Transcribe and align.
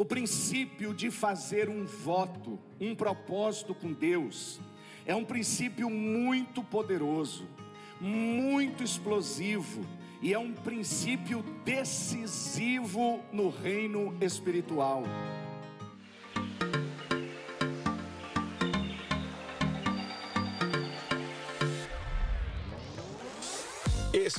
O 0.00 0.04
princípio 0.06 0.94
de 0.94 1.10
fazer 1.10 1.68
um 1.68 1.84
voto, 1.84 2.58
um 2.80 2.94
propósito 2.94 3.74
com 3.74 3.92
Deus, 3.92 4.58
é 5.04 5.14
um 5.14 5.26
princípio 5.26 5.90
muito 5.90 6.64
poderoso, 6.64 7.46
muito 8.00 8.82
explosivo 8.82 9.84
e 10.22 10.32
é 10.32 10.38
um 10.38 10.54
princípio 10.54 11.44
decisivo 11.66 13.20
no 13.30 13.50
reino 13.50 14.16
espiritual. 14.22 15.02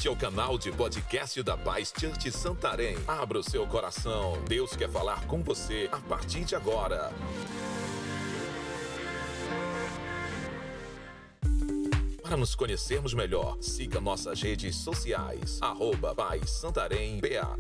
Este 0.02 0.08
é 0.08 0.12
o 0.12 0.16
canal 0.16 0.58
de 0.58 0.72
podcast 0.72 1.44
da 1.44 1.56
Paz 1.56 1.94
Church 1.96 2.32
Santarém. 2.32 2.98
Abra 3.08 3.38
o 3.38 3.44
seu 3.44 3.68
coração. 3.68 4.44
Deus 4.48 4.76
quer 4.76 4.90
falar 4.90 5.28
com 5.28 5.44
você 5.44 5.88
a 5.92 6.00
partir 6.00 6.44
de 6.44 6.56
agora. 6.56 7.12
Para 12.20 12.36
nos 12.36 12.56
conhecermos 12.56 13.14
melhor, 13.14 13.62
siga 13.62 14.02
nossas 14.02 14.42
redes 14.42 14.76
sociais. 14.76 15.60
Arroba 15.62 16.16
Paz 16.16 16.50
Santarém 16.50 17.20
BA. 17.20 17.56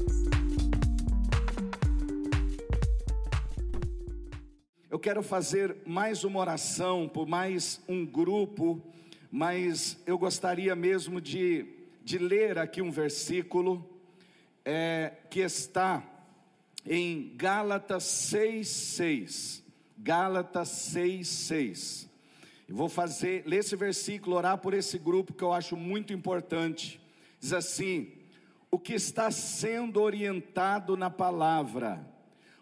Eu 4.90 4.98
quero 4.98 5.22
fazer 5.22 5.78
mais 5.86 6.24
uma 6.24 6.40
oração 6.40 7.08
por 7.08 7.28
mais 7.28 7.80
um 7.88 8.04
grupo, 8.04 8.82
mas 9.32 10.02
eu 10.08 10.18
gostaria 10.18 10.76
mesmo 10.76 11.22
de 11.22 11.81
de 12.04 12.18
ler 12.18 12.58
aqui 12.58 12.82
um 12.82 12.92
versículo 12.92 13.88
é, 14.66 15.14
que 15.30 15.40
está 15.40 16.04
em 16.86 17.34
Gálatas 17.36 18.04
6,6. 18.04 19.62
Gálatas 19.98 20.70
6,6. 20.94 22.10
Eu 22.68 22.76
vou 22.76 22.90
fazer, 22.90 23.44
ler 23.46 23.60
esse 23.60 23.76
versículo, 23.76 24.36
orar 24.36 24.58
por 24.58 24.74
esse 24.74 24.98
grupo 24.98 25.34
que 25.34 25.44
eu 25.44 25.54
acho 25.54 25.76
muito 25.76 26.14
importante. 26.14 27.00
Diz 27.40 27.54
assim: 27.54 28.14
o 28.72 28.80
que 28.80 28.94
está 28.94 29.30
sendo 29.30 30.02
orientado 30.02 30.96
na 30.96 31.10
palavra, 31.10 32.08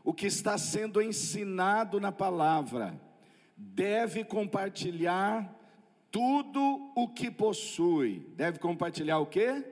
o 0.03 0.13
que 0.13 0.25
está 0.25 0.57
sendo 0.57 1.01
ensinado 1.01 1.99
na 1.99 2.11
palavra, 2.11 2.99
deve 3.55 4.23
compartilhar 4.23 5.58
tudo 6.11 6.91
o 6.95 7.07
que 7.07 7.29
possui, 7.29 8.25
deve 8.35 8.59
compartilhar 8.59 9.19
o 9.19 9.25
quê? 9.25 9.63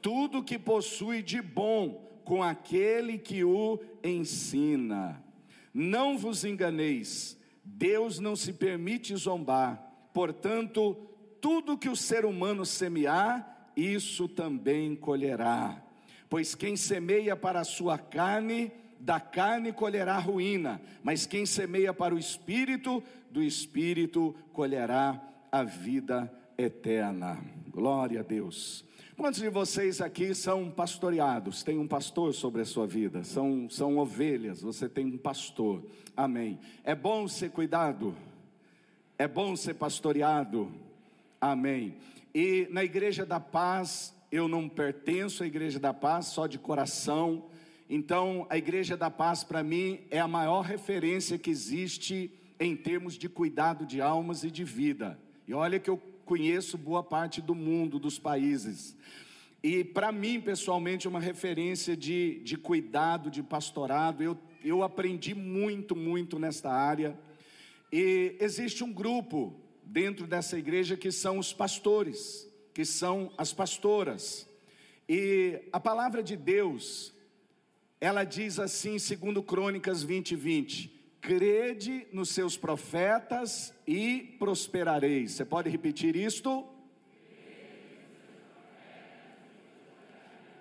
Tudo 0.00 0.38
o 0.38 0.44
que 0.44 0.58
possui 0.58 1.22
de 1.22 1.42
bom 1.42 2.20
com 2.24 2.42
aquele 2.42 3.18
que 3.18 3.44
o 3.44 3.78
ensina. 4.02 5.22
Não 5.72 6.16
vos 6.16 6.44
enganeis, 6.44 7.38
Deus 7.64 8.18
não 8.18 8.34
se 8.34 8.52
permite 8.52 9.14
zombar. 9.16 9.82
Portanto, 10.12 10.96
tudo 11.40 11.78
que 11.78 11.88
o 11.88 11.96
ser 11.96 12.24
humano 12.24 12.64
semear, 12.64 13.70
isso 13.76 14.28
também 14.28 14.96
colherá. 14.96 15.82
Pois 16.28 16.54
quem 16.54 16.76
semeia 16.76 17.36
para 17.36 17.60
a 17.60 17.64
sua 17.64 17.96
carne, 17.96 18.72
da 19.00 19.20
carne 19.20 19.72
colherá 19.72 20.18
ruína, 20.18 20.80
mas 21.02 21.26
quem 21.26 21.46
semeia 21.46 21.94
para 21.94 22.14
o 22.14 22.18
espírito, 22.18 23.02
do 23.30 23.42
espírito 23.42 24.34
colherá 24.52 25.20
a 25.50 25.62
vida 25.62 26.32
eterna. 26.56 27.38
Glória 27.68 28.20
a 28.20 28.22
Deus. 28.22 28.84
Quantos 29.16 29.40
de 29.40 29.48
vocês 29.48 30.00
aqui 30.00 30.34
são 30.34 30.70
pastoreados? 30.70 31.62
Tem 31.62 31.78
um 31.78 31.88
pastor 31.88 32.32
sobre 32.32 32.62
a 32.62 32.64
sua 32.64 32.86
vida? 32.86 33.24
São, 33.24 33.68
são 33.68 33.98
ovelhas, 33.98 34.62
você 34.62 34.88
tem 34.88 35.06
um 35.06 35.18
pastor. 35.18 35.82
Amém. 36.16 36.58
É 36.84 36.94
bom 36.94 37.26
ser 37.26 37.50
cuidado? 37.50 38.14
É 39.18 39.26
bom 39.26 39.56
ser 39.56 39.74
pastoreado? 39.74 40.70
Amém. 41.40 41.96
E 42.32 42.68
na 42.70 42.84
Igreja 42.84 43.26
da 43.26 43.40
Paz, 43.40 44.14
eu 44.30 44.46
não 44.46 44.68
pertenço 44.68 45.42
à 45.42 45.46
Igreja 45.46 45.80
da 45.80 45.92
Paz 45.92 46.26
só 46.26 46.46
de 46.46 46.58
coração 46.58 47.44
então, 47.90 48.46
a 48.50 48.58
Igreja 48.58 48.98
da 48.98 49.10
Paz, 49.10 49.42
para 49.42 49.62
mim, 49.62 50.00
é 50.10 50.20
a 50.20 50.28
maior 50.28 50.60
referência 50.60 51.38
que 51.38 51.48
existe 51.48 52.30
em 52.60 52.76
termos 52.76 53.14
de 53.14 53.30
cuidado 53.30 53.86
de 53.86 54.00
almas 54.00 54.44
e 54.44 54.50
de 54.50 54.62
vida. 54.62 55.18
E 55.46 55.54
olha 55.54 55.78
que 55.78 55.88
eu 55.88 55.96
conheço 56.26 56.76
boa 56.76 57.02
parte 57.02 57.40
do 57.40 57.54
mundo, 57.54 57.98
dos 57.98 58.18
países. 58.18 58.94
E 59.62 59.82
para 59.82 60.12
mim, 60.12 60.38
pessoalmente, 60.38 61.06
é 61.06 61.10
uma 61.10 61.18
referência 61.18 61.96
de, 61.96 62.40
de 62.40 62.58
cuidado, 62.58 63.30
de 63.30 63.42
pastorado. 63.42 64.22
Eu, 64.22 64.36
eu 64.62 64.82
aprendi 64.82 65.34
muito, 65.34 65.96
muito 65.96 66.38
nesta 66.38 66.70
área. 66.70 67.18
E 67.90 68.36
existe 68.38 68.84
um 68.84 68.92
grupo 68.92 69.58
dentro 69.82 70.26
dessa 70.26 70.58
igreja 70.58 70.94
que 70.94 71.10
são 71.10 71.38
os 71.38 71.54
pastores, 71.54 72.46
que 72.74 72.84
são 72.84 73.32
as 73.38 73.54
pastoras. 73.54 74.46
E 75.08 75.62
a 75.72 75.80
palavra 75.80 76.22
de 76.22 76.36
Deus, 76.36 77.14
ela 78.00 78.24
diz 78.24 78.58
assim, 78.58 78.98
segundo 78.98 79.42
Crônicas 79.42 80.02
20, 80.02 80.36
20: 80.36 80.98
Crede 81.20 82.06
nos 82.12 82.30
seus 82.30 82.56
profetas 82.56 83.74
e 83.86 84.36
prosperareis. 84.38 85.32
Você 85.32 85.44
pode 85.44 85.68
repetir 85.68 86.14
isto? 86.14 86.64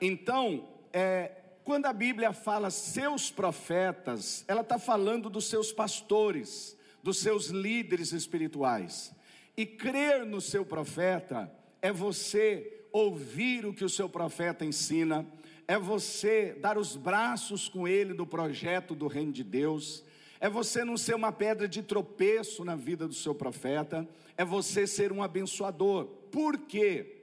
Então, 0.01 0.67
é, 0.91 1.31
quando 1.63 1.85
a 1.85 1.93
Bíblia 1.93 2.33
fala 2.33 2.69
seus 2.69 3.29
profetas, 3.29 4.43
ela 4.47 4.61
está 4.61 4.79
falando 4.79 5.29
dos 5.29 5.45
seus 5.45 5.71
pastores, 5.71 6.77
dos 7.03 7.19
seus 7.19 7.47
líderes 7.47 8.11
espirituais. 8.11 9.13
E 9.55 9.65
crer 9.65 10.25
no 10.25 10.39
seu 10.39 10.65
profeta 10.65 11.51
é 11.81 11.91
você 11.91 12.85
ouvir 12.91 13.65
o 13.65 13.73
que 13.73 13.83
o 13.83 13.89
seu 13.89 14.07
profeta 14.07 14.65
ensina, 14.65 15.25
é 15.67 15.77
você 15.77 16.55
dar 16.59 16.77
os 16.77 16.95
braços 16.95 17.67
com 17.67 17.87
ele 17.87 18.13
no 18.13 18.25
projeto 18.25 18.95
do 18.95 19.07
reino 19.07 19.33
de 19.33 19.43
Deus, 19.43 20.03
é 20.39 20.49
você 20.49 20.85
não 20.85 20.95
ser 20.95 21.15
uma 21.15 21.31
pedra 21.31 21.67
de 21.67 21.83
tropeço 21.83 22.63
na 22.63 22.75
vida 22.75 23.07
do 23.07 23.13
seu 23.13 23.35
profeta, 23.35 24.07
é 24.37 24.45
você 24.45 24.87
ser 24.87 25.11
um 25.11 25.21
abençoador. 25.21 26.05
Por 26.31 26.57
quê? 26.59 27.15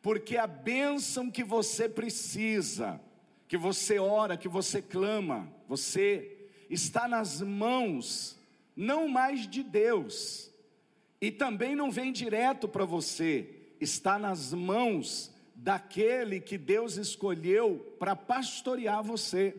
Porque 0.00 0.36
a 0.36 0.46
bênção 0.46 1.30
que 1.30 1.42
você 1.42 1.88
precisa, 1.88 3.00
que 3.48 3.56
você 3.56 3.98
ora, 3.98 4.36
que 4.36 4.48
você 4.48 4.80
clama, 4.80 5.52
você 5.66 6.48
está 6.70 7.08
nas 7.08 7.40
mãos 7.40 8.38
não 8.76 9.08
mais 9.08 9.46
de 9.46 9.62
Deus, 9.62 10.50
e 11.20 11.30
também 11.30 11.74
não 11.76 11.90
vem 11.90 12.12
direto 12.12 12.66
para 12.68 12.84
você, 12.84 13.48
está 13.80 14.18
nas 14.18 14.52
mãos 14.52 15.31
daquele 15.62 16.40
que 16.40 16.58
Deus 16.58 16.96
escolheu 16.96 17.94
para 17.96 18.16
pastorear 18.16 19.00
você. 19.00 19.54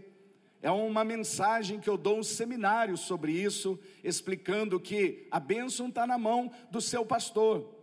É 0.61 0.69
uma 0.69 1.05
mensagem 1.05 1.79
que 1.79 1.89
eu 1.89 1.97
dou 1.97 2.19
um 2.19 2.23
seminário 2.23 2.97
sobre 2.97 3.31
isso, 3.31 3.79
explicando 4.03 4.81
que 4.81 5.25
a 5.31 5.39
bênção 5.39 5.87
está 5.87 6.05
na 6.05 6.17
mão 6.17 6.51
do 6.69 6.81
seu 6.81 7.05
pastor. 7.05 7.73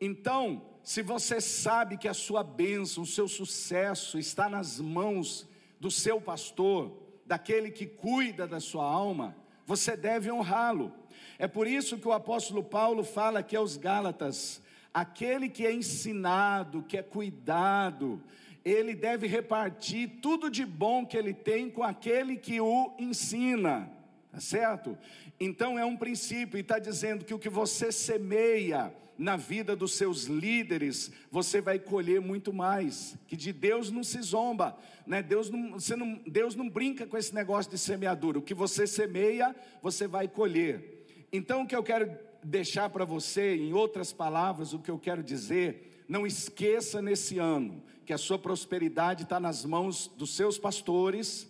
Então, 0.00 0.66
se 0.82 1.00
você 1.00 1.40
sabe 1.40 1.96
que 1.96 2.08
a 2.08 2.14
sua 2.14 2.42
bênção, 2.42 3.04
o 3.04 3.06
seu 3.06 3.28
sucesso 3.28 4.18
está 4.18 4.48
nas 4.48 4.80
mãos 4.80 5.48
do 5.78 5.92
seu 5.92 6.20
pastor, 6.20 6.92
daquele 7.24 7.70
que 7.70 7.86
cuida 7.86 8.48
da 8.48 8.58
sua 8.58 8.84
alma, 8.84 9.36
você 9.64 9.96
deve 9.96 10.30
honrá-lo. 10.30 10.92
É 11.38 11.46
por 11.46 11.68
isso 11.68 11.98
que 11.98 12.08
o 12.08 12.12
apóstolo 12.12 12.64
Paulo 12.64 13.04
fala 13.04 13.38
aqui 13.38 13.54
aos 13.54 13.76
Gálatas: 13.76 14.60
Aquele 14.92 15.48
que 15.48 15.66
é 15.66 15.72
ensinado, 15.72 16.82
que 16.82 16.96
é 16.96 17.02
cuidado, 17.02 18.22
ele 18.64 18.94
deve 18.94 19.26
repartir 19.26 20.18
tudo 20.20 20.50
de 20.50 20.66
bom 20.66 21.06
que 21.06 21.16
ele 21.16 21.32
tem 21.32 21.70
com 21.70 21.82
aquele 21.82 22.36
que 22.36 22.60
o 22.60 22.92
ensina. 22.98 23.90
Tá 24.30 24.40
certo? 24.40 24.96
Então 25.38 25.78
é 25.78 25.84
um 25.84 25.96
princípio, 25.96 26.56
e 26.56 26.60
está 26.60 26.78
dizendo 26.78 27.24
que 27.24 27.34
o 27.34 27.38
que 27.38 27.48
você 27.48 27.90
semeia 27.90 28.94
na 29.20 29.36
vida 29.36 29.76
dos 29.76 29.96
seus 29.96 30.24
líderes, 30.24 31.12
você 31.30 31.60
vai 31.60 31.78
colher 31.78 32.20
muito 32.20 32.52
mais. 32.52 33.16
Que 33.26 33.36
de 33.36 33.52
Deus 33.52 33.90
não 33.90 34.02
se 34.02 34.20
zomba, 34.22 34.78
né? 35.06 35.22
Deus 35.22 35.50
não, 35.50 35.72
você 35.72 35.94
não, 35.94 36.18
Deus 36.26 36.54
não 36.54 36.70
brinca 36.70 37.06
com 37.06 37.18
esse 37.18 37.34
negócio 37.34 37.70
de 37.70 37.76
semeadura. 37.76 38.38
O 38.38 38.42
que 38.42 38.54
você 38.54 38.86
semeia, 38.86 39.54
você 39.82 40.06
vai 40.06 40.26
colher. 40.26 41.04
Então 41.30 41.62
o 41.62 41.66
que 41.66 41.76
eu 41.76 41.82
quero 41.82 42.10
deixar 42.42 42.90
para 42.90 43.04
você, 43.04 43.56
em 43.56 43.72
outras 43.72 44.12
palavras, 44.12 44.72
o 44.72 44.78
que 44.78 44.90
eu 44.90 44.98
quero 44.98 45.22
dizer, 45.22 46.04
não 46.08 46.26
esqueça 46.26 47.00
nesse 47.00 47.38
ano 47.38 47.82
que 48.04 48.12
a 48.12 48.18
sua 48.18 48.38
prosperidade 48.38 49.22
está 49.22 49.38
nas 49.38 49.64
mãos 49.64 50.08
dos 50.16 50.34
seus 50.34 50.58
pastores 50.58 51.48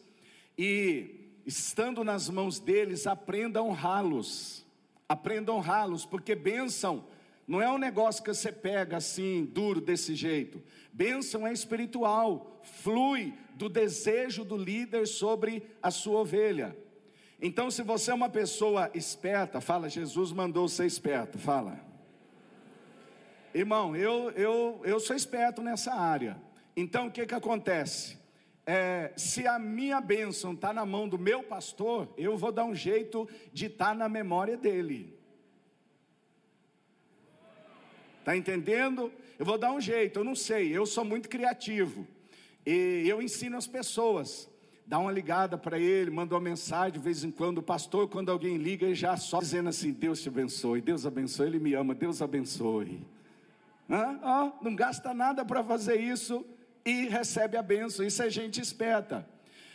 e, 0.58 1.30
estando 1.46 2.04
nas 2.04 2.28
mãos 2.28 2.60
deles, 2.60 3.06
aprenda 3.06 3.60
a 3.60 3.62
honrá-los. 3.62 4.66
Aprenda 5.08 5.52
a 5.52 5.54
honrá-los, 5.54 6.04
porque 6.04 6.34
bênção 6.34 7.04
Não 7.48 7.60
é 7.60 7.68
um 7.68 7.78
negócio 7.78 8.22
que 8.22 8.32
você 8.32 8.52
pega 8.52 8.98
assim, 8.98 9.44
duro 9.44 9.80
desse 9.80 10.14
jeito. 10.14 10.62
Bênção 10.92 11.44
é 11.44 11.52
espiritual, 11.52 12.60
flui 12.62 13.34
do 13.54 13.68
desejo 13.68 14.44
do 14.44 14.56
líder 14.56 15.08
sobre 15.08 15.64
a 15.82 15.90
sua 15.90 16.20
ovelha. 16.20 16.76
Então, 17.42 17.70
se 17.70 17.82
você 17.82 18.10
é 18.10 18.14
uma 18.14 18.28
pessoa 18.28 18.90
esperta, 18.92 19.62
fala, 19.62 19.88
Jesus 19.88 20.30
mandou 20.30 20.68
ser 20.68 20.84
esperto, 20.84 21.38
fala. 21.38 21.80
Irmão, 23.54 23.96
eu, 23.96 24.30
eu, 24.32 24.80
eu 24.84 25.00
sou 25.00 25.16
esperto 25.16 25.62
nessa 25.62 25.94
área. 25.94 26.36
Então, 26.76 27.06
o 27.06 27.10
que, 27.10 27.24
que 27.24 27.34
acontece? 27.34 28.18
É, 28.66 29.12
se 29.16 29.46
a 29.46 29.58
minha 29.58 30.02
bênção 30.02 30.52
está 30.52 30.72
na 30.72 30.84
mão 30.84 31.08
do 31.08 31.18
meu 31.18 31.42
pastor, 31.42 32.12
eu 32.18 32.36
vou 32.36 32.52
dar 32.52 32.66
um 32.66 32.74
jeito 32.74 33.26
de 33.54 33.66
estar 33.66 33.88
tá 33.88 33.94
na 33.94 34.08
memória 34.08 34.56
dele. 34.56 35.18
Está 38.18 38.36
entendendo? 38.36 39.10
Eu 39.38 39.46
vou 39.46 39.56
dar 39.56 39.72
um 39.72 39.80
jeito, 39.80 40.20
eu 40.20 40.24
não 40.24 40.34
sei, 40.34 40.76
eu 40.76 40.84
sou 40.84 41.06
muito 41.06 41.26
criativo. 41.26 42.06
E 42.66 43.04
eu 43.08 43.22
ensino 43.22 43.56
as 43.56 43.66
pessoas. 43.66 44.49
Dá 44.90 44.98
uma 44.98 45.12
ligada 45.12 45.56
para 45.56 45.78
ele, 45.78 46.10
manda 46.10 46.34
uma 46.34 46.40
mensagem 46.40 46.94
de 46.94 46.98
vez 46.98 47.22
em 47.22 47.30
quando. 47.30 47.58
O 47.58 47.62
pastor, 47.62 48.08
quando 48.08 48.28
alguém 48.28 48.56
liga, 48.56 48.84
ele 48.84 48.96
já 48.96 49.16
só 49.16 49.38
dizendo 49.38 49.68
assim: 49.68 49.92
Deus 49.92 50.20
te 50.20 50.28
abençoe, 50.28 50.80
Deus 50.80 51.06
abençoe, 51.06 51.46
ele 51.46 51.60
me 51.60 51.74
ama, 51.74 51.94
Deus 51.94 52.20
abençoe. 52.20 53.00
Não 54.60 54.74
gasta 54.74 55.14
nada 55.14 55.44
para 55.44 55.62
fazer 55.62 56.00
isso 56.00 56.44
e 56.84 57.06
recebe 57.06 57.56
a 57.56 57.62
benção. 57.62 58.04
Isso 58.04 58.20
é 58.20 58.28
gente 58.28 58.60
esperta. 58.60 59.24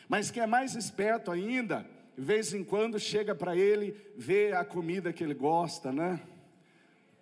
Mas 0.10 0.30
quem 0.30 0.44
é 0.44 0.46
mais 0.46 0.76
esperto 0.76 1.32
ainda, 1.32 1.90
de 2.18 2.22
vez 2.22 2.54
em 2.54 2.62
quando 2.62 3.00
chega 3.00 3.34
para 3.34 3.56
ele, 3.56 3.96
vê 4.18 4.52
a 4.52 4.66
comida 4.66 5.14
que 5.14 5.24
ele 5.24 5.34
gosta, 5.34 5.94
né? 5.94 6.20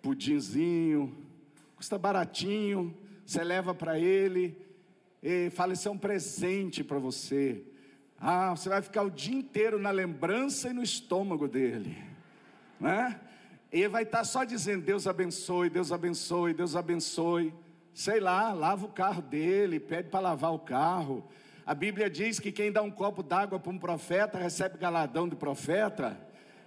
pudinzinho, 0.02 1.16
custa 1.76 1.96
baratinho, 1.96 2.92
você 3.24 3.44
leva 3.44 3.72
para 3.72 4.00
ele 4.00 4.58
e 5.22 5.48
fala: 5.50 5.74
Isso 5.74 5.86
é 5.86 5.92
um 5.92 5.96
presente 5.96 6.82
para 6.82 6.98
você. 6.98 7.64
Ah, 8.26 8.56
você 8.56 8.70
vai 8.70 8.80
ficar 8.80 9.02
o 9.02 9.10
dia 9.10 9.34
inteiro 9.34 9.78
na 9.78 9.90
lembrança 9.90 10.70
e 10.70 10.72
no 10.72 10.82
estômago 10.82 11.46
dele, 11.46 12.02
né? 12.80 13.20
E 13.70 13.80
ele 13.80 13.88
vai 13.90 14.04
estar 14.04 14.24
só 14.24 14.44
dizendo: 14.44 14.82
Deus 14.82 15.06
abençoe, 15.06 15.68
Deus 15.68 15.92
abençoe, 15.92 16.54
Deus 16.54 16.74
abençoe. 16.74 17.52
Sei 17.92 18.20
lá, 18.20 18.54
lava 18.54 18.86
o 18.86 18.88
carro 18.88 19.20
dele, 19.20 19.78
pede 19.78 20.08
para 20.08 20.20
lavar 20.20 20.54
o 20.54 20.58
carro. 20.58 21.22
A 21.66 21.74
Bíblia 21.74 22.08
diz 22.08 22.40
que 22.40 22.50
quem 22.50 22.72
dá 22.72 22.80
um 22.80 22.90
copo 22.90 23.22
d'água 23.22 23.60
para 23.60 23.70
um 23.70 23.78
profeta 23.78 24.38
recebe 24.38 24.78
galadão 24.78 25.28
de 25.28 25.36
profeta. 25.36 26.18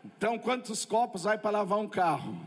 Então, 0.05 0.37
quantos 0.37 0.85
copos 0.85 1.23
vai 1.23 1.39
para 1.39 1.49
lavar 1.49 1.79
um 1.79 1.87
carro? 1.87 2.39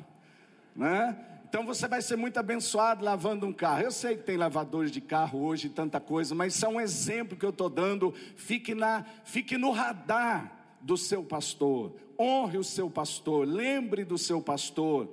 né? 0.74 1.16
Então 1.50 1.67
você 1.67 1.88
vai 1.88 2.00
ser 2.00 2.14
muito 2.14 2.38
abençoado 2.38 3.05
lavando 3.05 3.44
um 3.44 3.52
carro. 3.52 3.82
Eu 3.82 3.91
sei 3.91 4.17
que 4.17 4.23
tem 4.23 4.37
lavadores 4.37 4.93
de 4.93 5.00
carro 5.00 5.43
hoje 5.43 5.69
tanta 5.69 5.99
coisa, 5.99 6.32
mas 6.32 6.55
isso 6.55 6.64
é 6.64 6.69
um 6.69 6.81
exemplo 6.81 7.37
que 7.37 7.44
eu 7.44 7.50
estou 7.50 7.69
dando. 7.69 8.14
Fique, 8.37 8.73
na, 8.73 9.05
fique 9.25 9.58
no 9.58 9.73
radar 9.73 10.76
do 10.81 10.97
seu 10.97 11.25
pastor. 11.25 11.93
Honre 12.17 12.56
o 12.56 12.62
seu 12.62 12.88
pastor. 12.88 13.49
Lembre 13.49 14.05
do 14.05 14.17
seu 14.17 14.41
pastor. 14.41 15.12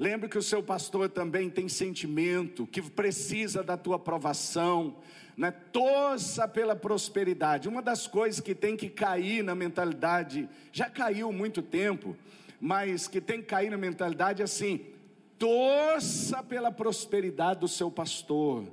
Lembre 0.00 0.28
que 0.28 0.36
o 0.36 0.42
seu 0.42 0.64
pastor 0.64 1.08
também 1.10 1.48
tem 1.48 1.68
sentimento, 1.68 2.66
que 2.66 2.82
precisa 2.82 3.62
da 3.62 3.76
tua 3.76 3.96
aprovação. 3.96 4.96
Né? 5.36 5.52
Torça 5.52 6.48
pela 6.48 6.74
prosperidade. 6.74 7.68
Uma 7.68 7.82
das 7.82 8.08
coisas 8.08 8.40
que 8.40 8.52
tem 8.52 8.76
que 8.76 8.88
cair 8.88 9.44
na 9.44 9.54
mentalidade, 9.54 10.48
já 10.72 10.90
caiu 10.90 11.30
muito 11.30 11.62
tempo, 11.62 12.16
mas 12.60 13.06
que 13.06 13.20
tem 13.20 13.38
que 13.40 13.46
cair 13.46 13.70
na 13.70 13.76
mentalidade 13.76 14.42
é 14.42 14.44
assim: 14.44 14.97
torça 15.38 16.42
pela 16.42 16.70
prosperidade 16.70 17.60
do 17.60 17.68
seu 17.68 17.90
pastor. 17.90 18.64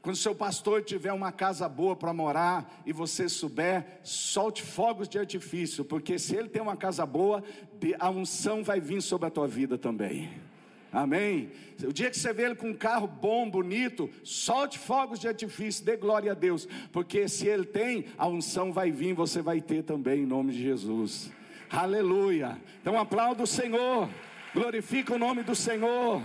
Quando 0.00 0.16
seu 0.16 0.36
pastor 0.36 0.84
tiver 0.84 1.12
uma 1.12 1.32
casa 1.32 1.68
boa 1.68 1.96
para 1.96 2.12
morar 2.12 2.82
e 2.86 2.92
você 2.92 3.28
souber, 3.28 3.98
solte 4.04 4.62
fogos 4.62 5.08
de 5.08 5.18
artifício, 5.18 5.84
porque 5.84 6.16
se 6.16 6.36
ele 6.36 6.48
tem 6.48 6.62
uma 6.62 6.76
casa 6.76 7.04
boa, 7.04 7.42
a 7.98 8.08
unção 8.08 8.62
vai 8.62 8.80
vir 8.80 9.02
sobre 9.02 9.26
a 9.26 9.30
tua 9.30 9.48
vida 9.48 9.76
também. 9.76 10.30
Amém? 10.92 11.50
O 11.82 11.92
dia 11.92 12.08
que 12.08 12.16
você 12.16 12.32
vê 12.32 12.44
ele 12.44 12.54
com 12.54 12.68
um 12.68 12.74
carro 12.74 13.08
bom, 13.08 13.50
bonito, 13.50 14.08
solte 14.22 14.78
fogos 14.78 15.18
de 15.18 15.26
artifício, 15.26 15.84
dê 15.84 15.96
glória 15.96 16.30
a 16.30 16.34
Deus, 16.36 16.68
porque 16.92 17.28
se 17.28 17.48
ele 17.48 17.64
tem, 17.64 18.04
a 18.16 18.28
unção 18.28 18.72
vai 18.72 18.92
vir, 18.92 19.12
você 19.12 19.42
vai 19.42 19.60
ter 19.60 19.82
também, 19.82 20.22
em 20.22 20.26
nome 20.26 20.52
de 20.52 20.62
Jesus. 20.62 21.32
Aleluia. 21.68 22.56
Então 22.80 22.96
aplauda 22.96 23.42
o 23.42 23.46
Senhor. 23.46 24.08
Glorifica 24.56 25.14
o 25.14 25.18
nome 25.18 25.42
do 25.42 25.54
Senhor. 25.54 26.22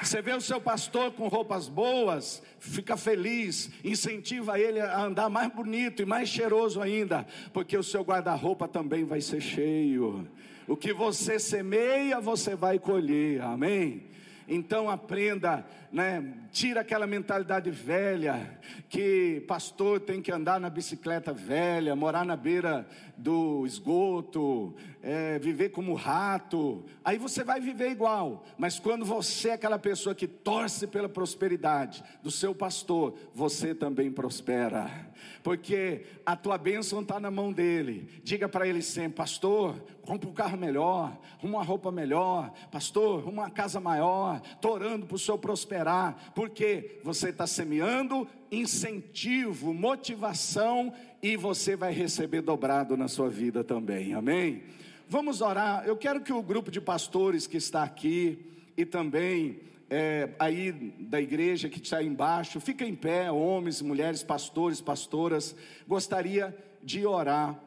Você 0.00 0.22
vê 0.22 0.32
o 0.32 0.40
seu 0.40 0.60
pastor 0.60 1.10
com 1.10 1.26
roupas 1.26 1.68
boas, 1.68 2.40
fica 2.60 2.96
feliz, 2.96 3.68
incentiva 3.82 4.56
ele 4.56 4.78
a 4.78 5.00
andar 5.00 5.28
mais 5.28 5.52
bonito 5.52 6.00
e 6.00 6.06
mais 6.06 6.28
cheiroso 6.28 6.80
ainda, 6.80 7.26
porque 7.52 7.76
o 7.76 7.82
seu 7.82 8.04
guarda-roupa 8.04 8.68
também 8.68 9.04
vai 9.04 9.20
ser 9.20 9.40
cheio. 9.40 10.28
O 10.64 10.76
que 10.76 10.92
você 10.92 11.40
semeia, 11.40 12.20
você 12.20 12.54
vai 12.54 12.78
colher. 12.78 13.42
Amém. 13.42 14.04
Então 14.48 14.88
aprenda, 14.88 15.66
né? 15.90 16.24
Tira 16.52 16.82
aquela 16.82 17.06
mentalidade 17.06 17.68
velha 17.70 18.60
que 18.88 19.44
pastor 19.48 19.98
tem 19.98 20.22
que 20.22 20.30
andar 20.30 20.60
na 20.60 20.70
bicicleta 20.70 21.32
velha, 21.32 21.96
morar 21.96 22.24
na 22.24 22.36
beira 22.36 22.86
do 23.16 23.64
esgoto, 23.66 24.74
é, 25.02 25.38
viver 25.38 25.70
como 25.70 25.94
rato. 25.94 26.84
Aí 27.04 27.16
você 27.16 27.42
vai 27.42 27.60
viver 27.60 27.90
igual. 27.90 28.44
Mas 28.58 28.78
quando 28.78 29.04
você 29.04 29.50
é 29.50 29.52
aquela 29.54 29.78
pessoa 29.78 30.14
que 30.14 30.26
torce 30.26 30.86
pela 30.86 31.08
prosperidade 31.08 32.04
do 32.22 32.30
seu 32.30 32.54
pastor, 32.54 33.14
você 33.34 33.74
também 33.74 34.10
prospera, 34.10 35.10
porque 35.42 36.04
a 36.24 36.36
tua 36.36 36.58
bênção 36.58 37.00
está 37.00 37.18
na 37.18 37.30
mão 37.30 37.52
dele. 37.52 38.08
Diga 38.22 38.48
para 38.48 38.66
ele 38.66 38.82
sempre, 38.82 39.16
pastor, 39.16 39.74
compra 40.02 40.28
um 40.28 40.32
carro 40.32 40.56
melhor, 40.56 41.18
uma 41.42 41.62
roupa 41.62 41.90
melhor, 41.90 42.52
pastor, 42.70 43.26
uma 43.28 43.50
casa 43.50 43.80
maior. 43.80 44.40
Estou 44.44 44.72
orando 44.72 45.06
para 45.06 45.16
o 45.16 45.18
senhor 45.18 45.38
prosperar, 45.38 46.32
porque 46.34 47.00
você 47.02 47.30
está 47.30 47.46
semeando 47.46 48.28
incentivo, 48.50 49.72
motivação 49.72 50.92
e 51.22 51.36
você 51.36 51.76
vai 51.76 51.92
receber 51.92 52.42
dobrado 52.42 52.96
na 52.96 53.08
sua 53.08 53.28
vida 53.28 53.64
também, 53.64 54.14
amém? 54.14 54.62
Vamos 55.08 55.40
orar. 55.40 55.84
Eu 55.86 55.96
quero 55.96 56.20
que 56.20 56.32
o 56.32 56.42
grupo 56.42 56.70
de 56.70 56.80
pastores 56.80 57.46
que 57.46 57.56
está 57.56 57.82
aqui 57.82 58.38
e 58.76 58.84
também 58.84 59.60
é, 59.88 60.30
aí 60.38 60.72
da 60.72 61.20
igreja 61.20 61.68
que 61.68 61.80
está 61.80 62.02
embaixo, 62.02 62.60
fica 62.60 62.84
em 62.84 62.94
pé, 62.94 63.30
homens, 63.30 63.80
mulheres, 63.80 64.22
pastores, 64.22 64.80
pastoras, 64.80 65.54
gostaria 65.86 66.56
de 66.82 67.06
orar. 67.06 67.60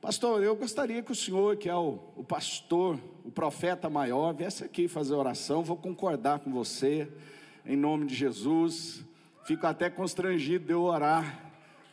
Pastor, 0.00 0.42
eu 0.42 0.54
gostaria 0.54 1.02
que 1.02 1.10
o 1.10 1.14
senhor, 1.14 1.56
que 1.56 1.68
é 1.68 1.74
o, 1.74 1.98
o 2.16 2.22
pastor, 2.22 2.98
o 3.24 3.30
profeta 3.30 3.90
maior, 3.90 4.32
viesse 4.32 4.64
aqui 4.64 4.86
fazer 4.86 5.14
oração. 5.14 5.62
Vou 5.62 5.76
concordar 5.76 6.38
com 6.38 6.52
você, 6.52 7.08
em 7.66 7.76
nome 7.76 8.06
de 8.06 8.14
Jesus. 8.14 9.04
Fico 9.48 9.66
até 9.66 9.88
constrangido 9.88 10.66
de 10.66 10.72
eu 10.74 10.82
orar, 10.82 11.40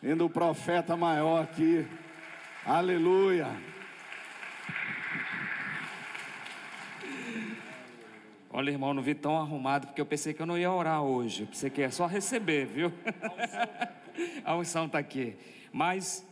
vendo 0.01 0.25
o 0.25 0.29
profeta 0.29 0.97
maior 0.97 1.41
aqui. 1.41 1.87
Aleluia. 2.65 3.47
Olha, 8.49 8.69
irmão, 8.69 8.93
não 8.93 9.01
vi 9.01 9.15
tão 9.15 9.37
arrumado, 9.37 9.87
porque 9.87 10.01
eu 10.01 10.05
pensei 10.05 10.33
que 10.33 10.41
eu 10.41 10.45
não 10.45 10.57
ia 10.57 10.69
orar 10.69 11.01
hoje. 11.01 11.43
Eu 11.43 11.47
pensei 11.47 11.69
que 11.69 11.81
é 11.81 11.89
só 11.89 12.05
receber, 12.07 12.65
viu? 12.65 12.91
A 14.43 14.53
unção 14.57 14.87
está 14.87 14.99
aqui. 14.99 15.37
Mas 15.71 16.27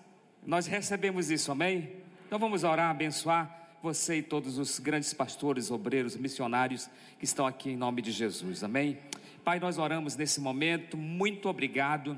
nós 0.46 0.68
recebemos 0.68 1.32
isso, 1.32 1.54
amém? 1.54 1.90
Então 2.28 2.38
vamos 2.38 2.66
orar, 2.66 2.90
abençoar 2.90 3.78
você 3.82 4.18
e 4.18 4.22
todos 4.22 4.58
os 4.58 4.78
grandes 4.78 5.14
pastores, 5.14 5.72
obreiros, 5.72 6.18
missionários 6.18 6.90
que 7.18 7.24
estão 7.24 7.48
aqui 7.48 7.70
em 7.70 7.78
nome 7.78 8.02
de 8.02 8.12
Jesus, 8.12 8.62
amém? 8.62 9.00
Pai, 9.44 9.60
nós 9.60 9.78
oramos 9.78 10.16
nesse 10.16 10.40
momento, 10.40 10.96
muito 10.96 11.50
obrigado 11.50 12.18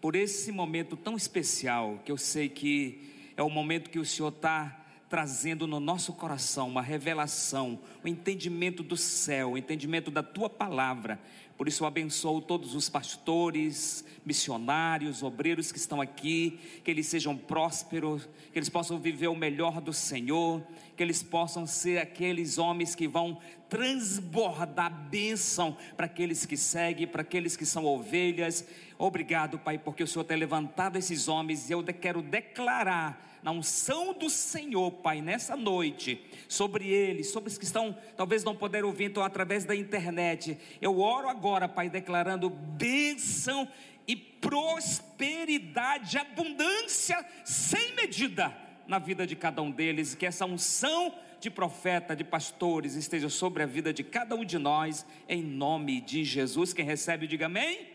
por 0.00 0.14
esse 0.14 0.52
momento 0.52 0.96
tão 0.96 1.16
especial, 1.16 2.00
que 2.04 2.12
eu 2.12 2.16
sei 2.16 2.48
que 2.48 3.02
é 3.36 3.42
o 3.42 3.50
momento 3.50 3.90
que 3.90 3.98
o 3.98 4.04
Senhor 4.04 4.28
está 4.28 4.80
trazendo 5.08 5.66
no 5.66 5.80
nosso 5.80 6.12
coração 6.12 6.68
uma 6.68 6.82
revelação, 6.82 7.80
o 8.00 8.06
um 8.06 8.08
entendimento 8.08 8.80
do 8.80 8.96
céu, 8.96 9.48
o 9.48 9.52
um 9.54 9.58
entendimento 9.58 10.08
da 10.08 10.22
tua 10.22 10.48
palavra 10.48 11.18
Por 11.56 11.68
isso 11.68 11.84
eu 11.84 11.86
abençoo 11.86 12.40
todos 12.40 12.74
os 12.74 12.88
pastores, 12.88 14.04
missionários, 14.26 15.22
obreiros 15.22 15.70
que 15.70 15.78
estão 15.78 16.00
aqui, 16.00 16.58
que 16.82 16.90
eles 16.90 17.06
sejam 17.06 17.36
prósperos, 17.36 18.28
que 18.52 18.58
eles 18.58 18.68
possam 18.68 18.98
viver 18.98 19.28
o 19.28 19.36
melhor 19.36 19.80
do 19.80 19.92
Senhor, 19.92 20.60
que 20.96 21.02
eles 21.02 21.22
possam 21.22 21.64
ser 21.64 21.98
aqueles 21.98 22.58
homens 22.58 22.96
que 22.96 23.06
vão 23.06 23.38
transbordar 23.68 24.90
bênção 25.08 25.76
para 25.96 26.06
aqueles 26.06 26.44
que 26.44 26.56
seguem, 26.56 27.06
para 27.06 27.22
aqueles 27.22 27.56
que 27.56 27.64
são 27.64 27.84
ovelhas. 27.84 28.66
Obrigado, 28.98 29.58
Pai, 29.58 29.78
porque 29.78 30.02
o 30.02 30.06
Senhor 30.08 30.24
tem 30.24 30.36
levantado 30.36 30.96
esses 30.96 31.28
homens 31.28 31.70
e 31.70 31.72
eu 31.72 31.84
quero 31.84 32.20
declarar 32.20 33.34
na 33.44 33.50
unção 33.50 34.14
do 34.14 34.30
Senhor, 34.30 34.90
Pai, 34.90 35.20
nessa 35.20 35.54
noite, 35.54 36.18
sobre 36.48 36.88
eles, 36.88 37.30
sobre 37.30 37.50
os 37.50 37.58
que 37.58 37.66
estão, 37.66 37.94
talvez 38.16 38.42
não 38.42 38.56
puderam 38.56 38.88
ouvir, 38.88 39.04
então, 39.04 39.22
através 39.22 39.66
da 39.66 39.76
internet. 39.76 40.56
Eu 40.80 40.98
oro 40.98 41.28
agora, 41.28 41.43
Pai, 41.68 41.90
declarando 41.90 42.48
bênção 42.48 43.68
e 44.06 44.16
prosperidade, 44.16 46.16
abundância 46.16 47.22
sem 47.44 47.94
medida 47.94 48.56
na 48.86 48.98
vida 48.98 49.26
de 49.26 49.36
cada 49.36 49.60
um 49.60 49.70
deles, 49.70 50.14
que 50.14 50.24
essa 50.24 50.46
unção 50.46 51.14
de 51.40 51.50
profeta, 51.50 52.16
de 52.16 52.24
pastores 52.24 52.94
esteja 52.94 53.28
sobre 53.28 53.62
a 53.62 53.66
vida 53.66 53.92
de 53.92 54.02
cada 54.02 54.34
um 54.34 54.44
de 54.44 54.58
nós, 54.58 55.04
em 55.28 55.42
nome 55.42 56.00
de 56.00 56.24
Jesus. 56.24 56.72
Quem 56.72 56.86
recebe, 56.86 57.26
diga 57.26 57.44
amém. 57.44 57.88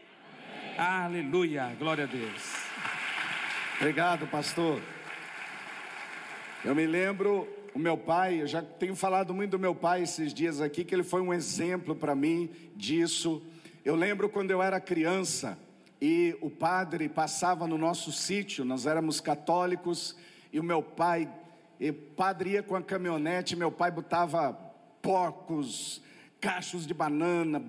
amém. 0.77 0.77
Aleluia, 0.77 1.75
glória 1.79 2.03
a 2.03 2.07
Deus. 2.07 2.53
Obrigado, 3.77 4.27
pastor. 4.27 4.79
Eu 6.63 6.75
me 6.75 6.85
lembro, 6.85 7.47
o 7.73 7.79
meu 7.79 7.97
pai, 7.97 8.41
eu 8.41 8.47
já 8.47 8.61
tenho 8.61 8.95
falado 8.95 9.33
muito 9.33 9.51
do 9.51 9.59
meu 9.59 9.75
pai 9.75 10.03
esses 10.03 10.33
dias 10.33 10.61
aqui, 10.61 10.83
que 10.83 10.93
ele 10.93 11.03
foi 11.03 11.21
um 11.21 11.33
exemplo 11.33 11.95
para 11.95 12.15
mim 12.15 12.49
disso. 12.75 13.41
Eu 13.83 13.95
lembro 13.95 14.29
quando 14.29 14.51
eu 14.51 14.61
era 14.61 14.79
criança 14.79 15.57
e 16.01 16.35
o 16.41 16.49
padre 16.49 17.09
passava 17.09 17.67
no 17.67 17.77
nosso 17.77 18.11
sítio, 18.11 18.63
nós 18.63 18.85
éramos 18.85 19.19
católicos, 19.19 20.15
e 20.51 20.59
o 20.59 20.63
meu 20.63 20.81
pai, 20.81 21.29
o 21.79 21.93
padre 21.93 22.51
ia 22.51 22.63
com 22.63 22.75
a 22.75 22.81
caminhonete, 22.81 23.55
meu 23.55 23.71
pai 23.71 23.91
botava 23.91 24.53
porcos, 25.01 26.01
cachos 26.39 26.87
de 26.87 26.93
banana, 26.93 27.61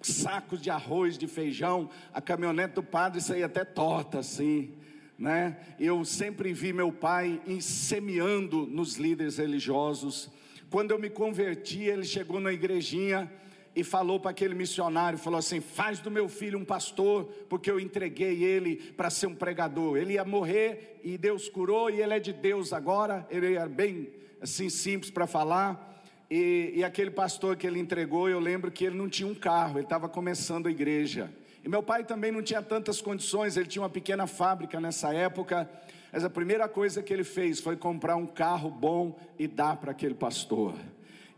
sacos 0.00 0.60
de 0.60 0.70
arroz, 0.70 1.16
de 1.16 1.26
feijão, 1.26 1.90
a 2.12 2.20
caminhonete 2.20 2.74
do 2.74 2.82
padre 2.82 3.20
saía 3.20 3.46
até 3.46 3.64
torta 3.64 4.18
assim 4.18 4.74
né? 5.18 5.56
Eu 5.78 6.04
sempre 6.04 6.52
vi 6.52 6.72
meu 6.72 6.92
pai 6.92 7.40
semeando 7.60 8.66
nos 8.66 8.96
líderes 8.96 9.38
religiosos. 9.38 10.30
Quando 10.70 10.90
eu 10.90 10.98
me 10.98 11.08
converti, 11.08 11.82
ele 11.82 12.04
chegou 12.04 12.40
na 12.40 12.52
igrejinha 12.52 13.30
e 13.76 13.82
falou 13.82 14.20
para 14.20 14.30
aquele 14.30 14.54
missionário, 14.54 15.18
falou 15.18 15.38
assim: 15.38 15.60
"Faz 15.60 16.00
do 16.00 16.10
meu 16.10 16.28
filho 16.28 16.58
um 16.58 16.64
pastor, 16.64 17.24
porque 17.48 17.70
eu 17.70 17.80
entreguei 17.80 18.42
ele 18.42 18.76
para 18.76 19.10
ser 19.10 19.26
um 19.26 19.34
pregador. 19.34 19.96
Ele 19.96 20.14
ia 20.14 20.24
morrer 20.24 21.00
e 21.02 21.16
Deus 21.16 21.48
curou 21.48 21.90
e 21.90 22.00
ele 22.00 22.14
é 22.14 22.20
de 22.20 22.32
Deus 22.32 22.72
agora". 22.72 23.26
Ele 23.30 23.54
era 23.54 23.68
bem 23.68 24.08
assim 24.40 24.68
simples 24.68 25.10
para 25.10 25.26
falar. 25.26 25.92
E, 26.30 26.72
e 26.76 26.84
aquele 26.84 27.10
pastor 27.10 27.56
que 27.56 27.66
ele 27.66 27.78
entregou, 27.78 28.28
eu 28.28 28.40
lembro 28.40 28.70
que 28.70 28.84
ele 28.84 28.96
não 28.96 29.08
tinha 29.08 29.28
um 29.28 29.34
carro, 29.34 29.78
ele 29.78 29.84
estava 29.84 30.08
começando 30.08 30.66
a 30.66 30.70
igreja. 30.70 31.30
E 31.64 31.68
meu 31.68 31.82
pai 31.82 32.04
também 32.04 32.30
não 32.30 32.42
tinha 32.42 32.60
tantas 32.60 33.00
condições, 33.00 33.56
ele 33.56 33.66
tinha 33.66 33.80
uma 33.80 33.88
pequena 33.88 34.26
fábrica 34.26 34.78
nessa 34.78 35.14
época, 35.14 35.66
mas 36.12 36.22
a 36.22 36.28
primeira 36.28 36.68
coisa 36.68 37.02
que 37.02 37.10
ele 37.10 37.24
fez 37.24 37.58
foi 37.58 37.74
comprar 37.74 38.16
um 38.16 38.26
carro 38.26 38.68
bom 38.68 39.18
e 39.38 39.48
dar 39.48 39.76
para 39.78 39.92
aquele 39.92 40.14
pastor. 40.14 40.74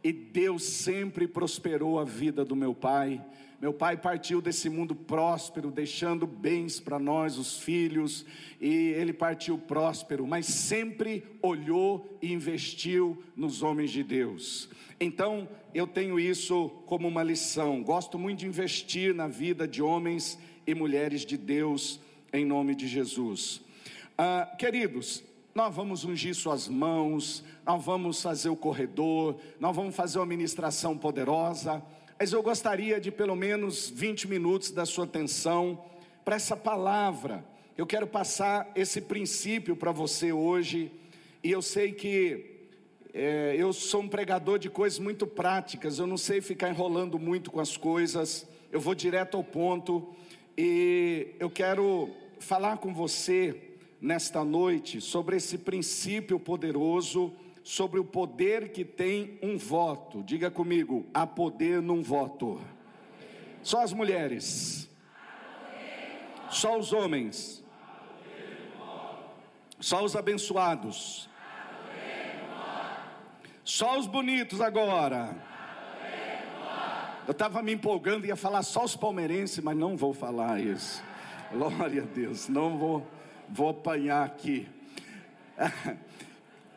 E 0.02 0.12
Deus 0.12 0.64
sempre 0.64 1.28
prosperou 1.28 2.00
a 2.00 2.04
vida 2.04 2.44
do 2.44 2.56
meu 2.56 2.74
pai. 2.74 3.24
Meu 3.60 3.72
pai 3.72 3.96
partiu 3.96 4.42
desse 4.42 4.68
mundo 4.68 4.94
próspero, 4.94 5.70
deixando 5.70 6.26
bens 6.26 6.78
para 6.78 6.98
nós, 6.98 7.38
os 7.38 7.58
filhos, 7.58 8.26
e 8.60 8.68
ele 8.68 9.14
partiu 9.14 9.56
próspero, 9.56 10.26
mas 10.26 10.44
sempre 10.44 11.24
olhou 11.40 12.18
e 12.20 12.32
investiu 12.32 13.22
nos 13.34 13.62
homens 13.62 13.90
de 13.90 14.02
Deus. 14.02 14.68
Então, 15.00 15.48
eu 15.74 15.86
tenho 15.86 16.20
isso 16.20 16.68
como 16.84 17.08
uma 17.08 17.22
lição. 17.22 17.82
Gosto 17.82 18.18
muito 18.18 18.40
de 18.40 18.46
investir 18.46 19.14
na 19.14 19.26
vida 19.26 19.66
de 19.66 19.82
homens 19.82 20.38
e 20.66 20.74
mulheres 20.74 21.24
de 21.24 21.38
Deus, 21.38 21.98
em 22.32 22.44
nome 22.44 22.74
de 22.74 22.86
Jesus. 22.86 23.62
Ah, 24.18 24.54
queridos, 24.58 25.24
nós 25.54 25.74
vamos 25.74 26.04
ungir 26.04 26.34
suas 26.34 26.68
mãos, 26.68 27.42
nós 27.64 27.82
vamos 27.82 28.20
fazer 28.20 28.50
o 28.50 28.56
corredor, 28.56 29.38
nós 29.58 29.74
vamos 29.74 29.96
fazer 29.96 30.18
uma 30.18 30.26
ministração 30.26 30.98
poderosa, 30.98 31.82
mas 32.18 32.32
eu 32.32 32.42
gostaria 32.42 32.98
de 32.98 33.10
pelo 33.10 33.36
menos 33.36 33.90
20 33.90 34.26
minutos 34.26 34.70
da 34.70 34.86
sua 34.86 35.04
atenção 35.04 35.84
para 36.24 36.36
essa 36.36 36.56
palavra. 36.56 37.44
Eu 37.76 37.86
quero 37.86 38.06
passar 38.06 38.72
esse 38.74 39.02
princípio 39.02 39.76
para 39.76 39.92
você 39.92 40.32
hoje, 40.32 40.90
e 41.44 41.50
eu 41.50 41.60
sei 41.60 41.92
que 41.92 42.56
é, 43.12 43.54
eu 43.58 43.70
sou 43.70 44.00
um 44.00 44.08
pregador 44.08 44.58
de 44.58 44.70
coisas 44.70 44.98
muito 44.98 45.26
práticas, 45.26 45.98
eu 45.98 46.06
não 46.06 46.16
sei 46.16 46.40
ficar 46.40 46.70
enrolando 46.70 47.18
muito 47.18 47.50
com 47.50 47.60
as 47.60 47.76
coisas, 47.76 48.48
eu 48.72 48.80
vou 48.80 48.94
direto 48.94 49.36
ao 49.36 49.44
ponto. 49.44 50.08
E 50.56 51.34
eu 51.38 51.50
quero 51.50 52.10
falar 52.38 52.78
com 52.78 52.94
você 52.94 53.74
nesta 54.00 54.42
noite 54.42 55.02
sobre 55.02 55.36
esse 55.36 55.58
princípio 55.58 56.40
poderoso, 56.40 57.30
sobre 57.66 57.98
o 57.98 58.04
poder 58.04 58.70
que 58.70 58.84
tem 58.84 59.38
um 59.42 59.58
voto. 59.58 60.22
Diga 60.22 60.50
comigo, 60.50 61.04
há 61.12 61.26
poder 61.26 61.82
num 61.82 62.02
voto. 62.02 62.60
Só 63.62 63.82
as 63.82 63.92
mulheres, 63.92 64.88
só 66.48 66.78
os 66.78 66.92
homens, 66.92 67.64
só 69.80 70.04
os 70.04 70.14
abençoados 70.14 71.28
só 73.66 73.98
os 73.98 74.06
bonitos 74.06 74.60
agora. 74.60 75.34
Eu 77.26 77.32
estava 77.32 77.60
me 77.64 77.72
empolgando, 77.72 78.24
ia 78.24 78.36
falar 78.36 78.62
só 78.62 78.84
os 78.84 78.94
palmeirenses, 78.94 79.58
mas 79.58 79.76
não 79.76 79.96
vou 79.96 80.14
falar 80.14 80.60
isso. 80.60 81.02
Glória 81.52 82.04
a 82.04 82.06
Deus, 82.06 82.48
não 82.48 82.78
vou, 82.78 83.04
vou 83.48 83.70
apanhar 83.70 84.24
aqui. 84.24 84.68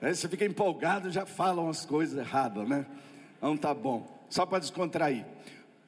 Aí 0.01 0.15
você 0.15 0.29
fica 0.29 0.45
empolgado, 0.45 1.11
já 1.11 1.25
falam 1.25 1.69
as 1.69 1.85
coisas 1.85 2.17
erradas, 2.17 2.67
né? 2.67 2.85
Não 3.41 3.57
tá 3.57 3.73
bom. 3.73 4.07
Só 4.29 4.45
para 4.45 4.59
descontrair. 4.59 5.25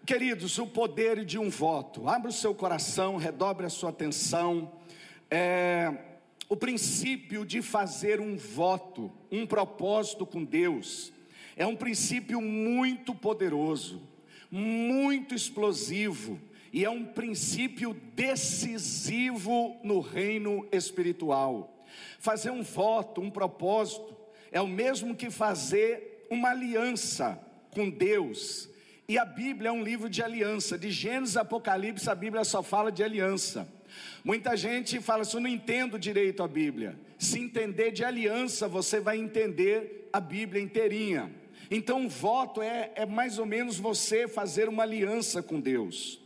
Queridos, 0.05 0.57
o 0.57 0.67
poder 0.67 1.23
de 1.23 1.39
um 1.39 1.49
voto. 1.49 2.09
Abra 2.09 2.29
o 2.29 2.33
seu 2.33 2.53
coração, 2.53 3.15
redobre 3.15 3.65
a 3.65 3.69
sua 3.69 3.89
atenção. 3.91 4.71
É, 5.29 5.93
o 6.49 6.57
princípio 6.57 7.45
de 7.45 7.61
fazer 7.61 8.19
um 8.19 8.35
voto, 8.35 9.09
um 9.31 9.45
propósito 9.45 10.25
com 10.25 10.43
Deus, 10.43 11.13
é 11.55 11.65
um 11.65 11.75
princípio 11.75 12.41
muito 12.41 13.15
poderoso, 13.15 14.01
muito 14.49 15.33
explosivo 15.33 16.37
e 16.73 16.83
é 16.83 16.89
um 16.89 17.05
princípio 17.05 17.93
decisivo 18.13 19.77
no 19.83 20.01
reino 20.01 20.67
espiritual. 20.71 21.80
Fazer 22.19 22.51
um 22.51 22.63
voto, 22.63 23.21
um 23.21 23.29
propósito, 23.29 24.15
é 24.51 24.61
o 24.61 24.67
mesmo 24.67 25.15
que 25.15 25.29
fazer 25.29 26.25
uma 26.29 26.49
aliança 26.49 27.39
com 27.71 27.89
Deus. 27.89 28.69
E 29.07 29.17
a 29.17 29.25
Bíblia 29.25 29.69
é 29.69 29.71
um 29.71 29.83
livro 29.83 30.09
de 30.09 30.23
aliança, 30.23 30.77
de 30.77 30.89
Gênesis 30.91 31.35
a 31.35 31.41
Apocalipse, 31.41 32.09
a 32.09 32.15
Bíblia 32.15 32.43
só 32.43 32.63
fala 32.63 32.91
de 32.91 33.03
aliança. 33.03 33.67
Muita 34.23 34.55
gente 34.55 35.01
fala 35.01 35.23
assim: 35.23 35.37
eu 35.37 35.41
não 35.41 35.49
entendo 35.49 35.99
direito 35.99 36.43
a 36.43 36.47
Bíblia. 36.47 36.97
Se 37.17 37.39
entender 37.39 37.91
de 37.91 38.03
aliança, 38.03 38.67
você 38.67 38.99
vai 38.99 39.17
entender 39.17 40.09
a 40.13 40.19
Bíblia 40.19 40.61
inteirinha. 40.61 41.31
Então, 41.69 42.01
um 42.01 42.07
voto 42.07 42.61
é, 42.61 42.91
é 42.95 43.05
mais 43.05 43.37
ou 43.37 43.45
menos 43.45 43.79
você 43.79 44.27
fazer 44.27 44.67
uma 44.67 44.83
aliança 44.83 45.41
com 45.41 45.59
Deus. 45.59 46.21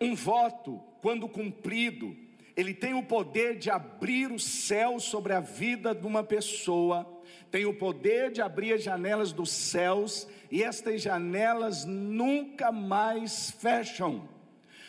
Um 0.00 0.14
voto, 0.14 0.80
quando 1.02 1.28
cumprido, 1.28 2.16
ele 2.58 2.74
tem 2.74 2.92
o 2.92 3.02
poder 3.02 3.56
de 3.56 3.70
abrir 3.70 4.30
o 4.30 4.38
céu 4.38 5.00
sobre 5.00 5.32
a 5.32 5.40
vida 5.40 5.94
de 5.94 6.06
uma 6.06 6.22
pessoa, 6.22 7.06
tem 7.50 7.64
o 7.64 7.72
poder 7.72 8.30
de 8.30 8.42
abrir 8.42 8.74
as 8.74 8.82
janelas 8.82 9.32
dos 9.32 9.50
céus, 9.50 10.28
e 10.50 10.62
estas 10.62 11.00
janelas 11.00 11.86
nunca 11.86 12.70
mais 12.70 13.50
fecham. 13.52 14.28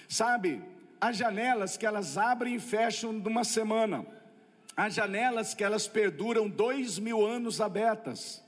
Sabe, 0.08 0.62
Há 1.02 1.14
janelas 1.14 1.78
que 1.78 1.86
elas 1.86 2.18
abrem 2.18 2.56
e 2.56 2.60
fecham 2.60 3.14
numa 3.14 3.46
semana. 3.46 4.06
Há 4.76 4.90
janelas 4.90 5.54
que 5.54 5.64
elas 5.64 5.88
perduram 5.88 6.50
dois 6.50 7.00
mil 7.00 7.26
anos 7.26 7.62
abertas. 7.62 8.44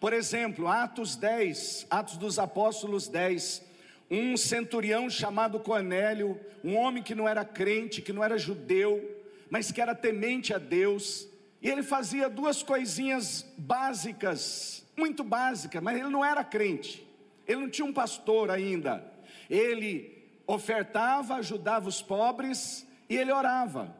Por 0.00 0.12
exemplo, 0.12 0.66
Atos 0.66 1.14
10, 1.14 1.86
Atos 1.88 2.16
dos 2.16 2.38
Apóstolos 2.38 3.06
10, 3.06 3.62
um 4.10 4.36
centurião 4.36 5.08
chamado 5.08 5.58
Cornélio, 5.58 6.38
um 6.62 6.76
homem 6.76 7.02
que 7.02 7.14
não 7.14 7.28
era 7.28 7.44
crente, 7.44 8.02
que 8.02 8.12
não 8.12 8.22
era 8.22 8.38
judeu, 8.38 9.22
mas 9.50 9.70
que 9.70 9.80
era 9.80 9.94
temente 9.94 10.52
a 10.52 10.58
Deus, 10.58 11.28
e 11.60 11.68
ele 11.68 11.82
fazia 11.82 12.28
duas 12.28 12.62
coisinhas 12.62 13.46
básicas, 13.56 14.84
muito 14.96 15.24
básicas, 15.24 15.82
mas 15.82 15.98
ele 15.98 16.08
não 16.08 16.24
era 16.24 16.44
crente, 16.44 17.06
ele 17.46 17.60
não 17.60 17.70
tinha 17.70 17.86
um 17.86 17.92
pastor 17.92 18.50
ainda, 18.50 19.04
ele 19.48 20.22
ofertava, 20.46 21.36
ajudava 21.36 21.88
os 21.88 22.02
pobres 22.02 22.86
e 23.08 23.16
ele 23.16 23.32
orava. 23.32 23.94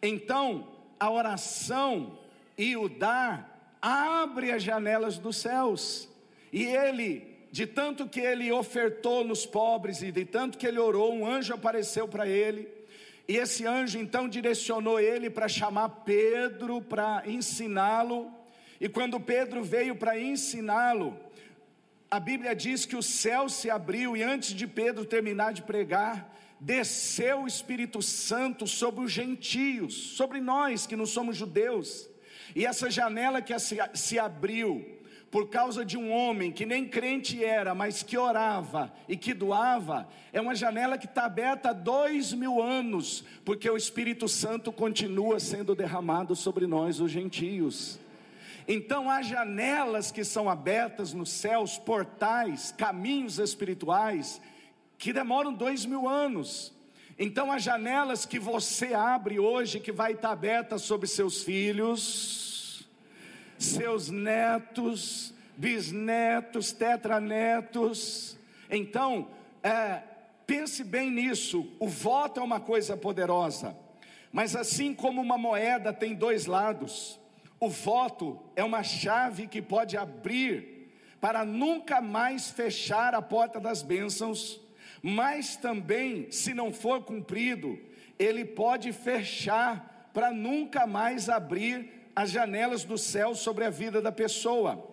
Então, 0.00 0.68
a 0.98 1.10
oração 1.10 2.18
e 2.56 2.76
o 2.76 2.88
dar 2.88 3.76
abre 3.80 4.52
as 4.52 4.62
janelas 4.62 5.18
dos 5.18 5.36
céus. 5.36 6.08
E 6.52 6.64
ele, 6.64 7.31
de 7.52 7.66
tanto 7.66 8.08
que 8.08 8.18
ele 8.18 8.50
ofertou 8.50 9.22
nos 9.22 9.44
pobres 9.44 10.00
e 10.00 10.10
de 10.10 10.24
tanto 10.24 10.56
que 10.56 10.66
ele 10.66 10.78
orou, 10.78 11.14
um 11.14 11.26
anjo 11.26 11.52
apareceu 11.52 12.08
para 12.08 12.26
ele. 12.26 12.66
E 13.28 13.36
esse 13.36 13.66
anjo 13.66 13.98
então 13.98 14.26
direcionou 14.26 14.98
ele 14.98 15.28
para 15.28 15.46
chamar 15.48 15.90
Pedro 15.90 16.80
para 16.80 17.22
ensiná-lo. 17.26 18.32
E 18.80 18.88
quando 18.88 19.20
Pedro 19.20 19.62
veio 19.62 19.94
para 19.94 20.18
ensiná-lo, 20.18 21.14
a 22.10 22.18
Bíblia 22.18 22.54
diz 22.54 22.86
que 22.86 22.96
o 22.96 23.02
céu 23.02 23.50
se 23.50 23.68
abriu 23.68 24.16
e 24.16 24.22
antes 24.22 24.54
de 24.54 24.66
Pedro 24.66 25.04
terminar 25.04 25.52
de 25.52 25.60
pregar, 25.60 26.34
desceu 26.58 27.42
o 27.42 27.46
Espírito 27.46 28.00
Santo 28.00 28.66
sobre 28.66 29.04
os 29.04 29.12
gentios, 29.12 29.92
sobre 29.92 30.40
nós 30.40 30.86
que 30.86 30.96
não 30.96 31.04
somos 31.04 31.36
judeus. 31.36 32.08
E 32.56 32.64
essa 32.64 32.90
janela 32.90 33.42
que 33.42 33.54
se, 33.58 34.18
abriu 34.18 35.01
por 35.32 35.48
causa 35.48 35.82
de 35.82 35.96
um 35.96 36.12
homem 36.12 36.52
que 36.52 36.66
nem 36.66 36.86
crente 36.86 37.42
era, 37.42 37.74
mas 37.74 38.02
que 38.02 38.18
orava 38.18 38.92
e 39.08 39.16
que 39.16 39.32
doava, 39.32 40.06
é 40.30 40.38
uma 40.38 40.54
janela 40.54 40.98
que 40.98 41.06
está 41.06 41.24
aberta 41.24 41.70
há 41.70 41.72
dois 41.72 42.34
mil 42.34 42.62
anos, 42.62 43.24
porque 43.42 43.68
o 43.68 43.74
Espírito 43.74 44.28
Santo 44.28 44.70
continua 44.70 45.40
sendo 45.40 45.74
derramado 45.74 46.36
sobre 46.36 46.66
nós, 46.66 47.00
os 47.00 47.10
gentios. 47.10 47.98
Então 48.68 49.08
há 49.08 49.22
janelas 49.22 50.12
que 50.12 50.22
são 50.22 50.50
abertas 50.50 51.14
nos 51.14 51.30
céus, 51.30 51.78
portais, 51.78 52.70
caminhos 52.76 53.38
espirituais, 53.38 54.38
que 54.98 55.14
demoram 55.14 55.54
dois 55.54 55.86
mil 55.86 56.06
anos. 56.06 56.74
Então 57.18 57.50
há 57.50 57.58
janelas 57.58 58.26
que 58.26 58.38
você 58.38 58.92
abre 58.92 59.38
hoje, 59.38 59.80
que 59.80 59.92
vai 59.92 60.12
estar 60.12 60.30
aberta 60.30 60.76
sobre 60.76 61.08
seus 61.08 61.42
filhos, 61.42 62.51
seus 63.62 64.10
netos, 64.10 65.32
bisnetos, 65.56 66.72
tetranetos. 66.72 68.38
Então, 68.70 69.28
é, 69.62 70.02
pense 70.46 70.82
bem 70.82 71.10
nisso. 71.10 71.70
O 71.78 71.88
voto 71.88 72.40
é 72.40 72.42
uma 72.42 72.60
coisa 72.60 72.96
poderosa, 72.96 73.76
mas 74.32 74.56
assim 74.56 74.94
como 74.94 75.20
uma 75.20 75.38
moeda 75.38 75.92
tem 75.92 76.14
dois 76.14 76.46
lados, 76.46 77.18
o 77.60 77.68
voto 77.68 78.42
é 78.56 78.64
uma 78.64 78.82
chave 78.82 79.46
que 79.46 79.62
pode 79.62 79.96
abrir 79.96 80.90
para 81.20 81.44
nunca 81.44 82.00
mais 82.00 82.50
fechar 82.50 83.14
a 83.14 83.22
porta 83.22 83.60
das 83.60 83.82
bênçãos, 83.82 84.60
mas 85.00 85.54
também, 85.54 86.30
se 86.32 86.52
não 86.52 86.72
for 86.72 87.04
cumprido, 87.04 87.78
ele 88.18 88.44
pode 88.44 88.92
fechar 88.92 90.10
para 90.12 90.32
nunca 90.32 90.86
mais 90.86 91.28
abrir 91.28 92.01
as 92.14 92.30
janelas 92.30 92.84
do 92.84 92.98
céu 92.98 93.34
sobre 93.34 93.64
a 93.64 93.70
vida 93.70 94.00
da 94.00 94.12
pessoa. 94.12 94.88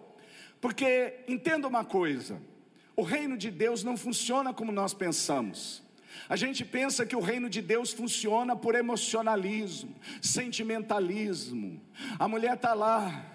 Porque 0.61 1.23
entenda 1.27 1.67
uma 1.67 1.83
coisa: 1.85 2.41
o 2.95 3.01
reino 3.01 3.37
de 3.37 3.51
Deus 3.51 3.83
não 3.83 3.95
funciona 3.95 4.53
como 4.53 4.71
nós 4.71 4.93
pensamos. 4.93 5.83
A 6.27 6.35
gente 6.35 6.65
pensa 6.65 7.05
que 7.05 7.15
o 7.15 7.21
reino 7.21 7.49
de 7.49 7.61
Deus 7.61 7.91
funciona 7.91 8.55
por 8.55 8.75
emocionalismo, 8.75 9.95
sentimentalismo. 10.21 11.81
A 12.17 12.27
mulher 12.27 12.55
está 12.55 12.73
lá, 12.73 13.25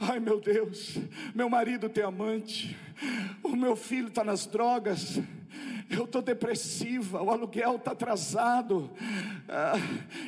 ai 0.00 0.20
meu 0.20 0.40
Deus, 0.40 0.98
meu 1.34 1.48
marido 1.48 1.88
tem 1.88 2.04
amante, 2.04 2.76
o 3.42 3.56
meu 3.56 3.74
filho 3.74 4.08
está 4.08 4.22
nas 4.22 4.46
drogas, 4.46 5.20
eu 5.90 6.04
estou 6.04 6.22
depressiva, 6.22 7.22
o 7.22 7.30
aluguel 7.30 7.76
está 7.76 7.92
atrasado, 7.92 8.90
ah, 9.48 9.74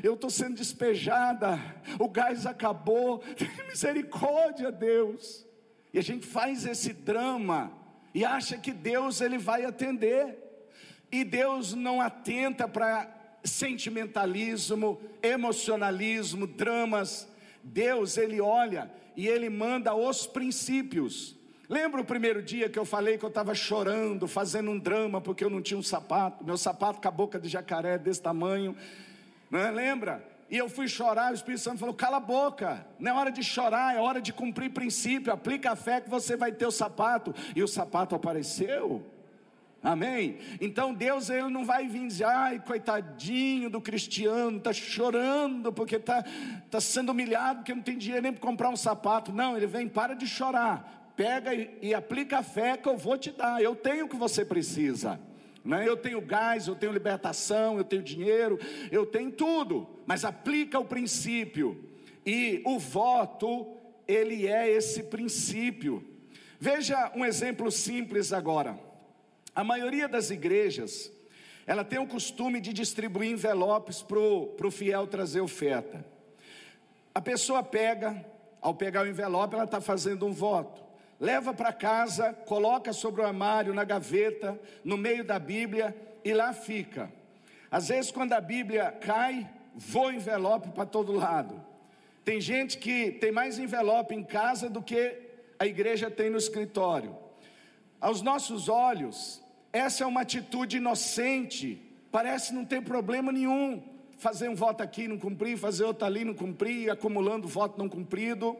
eu 0.02 0.14
estou 0.14 0.30
sendo 0.30 0.56
despejada, 0.56 1.58
o 1.98 2.08
gás 2.08 2.46
acabou, 2.46 3.22
misericórdia, 3.68 4.72
Deus. 4.72 5.46
E 5.92 5.98
a 5.98 6.02
gente 6.02 6.26
faz 6.26 6.64
esse 6.66 6.92
drama 6.92 7.72
e 8.14 8.24
acha 8.24 8.56
que 8.56 8.72
Deus 8.72 9.20
ele 9.20 9.38
vai 9.38 9.64
atender. 9.64 10.38
E 11.10 11.24
Deus 11.24 11.74
não 11.74 12.00
atenta 12.00 12.68
para 12.68 13.08
sentimentalismo, 13.42 15.00
emocionalismo, 15.22 16.46
dramas. 16.46 17.28
Deus, 17.62 18.16
ele 18.16 18.40
olha 18.40 18.90
e 19.16 19.26
ele 19.26 19.50
manda 19.50 19.94
os 19.94 20.26
princípios. 20.26 21.36
Lembra 21.70 22.00
o 22.00 22.04
primeiro 22.04 22.42
dia 22.42 22.68
que 22.68 22.76
eu 22.76 22.84
falei 22.84 23.16
que 23.16 23.24
eu 23.24 23.28
estava 23.28 23.54
chorando, 23.54 24.26
fazendo 24.26 24.72
um 24.72 24.76
drama 24.76 25.20
porque 25.20 25.44
eu 25.44 25.48
não 25.48 25.62
tinha 25.62 25.78
um 25.78 25.82
sapato, 25.84 26.44
meu 26.44 26.58
sapato 26.58 27.00
com 27.00 27.06
a 27.06 27.12
boca 27.12 27.38
de 27.38 27.48
jacaré 27.48 27.96
desse 27.96 28.20
tamanho, 28.20 28.76
né? 29.48 29.70
lembra? 29.70 30.20
E 30.50 30.56
eu 30.56 30.68
fui 30.68 30.88
chorar, 30.88 31.30
o 31.30 31.34
Espírito 31.36 31.60
Santo 31.60 31.78
falou: 31.78 31.95
cala 31.95 32.16
a 32.16 32.21
boca, 32.21 32.84
não 32.99 33.12
é 33.12 33.14
hora 33.14 33.30
de 33.30 33.45
chorar, 33.45 33.95
é 33.95 34.00
hora 34.00 34.21
de 34.21 34.32
cumprir 34.32 34.73
princípio, 34.73 35.32
aplica 35.32 35.71
a 35.71 35.76
fé 35.76 36.00
que 36.00 36.10
você 36.10 36.36
vai 36.36 36.50
ter 36.50 36.66
o 36.66 36.73
sapato. 36.73 37.32
E 37.54 37.62
o 37.62 37.68
sapato 37.68 38.16
apareceu. 38.16 39.06
Amém? 39.80 40.38
Então 40.60 40.92
Deus 40.92 41.30
ele 41.30 41.50
não 41.50 41.64
vai 41.64 41.86
vir 41.86 42.04
dizer, 42.04 42.25
ai, 42.25 42.58
coitadinho 42.58 43.71
do 43.71 43.80
cristiano, 43.80 44.58
está 44.58 44.73
chorando 44.73 45.73
porque 45.73 45.97
está 45.97 46.25
tá 46.68 46.80
sendo 46.80 47.12
humilhado, 47.12 47.60
porque 47.60 47.75
não 47.75 47.82
tem 47.82 47.97
dinheiro 47.97 48.25
nem 48.25 48.32
para 48.32 48.40
comprar 48.40 48.71
um 48.71 48.76
sapato. 48.76 49.32
Não, 49.32 49.56
ele 49.56 49.68
vem, 49.68 49.88
para 49.88 50.14
de 50.14 50.26
chorar, 50.26 51.00
pega 51.21 51.52
e, 51.52 51.71
e 51.83 51.93
aplica 51.93 52.39
a 52.39 52.43
fé 52.43 52.78
que 52.78 52.89
eu 52.89 52.97
vou 52.97 53.19
te 53.19 53.30
dar, 53.30 53.63
eu 53.63 53.76
tenho 53.76 54.06
o 54.06 54.09
que 54.09 54.17
você 54.17 54.43
precisa. 54.43 55.21
Né? 55.63 55.87
Eu 55.87 55.95
tenho 55.95 56.19
gás, 56.19 56.67
eu 56.67 56.75
tenho 56.75 56.95
libertação, 56.95 57.76
eu 57.76 57.85
tenho 57.85 58.02
dinheiro, 58.02 58.59
eu 58.91 59.04
tenho 59.04 59.30
tudo, 59.30 59.87
mas 60.06 60.25
aplica 60.25 60.78
o 60.78 60.85
princípio, 60.85 61.85
e 62.25 62.63
o 62.65 62.78
voto, 62.78 63.76
ele 64.09 64.47
é 64.47 64.67
esse 64.71 65.02
princípio. 65.02 66.02
Veja 66.59 67.13
um 67.15 67.23
exemplo 67.23 67.71
simples 67.71 68.33
agora. 68.33 68.80
A 69.54 69.63
maioria 69.63 70.09
das 70.09 70.30
igrejas, 70.30 71.13
ela 71.67 71.85
tem 71.85 71.99
o 71.99 72.06
costume 72.06 72.63
de 72.63 72.73
distribuir 72.73 73.30
envelopes 73.30 74.00
para 74.00 74.19
o 74.19 74.71
fiel 74.71 75.06
trazer 75.06 75.43
oferta. 75.43 76.02
A 77.15 77.21
pessoa 77.21 77.63
pega, 77.63 78.25
ao 78.59 78.73
pegar 78.75 79.02
o 79.02 79.06
envelope, 79.06 79.54
ela 79.54 79.65
está 79.65 79.83
fazendo 79.83 80.25
um 80.25 80.33
voto. 80.33 80.89
Leva 81.21 81.52
para 81.52 81.71
casa, 81.71 82.33
coloca 82.33 82.95
sobre 82.95 83.21
o 83.21 83.26
armário, 83.26 83.75
na 83.75 83.85
gaveta, 83.85 84.59
no 84.83 84.97
meio 84.97 85.23
da 85.23 85.39
Bíblia 85.39 85.95
e 86.25 86.33
lá 86.33 86.54
fica. 86.54 87.13
Às 87.71 87.89
vezes, 87.89 88.11
quando 88.11 88.33
a 88.33 88.41
Bíblia 88.41 88.91
cai, 88.91 89.47
voa 89.76 90.15
envelope 90.15 90.71
para 90.71 90.87
todo 90.87 91.13
lado. 91.13 91.63
Tem 92.25 92.41
gente 92.41 92.78
que 92.78 93.13
tem 93.13 93.30
mais 93.30 93.59
envelope 93.59 94.15
em 94.15 94.25
casa 94.25 94.71
do 94.71 94.83
que 94.83 95.15
a 95.59 95.67
igreja 95.67 96.11
tem 96.11 96.30
no 96.30 96.39
escritório. 96.39 97.15
Aos 98.00 98.23
nossos 98.23 98.69
olhos, 98.69 99.43
essa 99.73 100.04
é 100.04 100.06
uma 100.06 100.23
atitude 100.23 100.78
inocente, 100.78 101.83
parece 102.11 102.54
não 102.54 102.65
ter 102.65 102.83
problema 102.83 103.30
nenhum. 103.30 103.83
Fazer 104.17 104.49
um 104.49 104.54
voto 104.54 104.83
aqui 104.83 105.06
não 105.06 105.19
cumprir, 105.19 105.56
fazer 105.59 105.85
outro 105.85 106.06
ali 106.06 106.25
não 106.25 106.35
cumprir, 106.35 106.91
acumulando 106.91 107.47
voto 107.47 107.78
não 107.78 107.89
cumprido. 107.89 108.56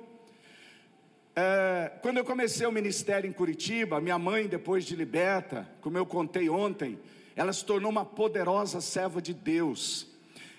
É, 1.35 1.93
quando 2.03 2.17
eu 2.17 2.25
comecei 2.25 2.67
o 2.67 2.73
ministério 2.73 3.29
em 3.29 3.33
Curitiba, 3.33 4.01
minha 4.01 4.19
mãe, 4.19 4.49
depois 4.49 4.85
de 4.85 4.97
liberta, 4.97 5.69
como 5.81 5.97
eu 5.97 6.05
contei 6.05 6.51
ontem, 6.51 6.99
ela 7.37 7.53
se 7.53 7.65
tornou 7.65 7.91
uma 7.91 8.05
poderosa 8.05 8.81
serva 8.81 9.23
de 9.23 9.33
Deus. 9.33 10.09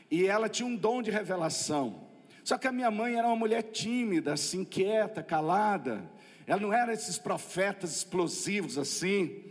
E 0.10 0.26
ela 0.26 0.48
tinha 0.48 0.68
um 0.68 0.76
dom 0.76 1.02
de 1.02 1.12
revelação. 1.12 2.04
Só 2.44 2.58
que 2.58 2.68
a 2.68 2.72
minha 2.72 2.90
mãe 2.90 3.16
era 3.16 3.28
uma 3.28 3.36
mulher 3.36 3.64
tímida, 3.64 4.34
assim, 4.34 4.64
quieta, 4.64 5.22
calada. 5.22 6.04
Ela 6.48 6.60
não 6.60 6.74
era 6.74 6.94
esses 6.94 7.18
profetas 7.18 7.98
explosivos 7.98 8.78
assim. 8.78 9.44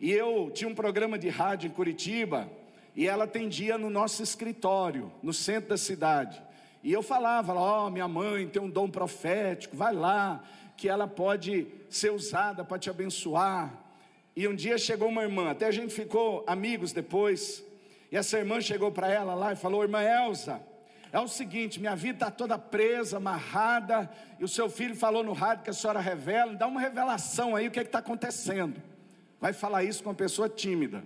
E 0.00 0.12
eu 0.12 0.50
tinha 0.54 0.68
um 0.68 0.74
programa 0.74 1.18
de 1.18 1.28
rádio 1.28 1.66
em 1.66 1.72
Curitiba, 1.72 2.48
e 2.94 3.06
ela 3.06 3.24
atendia 3.24 3.76
no 3.76 3.90
nosso 3.90 4.22
escritório, 4.22 5.12
no 5.22 5.32
centro 5.32 5.70
da 5.70 5.76
cidade. 5.76 6.40
E 6.82 6.92
eu 6.92 7.02
falava, 7.02 7.52
ó, 7.54 7.86
oh, 7.86 7.90
minha 7.90 8.06
mãe 8.06 8.46
tem 8.46 8.62
um 8.62 8.70
dom 8.70 8.88
profético, 8.88 9.76
vai 9.76 9.92
lá, 9.92 10.42
que 10.78 10.88
ela 10.88 11.08
pode 11.08 11.66
ser 11.90 12.12
usada 12.12 12.64
para 12.64 12.78
te 12.78 12.88
abençoar. 12.88 13.74
E 14.34 14.46
um 14.46 14.54
dia 14.54 14.78
chegou 14.78 15.08
uma 15.08 15.24
irmã, 15.24 15.50
até 15.50 15.66
a 15.66 15.72
gente 15.72 15.92
ficou 15.92 16.44
amigos 16.46 16.92
depois, 16.92 17.64
e 18.12 18.16
essa 18.16 18.38
irmã 18.38 18.60
chegou 18.60 18.92
para 18.92 19.12
ela 19.12 19.34
lá 19.34 19.52
e 19.52 19.56
falou: 19.56 19.82
Irmã 19.82 20.00
Elza, 20.00 20.62
é 21.12 21.18
o 21.18 21.26
seguinte, 21.26 21.80
minha 21.80 21.96
vida 21.96 22.14
está 22.14 22.30
toda 22.30 22.56
presa, 22.56 23.16
amarrada, 23.16 24.08
e 24.38 24.44
o 24.44 24.48
seu 24.48 24.70
filho 24.70 24.94
falou 24.94 25.24
no 25.24 25.32
rádio 25.32 25.64
que 25.64 25.70
a 25.70 25.72
senhora 25.72 25.98
revela, 25.98 26.54
dá 26.54 26.68
uma 26.68 26.80
revelação 26.80 27.56
aí, 27.56 27.66
o 27.66 27.72
que 27.72 27.80
é 27.80 27.82
está 27.82 27.98
acontecendo? 27.98 28.80
Vai 29.40 29.52
falar 29.52 29.82
isso 29.82 30.00
com 30.04 30.10
uma 30.10 30.14
pessoa 30.14 30.48
tímida. 30.48 31.02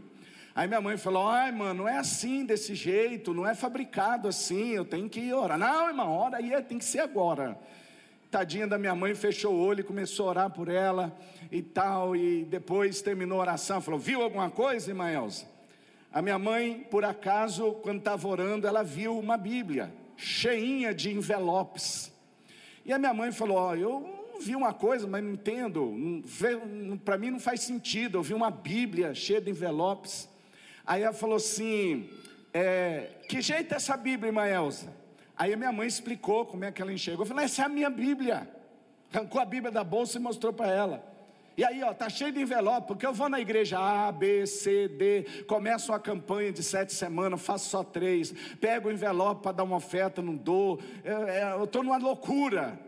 Aí 0.54 0.68
minha 0.68 0.82
mãe 0.82 0.98
falou: 0.98 1.26
ai, 1.26 1.50
mano, 1.50 1.85
não 1.85 1.88
é 1.88 1.96
assim, 1.96 2.44
desse 2.44 2.74
jeito, 2.74 3.32
não 3.32 3.48
é 3.48 3.54
fabricado 3.54 4.28
assim, 4.28 4.72
eu 4.72 4.85
tenho 4.85 5.08
que 5.08 5.32
orar. 5.32 5.56
Não, 5.56 5.88
irmão, 5.88 6.12
ora 6.12 6.37
aí, 6.37 6.62
tem 6.62 6.76
que 6.76 6.85
ser 6.85 7.00
agora. 7.00 7.58
Tadinha 8.33 8.66
da 8.66 8.79
minha 8.79 8.95
mãe 8.95 9.14
fechou 9.14 9.53
o 9.53 9.62
olho 9.62 9.81
e 9.81 9.85
começou 9.85 10.25
a 10.25 10.31
orar 10.31 10.51
por 10.51 10.71
ela 10.71 11.14
e 11.51 11.61
tal, 11.61 12.16
e 12.16 12.47
depois 12.47 13.03
terminou 13.03 13.37
a 13.37 13.42
oração, 13.42 13.79
falou: 13.79 14.01
viu 14.01 14.23
alguma 14.23 14.49
coisa, 14.49 14.90
irmã 14.90 15.11
Elza? 15.11 15.45
A 16.11 16.23
minha 16.23 16.38
mãe, 16.38 16.87
por 16.90 17.05
acaso, 17.05 17.73
quando 17.83 17.99
estava 17.99 18.27
orando, 18.27 18.66
ela 18.66 18.83
viu 18.83 19.18
uma 19.18 19.37
Bíblia 19.37 19.92
cheinha 20.16 20.95
de 20.95 21.12
envelopes. 21.12 22.11
E 22.87 22.92
a 22.95 22.99
minha 22.99 23.12
mãe 23.12 23.31
falou: 23.33 23.59
Ó, 23.59 23.75
eu 23.75 24.35
vi 24.40 24.57
uma 24.57 24.73
coisa, 24.73 25.07
mas 25.07 25.23
não 25.23 25.33
entendo, 25.33 25.95
para 27.05 27.18
mim 27.18 27.33
não 27.33 27.38
faz 27.38 27.61
sentido. 27.61 28.16
Eu 28.16 28.23
vi 28.23 28.33
uma 28.33 28.51
Bíblia 28.51 29.14
cheia 29.14 29.42
de 29.42 29.51
envelopes. 29.51 30.27
Aí 30.87 31.03
ela 31.03 31.12
falou 31.12 31.37
assim: 31.37 32.09
é, 32.55 33.11
Que 33.29 33.42
jeito 33.42 33.75
é 33.75 33.77
essa 33.77 33.95
Bíblia, 33.95 34.31
irmã 34.31 34.47
Elza? 34.47 35.02
Aí 35.37 35.53
a 35.53 35.57
minha 35.57 35.73
mãe 35.73 35.87
explicou 35.87 36.47
como 36.47 36.64
é 36.64 36.73
que 36.73 36.81
ela 36.81 36.92
enxergou. 36.92 37.25
Eu 37.25 37.29
falei: 37.29 37.45
Essa 37.45 37.62
é 37.62 37.64
a 37.64 37.68
minha 37.68 37.90
Bíblia. 37.90 38.49
Arrancou 39.12 39.40
a 39.40 39.45
Bíblia 39.45 39.71
da 39.71 39.85
bolsa 39.85 40.18
e 40.18 40.21
mostrou 40.21 40.53
para 40.53 40.71
ela. 40.71 41.12
E 41.55 41.64
aí, 41.64 41.83
ó, 41.83 41.92
tá 41.92 42.09
cheio 42.09 42.33
de 42.33 42.40
envelope, 42.40 42.87
porque 42.87 43.05
eu 43.05 43.12
vou 43.12 43.29
na 43.29 43.38
igreja 43.38 43.79
A, 43.79 44.11
B, 44.11 44.47
C, 44.47 44.88
D, 44.88 45.45
começo 45.47 45.92
uma 45.92 46.01
campanha 46.01 46.51
de 46.51 46.62
sete 46.62 46.95
semanas, 46.95 47.42
faço 47.42 47.68
só 47.68 47.85
três, 47.85 48.33
pego 48.59 48.88
o 48.88 48.92
envelope 48.92 49.42
para 49.42 49.53
dar 49.53 49.64
uma 49.64 49.77
oferta, 49.77 50.23
não 50.23 50.35
dou, 50.35 50.81
eu 51.05 51.64
estou 51.64 51.83
numa 51.83 51.99
loucura. 51.99 52.81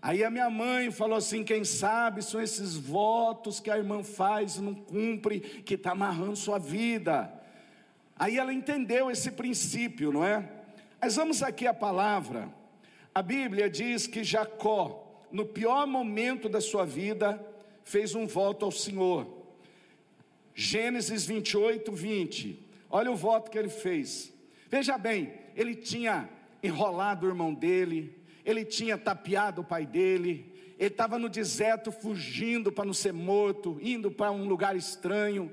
Aí 0.00 0.22
a 0.22 0.30
minha 0.30 0.48
mãe 0.48 0.90
falou 0.92 1.16
assim: 1.16 1.42
quem 1.42 1.64
sabe 1.64 2.22
são 2.22 2.40
esses 2.40 2.76
votos 2.76 3.58
que 3.58 3.70
a 3.70 3.76
irmã 3.76 4.04
faz 4.04 4.56
e 4.56 4.60
não 4.60 4.74
cumpre, 4.74 5.40
que 5.40 5.74
está 5.74 5.90
amarrando 5.92 6.36
sua 6.36 6.58
vida. 6.58 7.32
Aí 8.16 8.38
ela 8.38 8.52
entendeu 8.52 9.10
esse 9.10 9.32
princípio, 9.32 10.12
não 10.12 10.24
é? 10.24 10.48
Mas 11.04 11.16
vamos 11.16 11.42
aqui 11.42 11.66
a 11.66 11.74
palavra. 11.74 12.48
A 13.12 13.20
Bíblia 13.20 13.68
diz 13.68 14.06
que 14.06 14.22
Jacó, 14.22 15.26
no 15.32 15.44
pior 15.44 15.84
momento 15.84 16.48
da 16.48 16.60
sua 16.60 16.86
vida, 16.86 17.44
fez 17.82 18.14
um 18.14 18.24
voto 18.24 18.64
ao 18.64 18.70
Senhor. 18.70 19.26
Gênesis 20.54 21.26
28, 21.26 21.90
20. 21.90 22.66
Olha 22.88 23.10
o 23.10 23.16
voto 23.16 23.50
que 23.50 23.58
ele 23.58 23.68
fez. 23.68 24.32
Veja 24.70 24.96
bem, 24.96 25.32
ele 25.56 25.74
tinha 25.74 26.28
enrolado 26.62 27.26
o 27.26 27.28
irmão 27.28 27.52
dele, 27.52 28.16
ele 28.44 28.64
tinha 28.64 28.96
tapeado 28.96 29.62
o 29.62 29.64
pai 29.64 29.84
dele, 29.84 30.54
ele 30.78 30.88
estava 30.88 31.18
no 31.18 31.28
deserto 31.28 31.90
fugindo 31.90 32.70
para 32.70 32.84
não 32.84 32.94
ser 32.94 33.12
morto, 33.12 33.76
indo 33.82 34.08
para 34.08 34.30
um 34.30 34.46
lugar 34.46 34.76
estranho. 34.76 35.52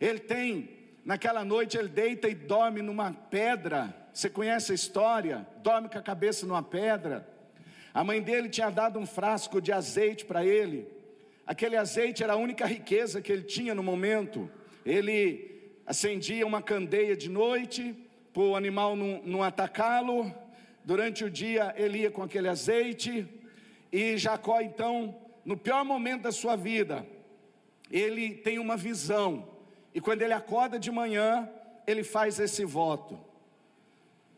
Ele 0.00 0.20
tem, 0.20 0.70
naquela 1.04 1.44
noite, 1.44 1.76
ele 1.76 1.88
deita 1.88 2.28
e 2.28 2.34
dorme 2.36 2.80
numa 2.80 3.12
pedra. 3.12 4.06
Você 4.12 4.28
conhece 4.28 4.72
a 4.72 4.74
história? 4.74 5.46
Dorme 5.62 5.88
com 5.88 5.98
a 5.98 6.02
cabeça 6.02 6.46
numa 6.46 6.62
pedra. 6.62 7.28
A 7.92 8.02
mãe 8.04 8.20
dele 8.22 8.48
tinha 8.48 8.70
dado 8.70 8.98
um 8.98 9.06
frasco 9.06 9.60
de 9.60 9.72
azeite 9.72 10.24
para 10.24 10.44
ele. 10.44 10.88
Aquele 11.46 11.76
azeite 11.76 12.22
era 12.22 12.34
a 12.34 12.36
única 12.36 12.66
riqueza 12.66 13.22
que 13.22 13.32
ele 13.32 13.42
tinha 13.42 13.74
no 13.74 13.82
momento. 13.82 14.50
Ele 14.84 15.72
acendia 15.86 16.46
uma 16.46 16.60
candeia 16.60 17.16
de 17.16 17.28
noite 17.28 17.94
para 18.32 18.42
o 18.42 18.56
animal 18.56 18.94
não, 18.94 19.22
não 19.24 19.42
atacá-lo 19.42 20.32
Durante 20.88 21.22
o 21.22 21.28
dia 21.28 21.74
ele 21.76 21.98
ia 21.98 22.10
com 22.10 22.22
aquele 22.22 22.48
azeite, 22.48 23.28
e 23.92 24.16
Jacó, 24.16 24.58
então, 24.62 25.14
no 25.44 25.54
pior 25.54 25.84
momento 25.84 26.22
da 26.22 26.32
sua 26.32 26.56
vida, 26.56 27.06
ele 27.90 28.30
tem 28.30 28.58
uma 28.58 28.74
visão, 28.74 29.46
e 29.94 30.00
quando 30.00 30.22
ele 30.22 30.32
acorda 30.32 30.78
de 30.78 30.90
manhã, 30.90 31.46
ele 31.86 32.02
faz 32.02 32.40
esse 32.40 32.64
voto. 32.64 33.20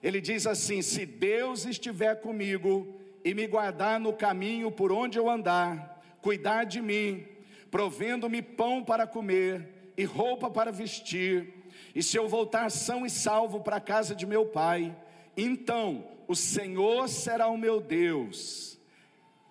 Ele 0.02 0.20
diz 0.20 0.46
assim: 0.46 0.82
Se 0.82 1.04
Deus 1.04 1.66
estiver 1.66 2.20
comigo 2.20 3.00
e 3.24 3.34
me 3.34 3.46
guardar 3.46 4.00
no 4.00 4.12
caminho 4.12 4.70
por 4.70 4.90
onde 4.90 5.18
eu 5.18 5.28
andar, 5.28 6.02
cuidar 6.22 6.64
de 6.64 6.80
mim, 6.80 7.26
provendo-me 7.70 8.40
pão 8.42 8.82
para 8.82 9.06
comer 9.06 9.92
e 9.96 10.04
roupa 10.04 10.50
para 10.50 10.72
vestir, 10.72 11.54
e 11.94 12.02
se 12.02 12.16
eu 12.16 12.28
voltar 12.28 12.70
são 12.70 13.04
e 13.04 13.10
salvo 13.10 13.60
para 13.60 13.76
a 13.76 13.80
casa 13.80 14.14
de 14.14 14.26
meu 14.26 14.46
pai, 14.46 14.96
então 15.36 16.06
o 16.26 16.34
Senhor 16.34 17.08
será 17.08 17.48
o 17.48 17.58
meu 17.58 17.80
Deus. 17.80 18.78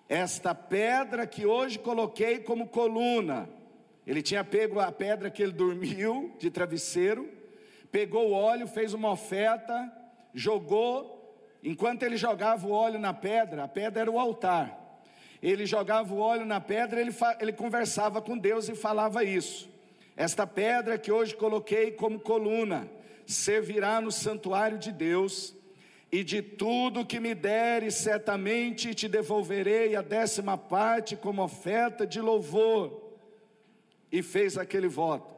Esta 0.08 0.54
pedra 0.54 1.26
que 1.26 1.46
hoje 1.46 1.78
coloquei 1.78 2.40
como 2.40 2.66
coluna, 2.66 3.48
ele 4.06 4.22
tinha 4.22 4.42
pego 4.42 4.80
a 4.80 4.90
pedra 4.90 5.30
que 5.30 5.42
ele 5.42 5.52
dormiu 5.52 6.34
de 6.38 6.50
travesseiro, 6.50 7.28
pegou 7.92 8.30
o 8.30 8.32
óleo, 8.32 8.66
fez 8.66 8.92
uma 8.92 9.12
oferta, 9.12 9.92
jogou, 10.34 11.44
enquanto 11.62 12.02
ele 12.02 12.16
jogava 12.16 12.66
o 12.66 12.72
óleo 12.72 12.98
na 12.98 13.12
pedra, 13.12 13.64
a 13.64 13.68
pedra 13.68 14.02
era 14.02 14.10
o 14.10 14.18
altar. 14.18 14.78
Ele 15.42 15.64
jogava 15.64 16.12
o 16.12 16.18
óleo 16.18 16.44
na 16.44 16.60
pedra, 16.60 17.00
ele, 17.00 17.14
ele 17.40 17.52
conversava 17.52 18.20
com 18.20 18.36
Deus 18.36 18.68
e 18.68 18.74
falava 18.74 19.24
isso. 19.24 19.68
Esta 20.16 20.46
pedra 20.46 20.98
que 20.98 21.10
hoje 21.10 21.34
coloquei 21.34 21.92
como 21.92 22.20
coluna 22.20 22.88
servirá 23.26 24.00
no 24.00 24.12
santuário 24.12 24.78
de 24.78 24.92
Deus 24.92 25.54
e 26.12 26.24
de 26.24 26.42
tudo 26.42 27.06
que 27.06 27.20
me 27.20 27.34
deres, 27.34 27.94
certamente 27.94 28.94
te 28.94 29.08
devolverei 29.08 29.94
a 29.94 30.02
décima 30.02 30.58
parte 30.58 31.14
como 31.14 31.42
oferta 31.42 32.06
de 32.06 32.20
louvor. 32.20 33.08
E 34.10 34.22
fez 34.22 34.58
aquele 34.58 34.88
voto. 34.88 35.30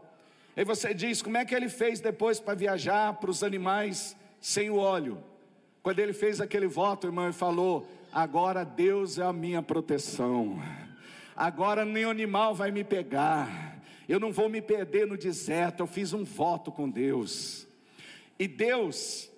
E 0.57 0.64
você 0.64 0.94
diz: 0.94 1.20
como 1.20 1.37
é 1.37 1.44
que 1.44 1.55
ele 1.55 1.68
fez 1.68 2.00
depois 2.00 2.40
para 2.40 2.55
viajar 2.55 3.14
para 3.14 3.31
os 3.31 3.42
animais 3.42 4.16
sem 4.42 4.68
o 4.68 4.76
óleo? 4.76 5.22
Quando 5.83 6.00
ele 6.00 6.12
fez 6.12 6.40
aquele 6.40 6.66
voto, 6.66 7.07
irmão, 7.07 7.24
ele 7.24 7.33
falou: 7.33 7.88
agora 8.12 8.64
Deus 8.64 9.16
é 9.16 9.22
a 9.22 9.33
minha 9.33 9.62
proteção, 9.62 10.61
agora 11.35 11.85
nenhum 11.85 12.11
animal 12.11 12.55
vai 12.55 12.70
me 12.70 12.85
pegar, 12.85 13.81
eu 14.09 14.20
não 14.20 14.33
vou 14.33 14.48
me 14.48 14.61
perder 14.61 15.07
no 15.07 15.16
deserto. 15.16 15.81
Eu 15.81 15.87
fiz 15.87 16.12
um 16.12 16.24
voto 16.24 16.70
com 16.70 16.90
Deus, 16.90 17.66
e 18.38 18.46
Deus 18.46 19.31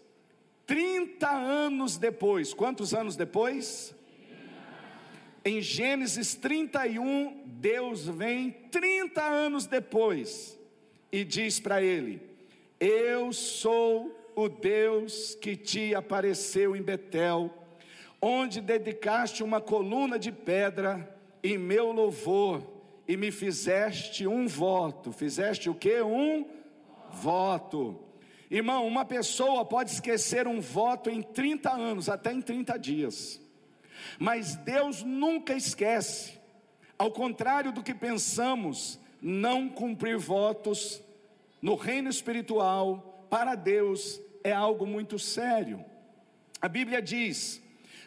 30 0.67 1.31
anos 1.31 1.99
depois, 1.99 2.55
quantos 2.55 2.95
anos 2.95 3.15
depois? 3.15 3.95
Em 5.45 5.61
Gênesis 5.61 6.35
31, 6.35 7.43
Deus 7.45 8.09
vem 8.09 8.51
30 8.51 9.23
anos 9.23 9.67
depois 9.67 10.59
e 11.13 11.23
diz 11.23 11.61
para 11.61 11.83
ele: 11.83 12.23
Eu 12.81 13.31
sou 13.31 14.24
o 14.37 14.49
Deus 14.49 15.35
que 15.35 15.57
te 15.57 15.95
apareceu 15.95 16.75
em 16.75 16.83
Betel, 16.83 17.51
onde 18.21 18.61
dedicaste 18.61 19.43
uma 19.43 19.61
coluna 19.61 20.19
de 20.19 20.33
pedra 20.33 21.17
em 21.43 21.59
meu 21.59 21.93
louvor 21.93 22.63
e 23.07 23.17
me 23.17 23.31
fizeste 23.31 24.27
um 24.27 24.47
voto. 24.47 25.13
Fizeste 25.13 25.69
o 25.69 25.75
que? 25.75 26.01
Um 26.01 26.47
voto. 27.11 28.01
Irmão, 28.51 28.87
uma 28.87 29.05
pessoa 29.05 29.65
pode 29.65 29.91
esquecer 29.91 30.47
um 30.47 30.61
voto 30.61 31.11
em 31.11 31.23
30 31.23 31.71
anos, 31.71 32.09
até 32.09 32.33
em 32.33 32.41
30 32.41 32.79
dias, 32.79 33.41
mas 34.19 34.55
Deus 34.57 35.03
nunca 35.03 35.55
esquece, 35.55 36.39
ao 36.99 37.11
contrário 37.11 37.73
do 37.73 37.83
que 37.83 37.95
pensamos, 37.95 38.99
não 39.21 39.69
cumprir 39.69 40.19
votos 40.19 41.03
no 41.61 41.75
reino 41.75 42.11
espiritual, 42.11 43.27
para 43.31 43.55
Deus, 43.55 44.21
é 44.45 44.53
algo 44.53 44.87
muito 44.87 45.19
sério. 45.19 45.85
A 46.63 46.69
Bíblia 46.69 47.03
diz: 47.03 47.61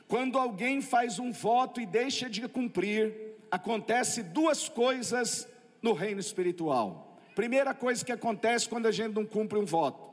quando 0.07 0.37
alguém 0.37 0.79
faz 0.79 1.19
um 1.19 1.33
voto 1.33 1.81
e 1.81 1.85
deixa 1.85 2.29
de 2.29 2.47
cumprir, 2.47 3.13
acontece 3.51 4.23
duas 4.23 4.69
coisas 4.69 5.45
no 5.81 5.91
reino 5.91 6.21
espiritual. 6.21 7.19
Primeira 7.35 7.73
coisa 7.73 8.05
que 8.05 8.11
acontece 8.13 8.69
quando 8.69 8.85
a 8.85 8.91
gente 8.91 9.13
não 9.13 9.25
cumpre 9.25 9.59
um 9.59 9.65
voto 9.65 10.07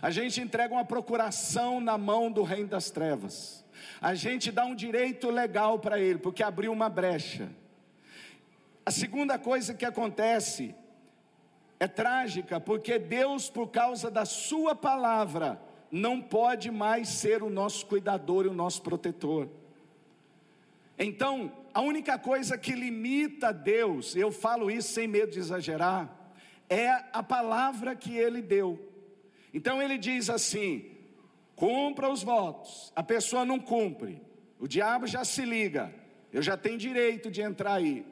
a 0.00 0.10
gente 0.10 0.40
entrega 0.40 0.74
uma 0.74 0.84
procuração 0.84 1.80
na 1.80 1.96
mão 1.96 2.30
do 2.30 2.42
reino 2.42 2.68
das 2.68 2.90
trevas. 2.90 3.64
A 4.00 4.14
gente 4.14 4.50
dá 4.50 4.64
um 4.64 4.74
direito 4.74 5.30
legal 5.30 5.78
para 5.78 5.98
ele, 5.98 6.18
porque 6.18 6.42
abriu 6.42 6.72
uma 6.72 6.88
brecha. 6.88 7.48
A 8.84 8.90
segunda 8.90 9.38
coisa 9.38 9.74
que 9.74 9.84
acontece 9.84 10.74
é 11.78 11.86
trágica, 11.86 12.60
porque 12.60 12.98
Deus, 12.98 13.48
por 13.48 13.68
causa 13.68 14.10
da 14.10 14.24
Sua 14.24 14.74
palavra, 14.74 15.60
não 15.90 16.20
pode 16.20 16.70
mais 16.70 17.08
ser 17.08 17.42
o 17.42 17.50
nosso 17.50 17.86
cuidador 17.86 18.44
e 18.44 18.48
o 18.48 18.54
nosso 18.54 18.82
protetor. 18.82 19.48
Então, 20.98 21.52
a 21.72 21.80
única 21.80 22.18
coisa 22.18 22.58
que 22.58 22.72
limita 22.72 23.52
Deus, 23.52 24.16
eu 24.16 24.32
falo 24.32 24.70
isso 24.70 24.92
sem 24.92 25.06
medo 25.06 25.32
de 25.32 25.38
exagerar, 25.38 26.14
é 26.68 26.88
a 27.12 27.22
palavra 27.22 27.94
que 27.94 28.16
Ele 28.16 28.42
deu. 28.42 28.88
Então 29.52 29.82
ele 29.82 29.98
diz 29.98 30.28
assim: 30.30 30.90
cumpra 31.56 32.08
os 32.08 32.22
votos, 32.22 32.92
a 32.94 33.02
pessoa 33.02 33.44
não 33.44 33.58
cumpre, 33.58 34.20
o 34.58 34.68
diabo 34.68 35.06
já 35.06 35.24
se 35.24 35.44
liga, 35.44 35.92
eu 36.32 36.42
já 36.42 36.56
tenho 36.56 36.78
direito 36.78 37.30
de 37.30 37.40
entrar 37.40 37.74
aí. 37.74 38.06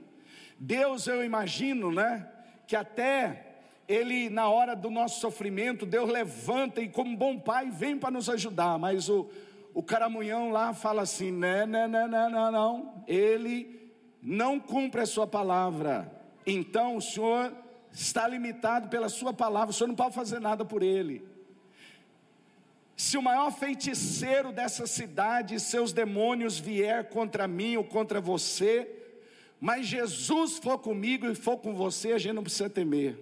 Deus, 0.59 1.07
eu 1.07 1.23
imagino, 1.23 1.93
né, 1.93 2.27
que 2.67 2.75
até 2.75 3.46
ele, 3.89 4.29
na 4.29 4.49
hora 4.49 4.75
do 4.75 4.91
nosso 4.91 5.21
sofrimento, 5.21 5.87
Deus 5.87 6.11
levanta 6.11 6.81
e, 6.81 6.89
como 6.89 7.17
bom 7.17 7.39
pai, 7.39 7.71
vem 7.71 7.97
para 7.99 8.11
nos 8.11 8.29
ajudar, 8.29 8.79
mas 8.79 9.09
o, 9.09 9.29
o 9.73 9.83
caramunhão 9.83 10.51
lá 10.51 10.73
fala 10.73 11.03
assim: 11.03 11.31
não, 11.31 11.67
não, 11.67 11.89
não, 11.89 12.09
não, 12.09 12.31
não, 12.31 12.53
não, 12.53 13.05
ele 13.07 13.93
não 14.21 14.59
cumpre 14.59 15.01
a 15.01 15.07
sua 15.07 15.27
palavra, 15.27 16.11
então 16.45 16.97
o 16.97 17.03
Senhor 17.03 17.53
está 17.93 18.29
limitado 18.29 18.89
pela 18.89 19.09
sua 19.09 19.33
palavra, 19.33 19.71
o 19.71 19.73
senhor 19.73 19.89
não 19.89 19.95
pode 19.95 20.15
fazer 20.15 20.39
nada 20.39 20.65
por 20.65 20.83
ele. 20.83 21.27
Se 22.97 23.17
o 23.17 23.23
maior 23.23 23.51
feiticeiro 23.51 24.53
dessa 24.53 24.87
cidade 24.87 25.55
e 25.55 25.61
seus 25.61 25.93
demônios 25.93 26.59
vier 26.59 27.09
contra 27.09 27.49
mim 27.49 27.77
ou 27.77 27.85
contra 27.85 28.21
você, 28.21 28.91
mas 29.61 29.87
Jesus 29.87 30.59
for 30.59 30.79
comigo 30.79 31.27
e 31.27 31.35
for 31.35 31.59
com 31.59 31.75
você, 31.75 32.13
a 32.13 32.19
gente 32.19 32.35
não 32.35 32.43
precisa 32.43 32.69
temer. 32.69 33.19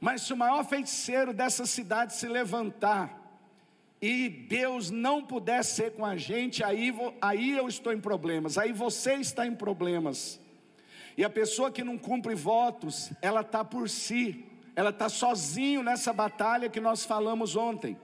Mas 0.00 0.22
se 0.22 0.32
o 0.32 0.36
maior 0.36 0.64
feiticeiro 0.64 1.32
dessa 1.32 1.66
cidade 1.66 2.14
se 2.14 2.28
levantar, 2.28 3.26
e 4.00 4.28
Deus 4.28 4.90
não 4.90 5.22
puder 5.22 5.64
ser 5.64 5.92
com 5.92 6.04
a 6.04 6.16
gente, 6.16 6.62
aí, 6.62 6.94
aí 7.20 7.56
eu 7.56 7.66
estou 7.66 7.92
em 7.92 8.00
problemas, 8.00 8.58
aí 8.58 8.72
você 8.72 9.14
está 9.14 9.46
em 9.46 9.54
problemas. 9.54 10.38
E 11.16 11.24
a 11.24 11.30
pessoa 11.30 11.70
que 11.70 11.82
não 11.82 11.96
cumpre 11.96 12.34
votos, 12.34 13.10
ela 13.22 13.40
está 13.40 13.64
por 13.64 13.88
si, 13.88 14.44
ela 14.74 14.90
está 14.90 15.08
sozinho 15.08 15.82
nessa 15.82 16.12
batalha 16.12 16.68
que 16.68 16.80
nós 16.80 17.04
falamos 17.04 17.56
ontem. 17.56 17.96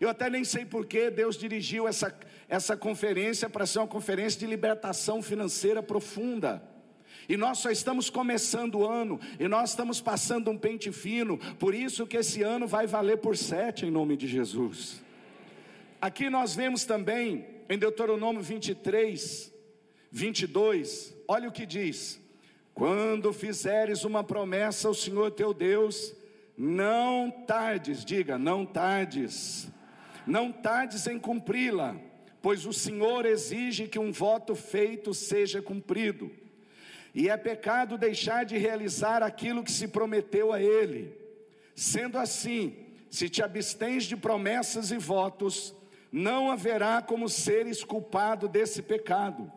Eu 0.00 0.08
até 0.08 0.30
nem 0.30 0.44
sei 0.44 0.64
por 0.64 0.86
que 0.86 1.10
Deus 1.10 1.36
dirigiu 1.36 1.88
essa, 1.88 2.16
essa 2.48 2.76
conferência 2.76 3.50
para 3.50 3.66
ser 3.66 3.80
uma 3.80 3.88
conferência 3.88 4.38
de 4.38 4.46
libertação 4.46 5.20
financeira 5.20 5.82
profunda. 5.82 6.62
E 7.30 7.36
nós 7.36 7.58
só 7.58 7.70
estamos 7.70 8.10
começando 8.10 8.80
o 8.80 8.84
ano, 8.88 9.20
e 9.38 9.46
nós 9.46 9.70
estamos 9.70 10.00
passando 10.00 10.50
um 10.50 10.58
pente 10.58 10.90
fino, 10.90 11.38
por 11.60 11.76
isso 11.76 12.04
que 12.04 12.16
esse 12.16 12.42
ano 12.42 12.66
vai 12.66 12.88
valer 12.88 13.18
por 13.18 13.36
sete 13.36 13.86
em 13.86 13.90
nome 13.90 14.16
de 14.16 14.26
Jesus. 14.26 15.00
Aqui 16.00 16.28
nós 16.28 16.56
vemos 16.56 16.84
também 16.84 17.46
em 17.68 17.78
Deuteronômio 17.78 18.42
23, 18.42 19.54
22, 20.10 21.16
olha 21.28 21.48
o 21.48 21.52
que 21.52 21.64
diz: 21.64 22.20
Quando 22.74 23.32
fizeres 23.32 24.02
uma 24.02 24.24
promessa 24.24 24.88
ao 24.88 24.94
Senhor 24.94 25.30
teu 25.30 25.54
Deus, 25.54 26.12
não 26.58 27.30
tardes, 27.30 28.04
diga, 28.04 28.38
não 28.38 28.66
tardes, 28.66 29.70
não 30.26 30.50
tardes 30.50 31.06
em 31.06 31.16
cumpri-la, 31.16 31.94
pois 32.42 32.66
o 32.66 32.72
Senhor 32.72 33.24
exige 33.24 33.86
que 33.86 34.00
um 34.00 34.10
voto 34.10 34.56
feito 34.56 35.14
seja 35.14 35.62
cumprido, 35.62 36.40
e 37.14 37.28
é 37.28 37.36
pecado 37.36 37.98
deixar 37.98 38.44
de 38.44 38.56
realizar 38.56 39.22
aquilo 39.22 39.64
que 39.64 39.72
se 39.72 39.88
prometeu 39.88 40.52
a 40.52 40.60
Ele. 40.60 41.14
Sendo 41.74 42.18
assim, 42.18 42.74
se 43.10 43.28
te 43.28 43.42
abstens 43.42 44.04
de 44.04 44.16
promessas 44.16 44.90
e 44.90 44.98
votos, 44.98 45.74
não 46.12 46.50
haverá 46.50 47.02
como 47.02 47.28
seres 47.28 47.82
culpado 47.82 48.48
desse 48.48 48.82
pecado. 48.82 49.50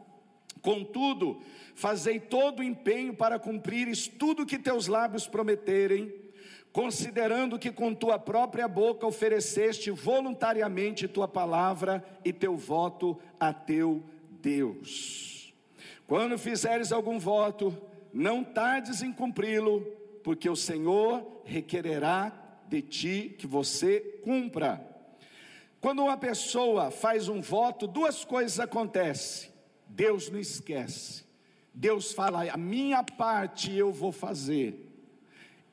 Contudo, 0.62 1.42
fazei 1.76 2.20
todo 2.20 2.60
o 2.60 2.64
empenho 2.64 3.14
para 3.14 3.38
cumprires 3.38 4.08
tudo 4.08 4.46
que 4.46 4.58
teus 4.58 4.88
lábios 4.88 5.28
prometerem, 5.28 6.14
considerando 6.72 7.60
que 7.60 7.72
com 7.72 7.94
tua 7.94 8.18
própria 8.18 8.68
boca 8.68 9.06
ofereceste 9.06 9.92
voluntariamente 9.92 11.08
tua 11.08 11.28
palavra 11.28 12.04
e 12.24 12.32
teu 12.32 12.56
voto 12.56 13.20
a 13.40 13.54
teu 13.54 14.02
Deus. 14.42 15.33
Quando 16.14 16.38
fizeres 16.38 16.92
algum 16.92 17.18
voto, 17.18 17.76
não 18.14 18.44
tardes 18.44 19.02
em 19.02 19.12
cumpri-lo, 19.12 19.82
porque 20.24 20.48
o 20.48 20.56
Senhor 20.56 21.42
requererá 21.44 22.32
de 22.68 22.84
ti 22.84 23.36
que 23.36 23.48
você 23.48 24.00
cumpra. 24.24 24.80
Quando 25.82 26.04
uma 26.04 26.16
pessoa 26.16 26.92
faz 26.92 27.28
um 27.30 27.42
voto, 27.42 27.88
duas 27.88 28.24
coisas 28.24 28.60
acontecem. 28.60 29.50
Deus 29.88 30.30
não 30.30 30.40
esquece. 30.40 31.24
Deus 31.74 32.12
fala: 32.12 32.48
a 32.48 32.58
minha 32.58 33.04
parte 33.04 33.74
eu 33.76 33.92
vou 33.92 34.12
fazer. 34.12 34.88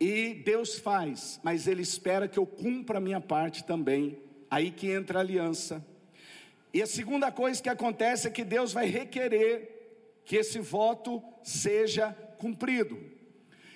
E 0.01 0.33
Deus 0.43 0.79
faz, 0.79 1.39
mas 1.43 1.67
Ele 1.67 1.83
espera 1.83 2.27
que 2.27 2.39
eu 2.39 2.47
cumpra 2.47 2.97
a 2.97 3.03
minha 3.03 3.21
parte 3.21 3.63
também. 3.63 4.19
Aí 4.51 4.71
que 4.71 4.91
entra 4.91 5.19
a 5.19 5.21
aliança. 5.21 5.85
E 6.73 6.81
a 6.81 6.87
segunda 6.87 7.31
coisa 7.31 7.63
que 7.63 7.69
acontece 7.69 8.27
é 8.27 8.31
que 8.31 8.43
Deus 8.43 8.73
vai 8.73 8.87
requerer 8.87 9.80
que 10.25 10.37
esse 10.37 10.59
voto 10.59 11.23
seja 11.43 12.13
cumprido. 12.39 12.99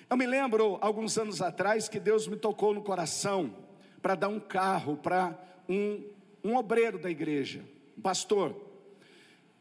Eu 0.09 0.17
me 0.17 0.25
lembro, 0.25 0.77
alguns 0.81 1.17
anos 1.17 1.41
atrás, 1.41 1.89
que 1.89 1.99
Deus 1.99 2.27
me 2.27 2.35
tocou 2.35 2.73
no 2.73 2.81
coração 2.81 3.55
para 4.01 4.15
dar 4.15 4.27
um 4.27 4.39
carro 4.39 4.97
para 4.97 5.37
um 5.67 6.03
um 6.45 6.55
obreiro 6.55 6.99
da 6.99 7.09
igreja, 7.09 7.65
um 7.97 8.01
pastor. 8.01 8.55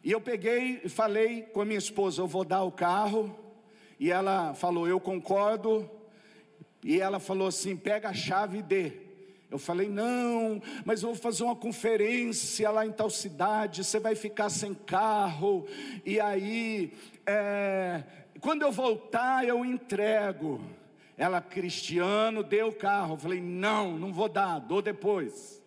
E 0.02 0.12
eu 0.12 0.20
peguei 0.20 0.82
e 0.84 0.88
falei 0.90 1.40
com 1.44 1.62
a 1.62 1.64
minha 1.64 1.78
esposa: 1.78 2.20
eu 2.20 2.26
vou 2.26 2.44
dar 2.44 2.62
o 2.62 2.70
carro. 2.70 3.34
E 3.98 4.10
ela 4.10 4.52
falou: 4.52 4.86
eu 4.86 5.00
concordo. 5.00 5.90
E 6.84 7.00
ela 7.00 7.18
falou 7.18 7.48
assim: 7.48 7.74
pega 7.74 8.10
a 8.10 8.12
chave 8.12 8.58
e 8.58 8.62
dê. 8.62 8.92
Eu 9.54 9.58
falei: 9.60 9.88
não, 9.88 10.60
mas 10.84 11.00
eu 11.00 11.10
vou 11.10 11.16
fazer 11.16 11.44
uma 11.44 11.54
conferência 11.54 12.68
lá 12.72 12.84
em 12.84 12.90
tal 12.90 13.08
cidade. 13.08 13.84
Você 13.84 14.00
vai 14.00 14.16
ficar 14.16 14.50
sem 14.50 14.74
carro. 14.74 15.64
E 16.04 16.18
aí, 16.18 16.92
é, 17.24 18.02
quando 18.40 18.62
eu 18.62 18.72
voltar, 18.72 19.46
eu 19.46 19.64
entrego. 19.64 20.60
Ela, 21.16 21.40
Cristiano, 21.40 22.42
deu 22.42 22.66
o 22.66 22.74
carro. 22.74 23.14
Eu 23.14 23.18
falei: 23.18 23.40
não, 23.40 23.96
não 23.96 24.12
vou 24.12 24.28
dar, 24.28 24.58
dou 24.58 24.82
depois. 24.82 25.62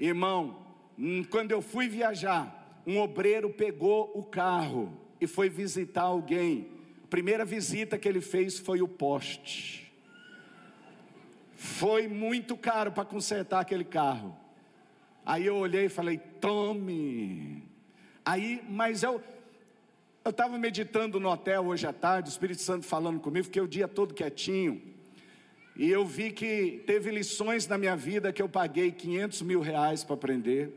Irmão, 0.00 0.64
hum, 0.98 1.22
quando 1.24 1.52
eu 1.52 1.60
fui 1.60 1.86
viajar, 1.86 2.80
um 2.86 2.98
obreiro 2.98 3.50
pegou 3.50 4.10
o 4.14 4.22
carro 4.22 4.90
e 5.20 5.26
foi 5.26 5.50
visitar 5.50 6.04
alguém. 6.04 6.66
A 7.04 7.08
primeira 7.08 7.44
visita 7.44 7.98
que 7.98 8.08
ele 8.08 8.22
fez 8.22 8.58
foi 8.58 8.80
o 8.80 8.88
poste. 8.88 9.87
Foi 11.60 12.06
muito 12.06 12.56
caro 12.56 12.92
para 12.92 13.04
consertar 13.04 13.58
aquele 13.58 13.82
carro. 13.82 14.34
Aí 15.26 15.44
eu 15.44 15.56
olhei 15.56 15.86
e 15.86 15.88
falei: 15.88 16.16
tome. 16.16 17.64
Aí, 18.24 18.62
mas 18.68 19.02
eu 19.02 19.20
eu 20.24 20.30
estava 20.30 20.56
meditando 20.56 21.18
no 21.18 21.28
hotel 21.28 21.66
hoje 21.66 21.84
à 21.84 21.92
tarde, 21.92 22.28
o 22.28 22.30
Espírito 22.30 22.62
Santo 22.62 22.86
falando 22.86 23.18
comigo, 23.18 23.46
fiquei 23.46 23.62
o 23.62 23.66
dia 23.66 23.88
todo 23.88 24.14
quietinho. 24.14 24.80
E 25.74 25.90
eu 25.90 26.06
vi 26.06 26.30
que 26.30 26.80
teve 26.86 27.10
lições 27.10 27.66
na 27.66 27.76
minha 27.76 27.96
vida 27.96 28.32
que 28.32 28.40
eu 28.40 28.48
paguei 28.48 28.92
500 28.92 29.42
mil 29.42 29.60
reais 29.60 30.04
para 30.04 30.14
aprender, 30.14 30.70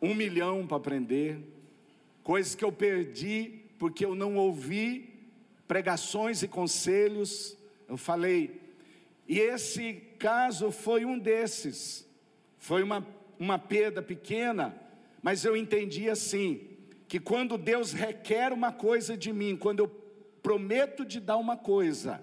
um 0.00 0.14
milhão 0.14 0.64
para 0.64 0.76
aprender, 0.76 1.40
coisas 2.22 2.54
que 2.54 2.64
eu 2.64 2.70
perdi 2.70 3.64
porque 3.80 4.04
eu 4.04 4.14
não 4.14 4.36
ouvi 4.36 5.12
pregações 5.66 6.42
e 6.44 6.48
conselhos. 6.48 7.56
Eu 7.88 7.96
falei, 7.96 8.67
e 9.28 9.38
esse 9.38 9.92
caso 10.18 10.70
foi 10.70 11.04
um 11.04 11.18
desses, 11.18 12.08
foi 12.56 12.82
uma, 12.82 13.06
uma 13.38 13.58
perda 13.58 14.00
pequena, 14.00 14.74
mas 15.22 15.44
eu 15.44 15.54
entendi 15.54 16.08
assim: 16.08 16.66
que 17.06 17.20
quando 17.20 17.58
Deus 17.58 17.92
requer 17.92 18.52
uma 18.52 18.72
coisa 18.72 19.18
de 19.18 19.30
mim, 19.30 19.54
quando 19.54 19.80
eu 19.80 19.88
prometo 20.42 21.04
de 21.04 21.20
dar 21.20 21.36
uma 21.36 21.58
coisa, 21.58 22.22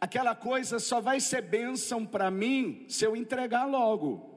aquela 0.00 0.36
coisa 0.36 0.78
só 0.78 1.00
vai 1.00 1.18
ser 1.18 1.42
bênção 1.42 2.06
para 2.06 2.30
mim 2.30 2.84
se 2.88 3.04
eu 3.04 3.16
entregar 3.16 3.64
logo. 3.64 4.30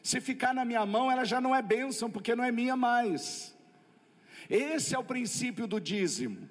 Se 0.00 0.20
ficar 0.20 0.54
na 0.54 0.64
minha 0.64 0.86
mão, 0.86 1.10
ela 1.10 1.24
já 1.24 1.40
não 1.40 1.54
é 1.54 1.60
bênção, 1.60 2.08
porque 2.08 2.36
não 2.36 2.44
é 2.44 2.52
minha 2.52 2.76
mais. 2.76 3.52
Esse 4.48 4.94
é 4.94 4.98
o 4.98 5.04
princípio 5.04 5.66
do 5.66 5.80
dízimo. 5.80 6.48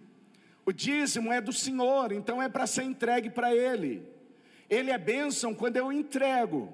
O 0.66 0.74
dízimo 0.74 1.32
é 1.32 1.40
do 1.40 1.54
Senhor, 1.54 2.12
então 2.12 2.42
é 2.42 2.50
para 2.50 2.68
ser 2.68 2.84
entregue 2.84 3.30
para 3.30 3.56
Ele. 3.56 4.17
Ele 4.70 4.92
é 4.92 4.98
bênção 4.98 5.54
quando 5.54 5.78
eu 5.78 5.92
entrego. 5.92 6.74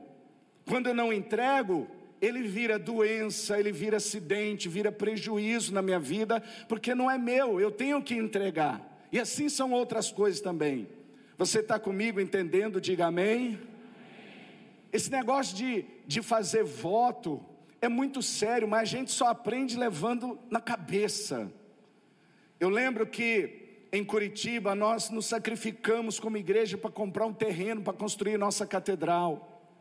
Quando 0.66 0.88
eu 0.88 0.94
não 0.94 1.12
entrego, 1.12 1.88
ele 2.22 2.42
vira 2.44 2.80
doença, 2.80 3.60
ele 3.60 3.72
vira 3.72 3.98
acidente, 3.98 4.70
vira 4.70 4.92
prejuízo 4.92 5.74
na 5.74 5.82
minha 5.82 6.00
vida, 6.00 6.42
porque 6.70 6.96
não 6.96 7.12
é 7.12 7.18
meu, 7.18 7.60
eu 7.60 7.70
tenho 7.70 8.02
que 8.02 8.16
entregar. 8.16 8.82
E 9.12 9.20
assim 9.20 9.50
são 9.50 9.72
outras 9.72 10.12
coisas 10.12 10.40
também. 10.40 10.88
Você 11.38 11.60
está 11.60 11.78
comigo 11.78 12.22
entendendo? 12.22 12.80
Diga 12.80 13.08
amém. 13.08 13.60
Esse 14.92 15.12
negócio 15.12 15.56
de, 15.58 15.86
de 16.08 16.22
fazer 16.22 16.64
voto 16.64 17.44
é 17.82 17.90
muito 17.90 18.22
sério, 18.22 18.68
mas 18.68 18.82
a 18.82 18.86
gente 18.86 19.12
só 19.12 19.28
aprende 19.28 19.78
levando 19.78 20.40
na 20.50 20.62
cabeça. 20.62 21.52
Eu 22.60 22.70
lembro 22.70 23.06
que 23.06 23.63
em 23.94 24.04
Curitiba 24.04 24.74
nós 24.74 25.12
nos 25.12 25.28
sacrificamos 25.28 26.20
como 26.20 26.36
igreja 26.36 26.76
para 26.76 26.90
comprar 26.90 27.28
um 27.28 27.34
terreno 27.34 27.84
para 27.84 27.94
construir 27.94 28.40
nossa 28.40 28.66
catedral. 28.66 29.72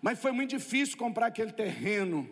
Mas 0.00 0.20
foi 0.20 0.30
muito 0.30 0.50
difícil 0.50 0.96
comprar 0.96 1.26
aquele 1.26 1.50
terreno. 1.50 2.28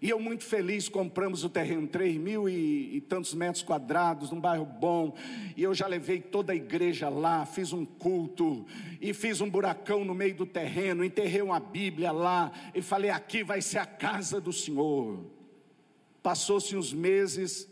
E 0.00 0.08
eu 0.08 0.18
muito 0.18 0.44
feliz, 0.44 0.88
compramos 0.88 1.44
o 1.44 1.50
terreno, 1.50 1.86
3 1.86 2.16
mil 2.16 2.48
e, 2.48 2.96
e, 2.96 3.00
tantos 3.02 3.34
metros 3.34 3.62
quadrados, 3.62 4.30
num 4.30 4.40
bairro 4.40 4.64
bom. 4.64 5.14
E 5.54 5.62
eu 5.62 5.74
já 5.74 5.86
levei 5.86 6.20
toda 6.20 6.52
a 6.52 6.56
igreja 6.56 7.08
lá, 7.08 7.44
fiz 7.44 7.72
um 7.72 7.84
culto, 7.84 8.64
e 9.00 9.12
fiz 9.12 9.40
um 9.40 9.50
buracão 9.50 10.04
no 10.04 10.14
meio 10.14 10.36
do 10.36 10.46
terreno, 10.46 11.04
enterrei 11.04 11.42
uma 11.42 11.58
Bíblia 11.58 12.12
lá, 12.12 12.52
e 12.72 12.80
falei: 12.80 13.10
aqui 13.10 13.42
vai 13.42 13.60
ser 13.60 13.78
a 13.78 13.86
casa 13.86 14.40
do 14.40 14.52
Senhor. 14.52 15.26
Passou-se 16.22 16.76
uns 16.76 16.92
meses, 16.92 17.68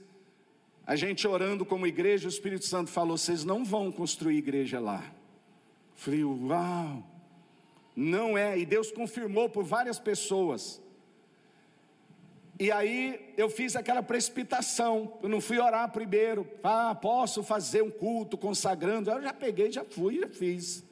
A 0.86 0.94
gente 0.94 1.26
orando 1.26 1.66
como 1.66 1.86
igreja, 1.86 2.28
o 2.28 2.30
Espírito 2.30 2.64
Santo 2.64 2.90
falou: 2.90 3.18
vocês 3.18 3.44
não 3.44 3.64
vão 3.64 3.90
construir 3.90 4.36
igreja 4.36 4.78
lá. 4.78 5.04
Falei, 5.96 6.22
uau, 6.22 7.02
não 7.96 8.38
é. 8.38 8.56
E 8.56 8.64
Deus 8.64 8.92
confirmou 8.92 9.48
por 9.48 9.64
várias 9.64 9.98
pessoas. 9.98 10.80
E 12.58 12.70
aí 12.70 13.34
eu 13.36 13.50
fiz 13.50 13.74
aquela 13.74 14.02
precipitação. 14.02 15.18
Eu 15.22 15.28
não 15.28 15.40
fui 15.40 15.58
orar 15.58 15.90
primeiro. 15.90 16.46
Ah, 16.62 16.94
posso 16.94 17.42
fazer 17.42 17.82
um 17.82 17.90
culto 17.90 18.38
consagrando. 18.38 19.10
Eu 19.10 19.22
já 19.22 19.32
peguei, 19.32 19.72
já 19.72 19.84
fui, 19.84 20.20
já 20.20 20.28
fiz. 20.28 20.84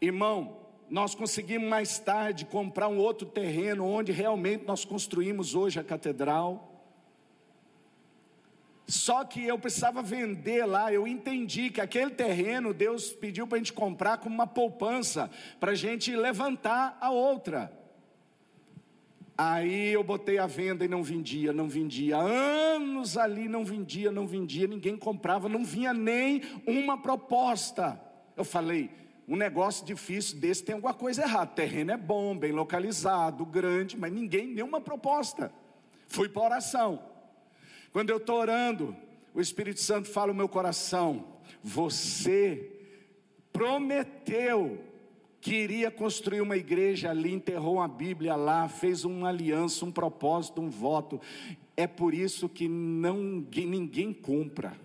Irmão, 0.00 0.56
nós 0.88 1.14
conseguimos 1.14 1.68
mais 1.68 1.98
tarde 1.98 2.44
comprar 2.44 2.88
um 2.88 2.98
outro 2.98 3.26
terreno 3.26 3.86
onde 3.86 4.12
realmente 4.12 4.64
nós 4.66 4.84
construímos 4.84 5.54
hoje 5.54 5.80
a 5.80 5.84
catedral. 5.84 6.71
Só 8.86 9.24
que 9.24 9.44
eu 9.46 9.58
precisava 9.58 10.02
vender 10.02 10.66
lá, 10.66 10.92
eu 10.92 11.06
entendi 11.06 11.70
que 11.70 11.80
aquele 11.80 12.10
terreno 12.10 12.74
Deus 12.74 13.12
pediu 13.12 13.46
para 13.46 13.56
a 13.56 13.58
gente 13.58 13.72
comprar 13.72 14.18
como 14.18 14.34
uma 14.34 14.46
poupança, 14.46 15.30
para 15.60 15.72
a 15.72 15.74
gente 15.74 16.14
levantar 16.14 16.98
a 17.00 17.10
outra. 17.10 17.72
Aí 19.36 19.92
eu 19.92 20.04
botei 20.04 20.38
a 20.38 20.46
venda 20.46 20.84
e 20.84 20.88
não 20.88 21.02
vendia, 21.02 21.52
não 21.52 21.68
vendia. 21.68 22.16
Anos 22.16 23.16
ali 23.16 23.48
não 23.48 23.64
vendia, 23.64 24.10
não 24.10 24.26
vendia, 24.26 24.66
ninguém 24.66 24.96
comprava, 24.96 25.48
não 25.48 25.64
vinha 25.64 25.94
nem 25.94 26.42
uma 26.66 27.00
proposta. 27.00 28.00
Eu 28.36 28.44
falei, 28.44 28.90
um 29.26 29.36
negócio 29.36 29.86
difícil 29.86 30.38
desse 30.38 30.62
tem 30.62 30.74
alguma 30.74 30.92
coisa 30.92 31.22
errada. 31.22 31.52
O 31.52 31.54
terreno 31.54 31.92
é 31.92 31.96
bom, 31.96 32.36
bem 32.36 32.52
localizado, 32.52 33.46
grande, 33.46 33.96
mas 33.96 34.12
ninguém, 34.12 34.48
nenhuma 34.48 34.80
proposta. 34.80 35.52
Fui 36.06 36.28
para 36.28 36.42
oração. 36.42 37.11
Quando 37.92 38.10
eu 38.10 38.16
estou 38.16 38.38
orando, 38.38 38.96
o 39.34 39.40
Espírito 39.40 39.80
Santo 39.80 40.08
fala 40.08 40.28
no 40.28 40.34
meu 40.34 40.48
coração: 40.48 41.24
Você 41.62 42.70
prometeu 43.52 44.82
que 45.40 45.54
iria 45.54 45.90
construir 45.90 46.40
uma 46.40 46.56
igreja 46.56 47.10
ali, 47.10 47.32
enterrou 47.32 47.74
uma 47.74 47.88
Bíblia 47.88 48.36
lá, 48.36 48.68
fez 48.68 49.04
uma 49.04 49.28
aliança, 49.28 49.84
um 49.84 49.90
propósito, 49.90 50.60
um 50.60 50.70
voto. 50.70 51.20
É 51.76 51.86
por 51.86 52.14
isso 52.14 52.48
que 52.48 52.68
não, 52.68 53.44
ninguém 53.52 54.12
cumpra. 54.12 54.76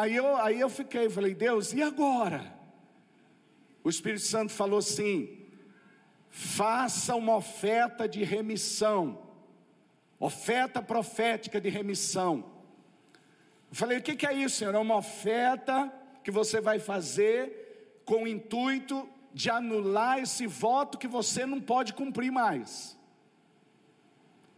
Aí 0.00 0.16
eu, 0.16 0.36
aí 0.36 0.60
eu 0.60 0.70
fiquei, 0.70 1.10
falei, 1.10 1.34
Deus, 1.34 1.72
e 1.72 1.82
agora? 1.82 2.54
O 3.82 3.90
Espírito 3.90 4.22
Santo 4.22 4.52
falou 4.52 4.78
assim: 4.78 5.38
faça 6.30 7.14
uma 7.14 7.36
oferta 7.36 8.08
de 8.08 8.22
remissão, 8.22 9.18
oferta 10.20 10.82
profética 10.82 11.58
de 11.58 11.70
remissão. 11.70 12.44
Eu 13.70 13.74
falei, 13.74 13.98
o 13.98 14.02
que 14.02 14.26
é 14.26 14.34
isso, 14.34 14.56
Senhor? 14.56 14.74
É 14.74 14.78
uma 14.78 14.96
oferta 14.96 15.90
que 16.22 16.30
você 16.30 16.60
vai 16.60 16.78
fazer 16.78 18.02
com 18.04 18.24
o 18.24 18.28
intuito 18.28 19.08
de 19.32 19.48
anular 19.48 20.18
esse 20.18 20.46
voto 20.46 20.98
que 20.98 21.08
você 21.08 21.46
não 21.46 21.60
pode 21.60 21.94
cumprir 21.94 22.30
mais. 22.30 22.98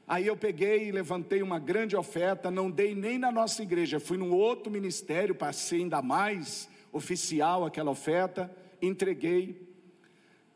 Aí 0.09 0.27
eu 0.27 0.37
peguei 0.37 0.89
e 0.89 0.93
levantei 0.93 1.43
uma 1.43 1.59
grande 1.59 1.95
oferta, 1.95 2.51
não 2.51 2.71
dei 2.71 2.95
nem 2.95 3.19
na 3.19 3.31
nossa 3.31 3.63
igreja, 3.63 4.01
fui 4.01 4.19
num 4.19 4.33
outro 4.33 4.71
ministério, 4.71 5.35
passei 5.35 5.81
ainda 5.81 6.03
mais 6.03 6.69
oficial 6.91 7.65
aquela 7.65 7.91
oferta, 7.91 8.55
entreguei. 8.81 9.69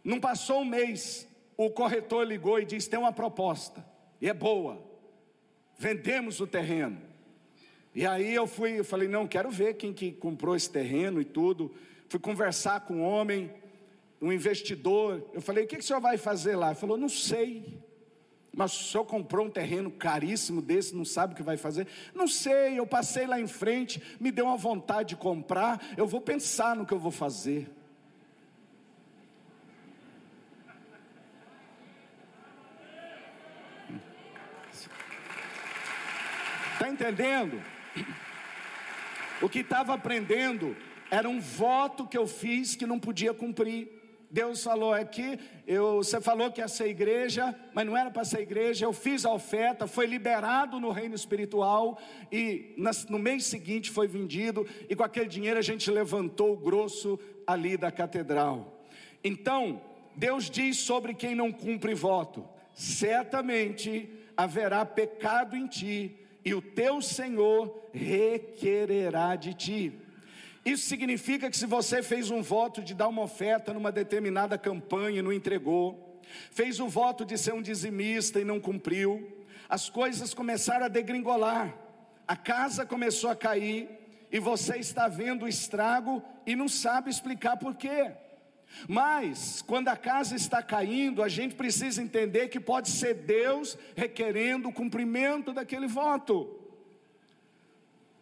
Não 0.03 0.19
passou 0.19 0.63
um 0.63 0.65
mês, 0.65 1.29
o 1.57 1.71
corretor 1.71 2.27
ligou 2.27 2.59
e 2.59 2.65
disse: 2.65 2.91
tem 2.91 2.99
uma 2.99 3.13
proposta, 3.13 3.87
e 4.21 4.29
é 4.29 4.35
boa, 4.35 4.83
vendemos 5.79 6.41
o 6.41 6.47
terreno. 6.47 7.01
E 7.95 8.07
aí 8.07 8.35
eu 8.35 8.47
fui, 8.47 8.79
eu 8.79 8.85
falei, 8.85 9.09
não, 9.09 9.27
quero 9.27 9.51
ver 9.51 9.75
quem 9.75 9.93
que 9.93 10.13
comprou 10.13 10.55
esse 10.55 10.71
terreno 10.71 11.21
e 11.21 11.25
tudo. 11.25 11.75
Fui 12.09 12.21
conversar 12.21 12.81
com 12.81 12.97
um 12.97 13.03
homem, 13.03 13.51
um 14.21 14.33
investidor. 14.33 15.25
Eu 15.33 15.41
falei, 15.41 15.65
o 15.65 15.67
que, 15.67 15.77
que 15.77 15.83
o 15.83 15.87
senhor 15.87 16.01
vai 16.01 16.19
fazer 16.19 16.57
lá? 16.57 16.69
Ele 16.69 16.75
falou, 16.75 16.97
não 16.97 17.09
sei. 17.09 17.81
Mas 18.55 18.73
o 18.79 18.85
senhor 18.85 19.05
comprou 19.05 19.47
um 19.47 19.51
terreno 19.51 19.91
caríssimo 19.91 20.63
desse, 20.63 20.97
não 20.97 21.05
sabe 21.05 21.35
o 21.35 21.37
que 21.37 21.43
vai 21.43 21.59
fazer? 21.59 21.87
Não 22.15 22.27
sei, 22.27 22.79
eu 22.79 22.87
passei 22.87 23.27
lá 23.27 23.39
em 23.39 23.47
frente, 23.47 24.03
me 24.19 24.31
deu 24.31 24.47
uma 24.47 24.57
vontade 24.57 25.11
de 25.11 25.17
comprar, 25.17 25.95
eu 25.95 26.07
vou 26.07 26.23
pensar 26.23 26.75
no 26.75 26.87
que 26.87 26.95
eu 26.95 26.99
vou 26.99 27.11
fazer. 27.11 27.71
Está 36.77 36.91
entendendo? 36.91 37.59
O 39.41 39.49
que 39.49 39.61
estava 39.61 39.95
aprendendo 39.95 40.77
era 41.11 41.27
um 41.27 41.41
voto 41.41 42.07
que 42.07 42.19
eu 42.19 42.27
fiz 42.27 42.77
que 42.77 42.85
não 42.85 43.01
podia 43.01 43.33
cumprir. 43.33 43.89
Deus 44.31 44.63
falou 44.63 44.93
aqui, 44.93 45.39
eu, 45.67 45.97
você 45.97 46.21
falou 46.21 46.53
que 46.53 46.61
ia 46.61 46.69
ser 46.69 46.89
igreja, 46.89 47.59
mas 47.73 47.87
não 47.87 47.97
era 47.97 48.11
para 48.11 48.27
ser 48.27 48.41
igreja. 48.41 48.85
Eu 48.85 48.93
fiz 48.93 49.25
a 49.25 49.33
oferta, 49.33 49.87
foi 49.87 50.05
liberado 50.05 50.79
no 50.79 50.91
reino 50.91 51.15
espiritual 51.15 51.99
e 52.31 52.75
no 53.09 53.19
mês 53.19 53.47
seguinte 53.47 53.91
foi 53.91 54.07
vendido 54.07 54.67
e 54.87 54.95
com 54.95 55.03
aquele 55.03 55.31
dinheiro 55.31 55.59
a 55.59 55.63
gente 55.63 55.91
levantou 55.91 56.53
o 56.53 56.59
grosso 56.59 57.19
ali 57.47 57.79
da 57.79 57.91
catedral. 57.91 58.85
Então, 59.25 59.81
Deus 60.15 60.51
diz 60.51 60.77
sobre 60.77 61.15
quem 61.15 61.35
não 61.35 61.51
cumpre 61.51 61.95
voto: 61.95 62.47
certamente 62.75 64.11
haverá 64.37 64.85
pecado 64.85 65.57
em 65.57 65.67
ti 65.67 66.26
e 66.47 66.55
o 66.55 66.63
teu 66.63 67.03
Senhor 67.03 67.91
requererá 67.93 69.35
de 69.35 69.53
ti. 69.53 69.93
Isso 70.65 70.87
significa 70.87 71.51
que 71.51 71.57
se 71.57 71.67
você 71.67 72.05
fez 72.05 72.31
um 72.31 72.41
voto 72.41 72.81
de 72.81 72.95
dar 72.95 73.09
uma 73.09 73.23
oferta 73.23 73.75
numa 73.75 73.91
determinada 73.91 74.57
campanha 74.57 75.19
e 75.19 75.23
não 75.23 75.33
entregou, 75.33 76.21
fez 76.53 76.79
o 76.79 76.87
voto 76.87 77.25
de 77.25 77.37
ser 77.37 77.53
um 77.53 77.61
dizimista 77.61 78.39
e 78.39 78.45
não 78.45 78.61
cumpriu, 78.61 79.45
as 79.69 79.91
coisas 79.91 80.33
começaram 80.33 80.87
a 80.87 80.89
degringolar, 80.89 81.77
a 82.29 82.37
casa 82.37 82.87
começou 82.87 83.29
a 83.29 83.35
cair 83.35 83.89
e 84.31 84.39
você 84.39 84.77
está 84.77 85.09
vendo 85.09 85.47
o 85.47 85.49
estrago 85.49 86.23
e 86.47 86.55
não 86.55 86.69
sabe 86.69 87.11
explicar 87.11 87.57
por 87.57 87.75
quê. 87.75 88.13
Mas, 88.89 89.63
quando 89.63 89.89
a 89.89 89.97
casa 89.97 90.37
está 90.37 90.63
caindo, 90.63 91.23
a 91.23 91.29
gente 91.29 91.55
precisa 91.55 92.03
entender 92.03 92.49
que 92.49 92.61
pode 92.61 92.91
ser 92.91 93.15
Deus 93.15 93.77
requerendo 93.95 94.69
o 94.69 94.73
cumprimento 94.73 95.53
daquele 95.53 95.87
voto. 95.87 96.61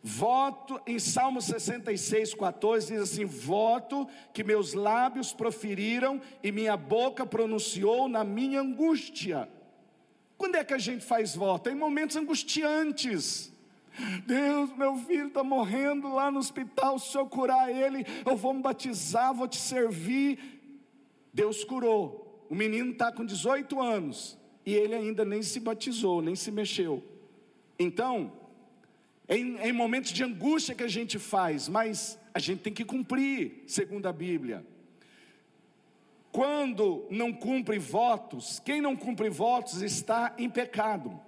Voto, 0.06 0.78
em 0.86 0.98
Salmo 0.98 1.40
66, 1.40 2.34
14, 2.34 2.92
diz 2.92 3.02
assim: 3.02 3.24
Voto 3.24 4.06
que 4.34 4.44
meus 4.44 4.74
lábios 4.74 5.32
proferiram 5.32 6.20
e 6.42 6.52
minha 6.52 6.76
boca 6.76 7.24
pronunciou 7.24 8.06
na 8.06 8.22
minha 8.22 8.60
angústia. 8.60 9.48
Quando 10.36 10.56
é 10.56 10.64
que 10.64 10.74
a 10.74 10.78
gente 10.78 11.02
faz 11.02 11.34
voto? 11.34 11.70
Em 11.70 11.74
momentos 11.74 12.16
angustiantes. 12.16 13.53
Deus, 14.26 14.76
meu 14.76 14.96
filho 14.96 15.28
está 15.28 15.44
morrendo 15.44 16.12
lá 16.12 16.30
no 16.30 16.38
hospital, 16.38 16.98
se 16.98 17.16
eu 17.16 17.26
curar 17.26 17.70
ele, 17.70 18.04
eu 18.26 18.36
vou 18.36 18.52
me 18.52 18.62
batizar, 18.62 19.32
vou 19.32 19.46
te 19.46 19.58
servir. 19.58 20.38
Deus 21.32 21.64
curou. 21.64 22.46
O 22.48 22.54
menino 22.54 22.92
está 22.92 23.12
com 23.12 23.24
18 23.24 23.80
anos 23.80 24.38
e 24.66 24.74
ele 24.74 24.94
ainda 24.94 25.24
nem 25.24 25.42
se 25.42 25.60
batizou, 25.60 26.22
nem 26.22 26.34
se 26.34 26.50
mexeu. 26.50 27.02
Então, 27.78 28.32
em, 29.28 29.56
em 29.58 29.72
momentos 29.72 30.12
de 30.12 30.22
angústia 30.22 30.74
que 30.74 30.82
a 30.82 30.88
gente 30.88 31.18
faz, 31.18 31.68
mas 31.68 32.18
a 32.32 32.38
gente 32.38 32.62
tem 32.62 32.72
que 32.72 32.84
cumprir, 32.84 33.64
segundo 33.66 34.06
a 34.06 34.12
Bíblia. 34.12 34.64
Quando 36.32 37.06
não 37.10 37.32
cumpre 37.32 37.78
votos, 37.78 38.60
quem 38.64 38.80
não 38.80 38.96
cumpre 38.96 39.28
votos 39.28 39.82
está 39.82 40.34
em 40.36 40.50
pecado. 40.50 41.20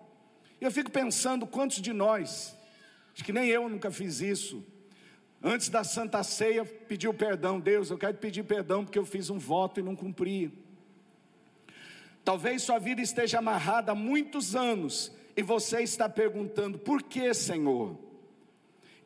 Eu 0.60 0.70
fico 0.70 0.90
pensando 0.90 1.46
quantos 1.46 1.80
de 1.80 1.92
nós, 1.92 2.55
acho 3.16 3.24
que 3.24 3.32
nem 3.32 3.48
eu 3.48 3.66
nunca 3.66 3.90
fiz 3.90 4.20
isso, 4.20 4.62
antes 5.42 5.70
da 5.70 5.82
Santa 5.82 6.22
Ceia 6.22 6.66
pediu 6.66 7.14
perdão, 7.14 7.58
Deus, 7.58 7.90
eu 7.90 7.96
quero 7.96 8.18
pedir 8.18 8.42
perdão 8.42 8.84
porque 8.84 8.98
eu 8.98 9.06
fiz 9.06 9.30
um 9.30 9.38
voto 9.38 9.80
e 9.80 9.82
não 9.82 9.96
cumpri. 9.96 10.52
Talvez 12.22 12.62
sua 12.62 12.78
vida 12.78 13.00
esteja 13.00 13.38
amarrada 13.38 13.92
há 13.92 13.94
muitos 13.94 14.54
anos 14.54 15.10
e 15.34 15.42
você 15.42 15.80
está 15.80 16.10
perguntando: 16.10 16.78
por 16.78 17.02
que, 17.02 17.32
Senhor? 17.32 17.98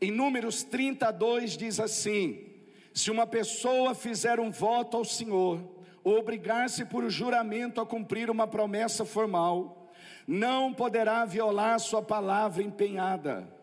Em 0.00 0.10
Números 0.10 0.64
32 0.64 1.56
diz 1.56 1.78
assim: 1.78 2.46
se 2.92 3.12
uma 3.12 3.28
pessoa 3.28 3.94
fizer 3.94 4.40
um 4.40 4.50
voto 4.50 4.96
ao 4.96 5.04
Senhor, 5.04 5.62
ou 6.02 6.18
obrigar-se 6.18 6.84
por 6.84 7.08
juramento 7.08 7.80
a 7.80 7.86
cumprir 7.86 8.28
uma 8.28 8.48
promessa 8.48 9.04
formal, 9.04 9.92
não 10.26 10.74
poderá 10.74 11.24
violar 11.24 11.78
sua 11.78 12.02
palavra 12.02 12.60
empenhada. 12.60 13.59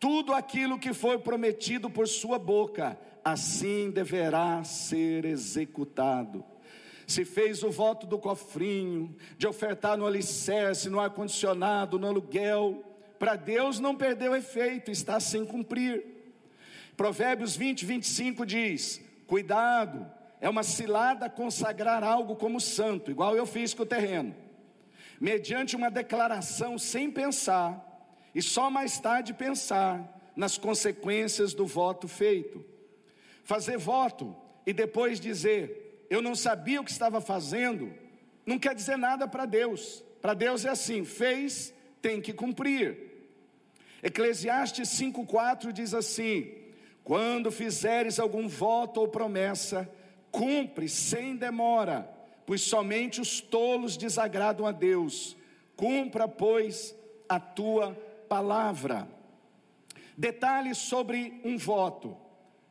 Tudo 0.00 0.32
aquilo 0.32 0.78
que 0.78 0.92
foi 0.92 1.18
prometido 1.18 1.88
por 1.88 2.08
sua 2.08 2.38
boca, 2.38 2.98
assim 3.22 3.90
deverá 3.90 4.64
ser 4.64 5.24
executado 5.24 6.44
se 7.10 7.24
fez 7.24 7.62
o 7.62 7.70
voto 7.70 8.06
do 8.06 8.18
cofrinho, 8.18 9.14
de 9.36 9.46
ofertar 9.46 9.96
no 9.98 10.06
alicerce, 10.06 10.88
no 10.88 11.00
ar-condicionado, 11.00 11.98
no 11.98 12.06
aluguel, 12.06 12.84
para 13.18 13.36
Deus 13.36 13.80
não 13.80 13.96
perdeu 13.96 14.34
efeito, 14.34 14.90
está 14.90 15.18
sem 15.18 15.44
cumprir. 15.44 16.04
Provérbios 16.96 17.56
20, 17.56 17.84
25 17.84 18.46
diz: 18.46 19.02
Cuidado, 19.26 20.06
é 20.40 20.48
uma 20.48 20.62
cilada 20.62 21.28
consagrar 21.28 22.04
algo 22.04 22.36
como 22.36 22.60
santo, 22.60 23.10
igual 23.10 23.36
eu 23.36 23.44
fiz 23.44 23.74
com 23.74 23.82
o 23.82 23.86
terreno, 23.86 24.34
mediante 25.20 25.74
uma 25.74 25.90
declaração 25.90 26.78
sem 26.78 27.10
pensar, 27.10 27.89
e 28.34 28.40
só 28.42 28.70
mais 28.70 28.98
tarde 28.98 29.34
pensar 29.34 30.20
nas 30.36 30.56
consequências 30.56 31.52
do 31.52 31.66
voto 31.66 32.06
feito. 32.06 32.64
Fazer 33.44 33.76
voto 33.76 34.36
e 34.64 34.72
depois 34.72 35.18
dizer, 35.18 36.06
eu 36.08 36.22
não 36.22 36.34
sabia 36.34 36.80
o 36.80 36.84
que 36.84 36.90
estava 36.90 37.20
fazendo, 37.20 37.92
não 38.46 38.58
quer 38.58 38.74
dizer 38.74 38.96
nada 38.96 39.26
para 39.28 39.46
Deus. 39.46 40.02
Para 40.20 40.34
Deus 40.34 40.64
é 40.64 40.70
assim: 40.70 41.04
fez, 41.04 41.72
tem 42.00 42.20
que 42.20 42.32
cumprir. 42.32 43.10
Eclesiastes 44.02 44.88
5,4 44.88 45.72
diz 45.72 45.94
assim: 45.94 46.52
Quando 47.04 47.50
fizeres 47.50 48.18
algum 48.18 48.48
voto 48.48 49.00
ou 49.00 49.08
promessa, 49.08 49.90
cumpre 50.30 50.88
sem 50.88 51.36
demora, 51.36 52.08
pois 52.46 52.62
somente 52.62 53.20
os 53.20 53.40
tolos 53.40 53.96
desagradam 53.96 54.66
a 54.66 54.72
Deus. 54.72 55.36
Cumpra, 55.76 56.28
pois, 56.28 56.94
a 57.28 57.38
tua 57.38 57.96
palavra. 58.30 59.08
Detalhes 60.16 60.78
sobre 60.78 61.40
um 61.44 61.58
voto: 61.58 62.16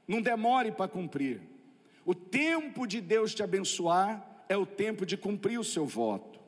não 0.07 0.21
demore 0.21 0.71
para 0.71 0.87
cumprir. 0.87 1.41
O 2.05 2.15
tempo 2.15 2.87
de 2.87 3.01
Deus 3.01 3.35
te 3.35 3.43
abençoar 3.43 4.25
é 4.47 4.55
o 4.55 4.65
tempo 4.65 5.05
de 5.05 5.17
cumprir 5.17 5.59
o 5.59 5.63
seu 5.63 5.85
voto. 5.85 6.39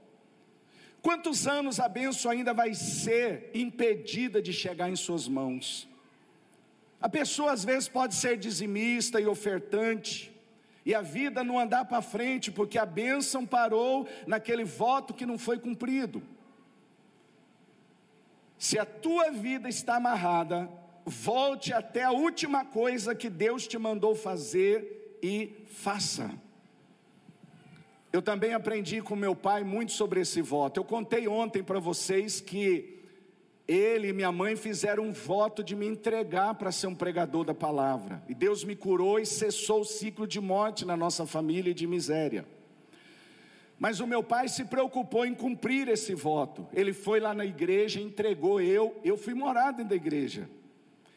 Quantos 1.01 1.45
anos 1.45 1.79
a 1.79 1.89
bênção 1.89 2.31
ainda 2.31 2.53
vai 2.53 2.73
ser 2.73 3.51
impedida 3.53 4.41
de 4.41 4.53
chegar 4.53 4.89
em 4.89 4.95
suas 4.95 5.27
mãos? 5.27 5.89
A 7.01 7.09
pessoa 7.09 7.51
às 7.51 7.65
vezes 7.65 7.89
pode 7.89 8.15
ser 8.15 8.37
dizimista 8.37 9.19
e 9.19 9.25
ofertante, 9.25 10.31
e 10.85 10.95
a 10.95 11.01
vida 11.01 11.43
não 11.43 11.59
andar 11.59 11.85
para 11.85 12.01
frente, 12.01 12.51
porque 12.51 12.77
a 12.77 12.85
bênção 12.85 13.45
parou 13.45 14.07
naquele 14.25 14.63
voto 14.63 15.13
que 15.13 15.25
não 15.25 15.37
foi 15.37 15.59
cumprido. 15.59 16.23
Se 18.61 18.77
a 18.77 18.85
tua 18.85 19.31
vida 19.31 19.67
está 19.67 19.95
amarrada, 19.95 20.69
volte 21.03 21.73
até 21.73 22.03
a 22.03 22.11
última 22.11 22.63
coisa 22.63 23.15
que 23.15 23.27
Deus 23.27 23.67
te 23.67 23.75
mandou 23.75 24.13
fazer 24.13 25.17
e 25.19 25.65
faça. 25.65 26.29
Eu 28.13 28.21
também 28.21 28.53
aprendi 28.53 29.01
com 29.01 29.15
meu 29.15 29.35
pai 29.35 29.63
muito 29.63 29.93
sobre 29.93 30.21
esse 30.21 30.43
voto. 30.43 30.79
Eu 30.79 30.83
contei 30.83 31.27
ontem 31.27 31.63
para 31.63 31.79
vocês 31.79 32.39
que 32.39 32.99
ele 33.67 34.09
e 34.09 34.13
minha 34.13 34.31
mãe 34.31 34.55
fizeram 34.55 35.05
um 35.05 35.11
voto 35.11 35.63
de 35.63 35.75
me 35.75 35.87
entregar 35.87 36.53
para 36.53 36.71
ser 36.71 36.85
um 36.85 36.93
pregador 36.93 37.43
da 37.43 37.55
palavra. 37.55 38.21
E 38.29 38.35
Deus 38.35 38.63
me 38.63 38.75
curou 38.75 39.19
e 39.19 39.25
cessou 39.25 39.81
o 39.81 39.85
ciclo 39.85 40.27
de 40.27 40.39
morte 40.39 40.85
na 40.85 40.95
nossa 40.95 41.25
família 41.25 41.71
e 41.71 41.73
de 41.73 41.87
miséria. 41.87 42.45
Mas 43.81 43.99
o 43.99 44.05
meu 44.05 44.21
pai 44.21 44.47
se 44.47 44.65
preocupou 44.65 45.25
em 45.25 45.33
cumprir 45.33 45.87
esse 45.87 46.13
voto. 46.13 46.67
Ele 46.71 46.93
foi 46.93 47.19
lá 47.19 47.33
na 47.33 47.43
igreja, 47.43 47.99
entregou 47.99 48.61
eu, 48.61 48.95
eu 49.03 49.17
fui 49.17 49.33
morar 49.33 49.71
dentro 49.71 49.89
da 49.89 49.95
igreja. 49.95 50.47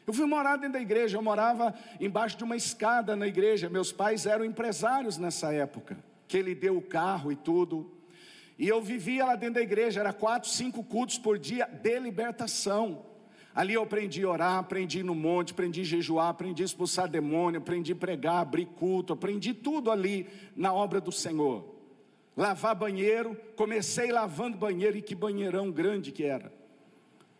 Eu 0.07 0.11
fui 0.11 0.25
morar 0.25 0.55
dentro 0.55 0.73
da 0.73 0.81
igreja, 0.81 1.15
eu 1.15 1.21
morava 1.21 1.75
embaixo 2.01 2.35
de 2.35 2.43
uma 2.43 2.55
escada 2.55 3.15
na 3.15 3.27
igreja. 3.27 3.69
Meus 3.69 3.91
pais 3.91 4.25
eram 4.25 4.43
empresários 4.43 5.19
nessa 5.19 5.53
época 5.53 5.95
que 6.27 6.35
ele 6.35 6.55
deu 6.55 6.75
o 6.75 6.81
carro 6.81 7.31
e 7.31 7.35
tudo. 7.35 7.91
E 8.57 8.67
eu 8.67 8.81
vivia 8.81 9.25
lá 9.25 9.35
dentro 9.35 9.55
da 9.55 9.61
igreja, 9.61 9.99
era 9.99 10.11
quatro, 10.11 10.49
cinco 10.49 10.83
cultos 10.83 11.19
por 11.19 11.37
dia 11.37 11.67
de 11.67 11.99
libertação. 11.99 13.05
Ali 13.53 13.75
eu 13.75 13.83
aprendi 13.83 14.23
a 14.23 14.29
orar, 14.29 14.57
aprendi 14.57 15.03
no 15.03 15.13
monte, 15.13 15.51
aprendi 15.51 15.81
a 15.81 15.83
jejuar, 15.83 16.29
aprendi 16.29 16.63
a 16.63 16.65
expulsar 16.65 17.07
demônio, 17.07 17.59
aprendi 17.59 17.91
a 17.91 17.95
pregar, 17.95 18.41
abrir 18.41 18.65
culto, 18.65 19.13
aprendi 19.13 19.53
tudo 19.53 19.91
ali 19.91 20.25
na 20.55 20.73
obra 20.73 20.99
do 20.99 21.11
Senhor. 21.11 21.74
Lavar 22.35 22.75
banheiro, 22.75 23.35
comecei 23.55 24.11
lavando 24.11 24.57
banheiro, 24.57 24.97
e 24.97 25.01
que 25.01 25.15
banheirão 25.15 25.71
grande 25.71 26.11
que 26.11 26.23
era. 26.23 26.51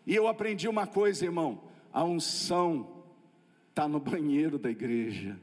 E 0.06 0.14
eu 0.14 0.26
aprendi 0.26 0.68
uma 0.68 0.86
coisa, 0.86 1.24
irmão: 1.24 1.62
a 1.92 2.02
unção 2.04 3.04
está 3.68 3.86
no 3.86 4.00
banheiro 4.00 4.58
da 4.58 4.70
igreja. 4.70 5.38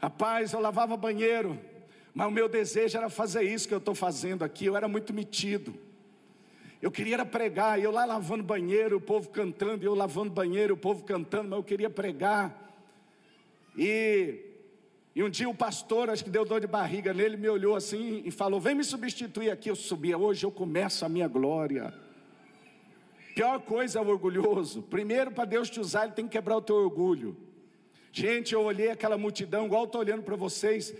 Rapaz, 0.00 0.52
eu 0.52 0.60
lavava 0.60 0.96
banheiro, 0.96 1.58
mas 2.12 2.26
o 2.26 2.30
meu 2.30 2.48
desejo 2.48 2.98
era 2.98 3.08
fazer 3.08 3.42
isso 3.42 3.68
que 3.68 3.72
eu 3.72 3.78
estou 3.78 3.94
fazendo 3.94 4.42
aqui. 4.42 4.66
Eu 4.66 4.76
era 4.76 4.88
muito 4.88 5.14
metido. 5.14 5.74
Eu 6.82 6.90
queria 6.90 7.14
era 7.14 7.24
pregar, 7.24 7.80
eu 7.80 7.92
lá 7.92 8.04
lavando 8.04 8.42
banheiro, 8.42 8.96
o 8.96 9.00
povo 9.00 9.30
cantando, 9.30 9.84
eu 9.84 9.94
lavando 9.94 10.32
banheiro, 10.32 10.74
o 10.74 10.76
povo 10.76 11.04
cantando, 11.04 11.48
mas 11.48 11.56
eu 11.56 11.62
queria 11.62 11.88
pregar. 11.88 12.76
E, 13.78 14.51
e 15.14 15.22
um 15.22 15.28
dia 15.28 15.48
o 15.48 15.54
pastor, 15.54 16.08
acho 16.08 16.24
que 16.24 16.30
deu 16.30 16.44
dor 16.44 16.60
de 16.60 16.66
barriga 16.66 17.12
nele, 17.12 17.36
me 17.36 17.48
olhou 17.48 17.76
assim 17.76 18.22
e 18.24 18.30
falou: 18.30 18.58
Vem 18.58 18.74
me 18.74 18.82
substituir 18.82 19.50
aqui. 19.50 19.68
Eu 19.68 19.76
subia, 19.76 20.16
hoje 20.16 20.44
eu 20.44 20.50
começo 20.50 21.04
a 21.04 21.08
minha 21.08 21.28
glória. 21.28 21.92
Pior 23.34 23.60
coisa 23.60 23.98
é 23.98 24.02
o 24.02 24.08
orgulhoso. 24.08 24.82
Primeiro, 24.82 25.30
para 25.30 25.44
Deus 25.44 25.68
te 25.68 25.80
usar, 25.80 26.04
Ele 26.04 26.12
tem 26.12 26.24
que 26.26 26.32
quebrar 26.32 26.56
o 26.56 26.62
teu 26.62 26.76
orgulho. 26.76 27.36
Gente, 28.10 28.54
eu 28.54 28.62
olhei 28.62 28.90
aquela 28.90 29.18
multidão, 29.18 29.66
igual 29.66 29.84
estou 29.84 30.00
olhando 30.00 30.22
para 30.22 30.36
vocês. 30.36 30.94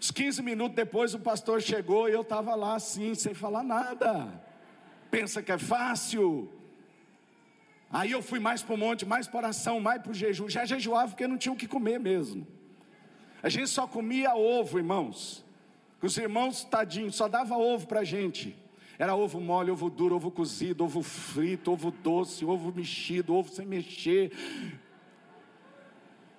Uns 0.00 0.12
15 0.12 0.42
minutos 0.42 0.76
depois 0.76 1.14
o 1.14 1.18
pastor 1.18 1.60
chegou 1.60 2.08
e 2.08 2.12
eu 2.12 2.22
estava 2.22 2.54
lá 2.54 2.76
assim, 2.76 3.14
sem 3.14 3.34
falar 3.34 3.64
nada. 3.64 4.42
Pensa 5.10 5.42
que 5.42 5.50
é 5.50 5.58
fácil. 5.58 6.52
Aí 7.90 8.10
eu 8.10 8.22
fui 8.22 8.38
mais 8.38 8.62
para 8.62 8.74
o 8.74 8.78
monte, 8.78 9.06
mais 9.06 9.26
para 9.26 9.38
oração, 9.38 9.80
mais 9.80 10.02
para 10.02 10.10
o 10.10 10.14
jejum. 10.14 10.48
Já 10.48 10.64
jejuava 10.64 11.08
porque 11.08 11.26
não 11.26 11.38
tinha 11.38 11.52
o 11.52 11.56
que 11.56 11.66
comer 11.66 11.98
mesmo. 11.98 12.46
A 13.42 13.48
gente 13.48 13.68
só 13.68 13.86
comia 13.86 14.34
ovo, 14.34 14.78
irmãos. 14.78 15.44
Os 16.02 16.16
irmãos, 16.16 16.64
tadinhos, 16.64 17.16
só 17.16 17.28
dava 17.28 17.56
ovo 17.56 17.86
para 17.86 18.00
a 18.00 18.04
gente. 18.04 18.56
Era 18.98 19.14
ovo 19.14 19.40
mole, 19.40 19.70
ovo 19.70 19.88
duro, 19.88 20.16
ovo 20.16 20.30
cozido, 20.30 20.84
ovo 20.84 21.02
frito, 21.02 21.72
ovo 21.72 21.90
doce, 21.90 22.44
ovo 22.44 22.72
mexido, 22.72 23.34
ovo 23.34 23.50
sem 23.50 23.64
mexer. 23.64 24.32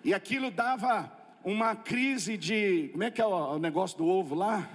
E 0.04 0.14
aquilo 0.14 0.52
dava 0.52 1.12
uma 1.44 1.76
crise 1.76 2.38
de. 2.38 2.90
Como 2.92 3.04
é 3.04 3.10
que 3.12 3.22
é 3.22 3.26
o 3.26 3.58
negócio 3.58 3.98
do 3.98 4.06
ovo 4.06 4.36
lá? 4.36 4.70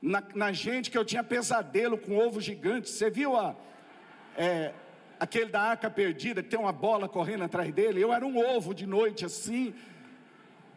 Na, 0.00 0.22
na 0.34 0.52
gente 0.52 0.90
que 0.90 0.96
eu 0.96 1.04
tinha 1.04 1.24
pesadelo 1.24 1.98
com 1.98 2.16
ovo 2.16 2.40
gigante. 2.40 2.90
Você 2.90 3.10
viu 3.10 3.34
a, 3.34 3.56
é, 4.36 4.72
aquele 5.18 5.50
da 5.50 5.60
arca 5.60 5.90
perdida, 5.90 6.42
que 6.42 6.48
tem 6.48 6.58
uma 6.58 6.72
bola 6.72 7.08
correndo 7.08 7.44
atrás 7.44 7.72
dele? 7.72 8.02
Eu 8.02 8.12
era 8.12 8.26
um 8.26 8.38
ovo 8.38 8.74
de 8.74 8.86
noite 8.86 9.24
assim. 9.24 9.74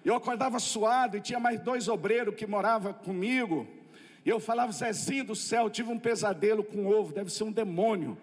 Eu 0.03 0.15
acordava 0.15 0.59
suado 0.59 1.17
e 1.17 1.21
tinha 1.21 1.39
mais 1.39 1.59
dois 1.59 1.87
obreiros 1.87 2.35
que 2.35 2.47
moravam 2.47 2.93
comigo. 2.93 3.67
E 4.25 4.29
eu 4.29 4.39
falava, 4.39 4.71
Zezinho 4.71 5.25
do 5.25 5.35
céu, 5.35 5.69
tive 5.69 5.89
um 5.91 5.99
pesadelo 5.99 6.63
com 6.63 6.87
ovo, 6.87 7.13
deve 7.13 7.29
ser 7.29 7.43
um 7.43 7.51
demônio. 7.51 8.17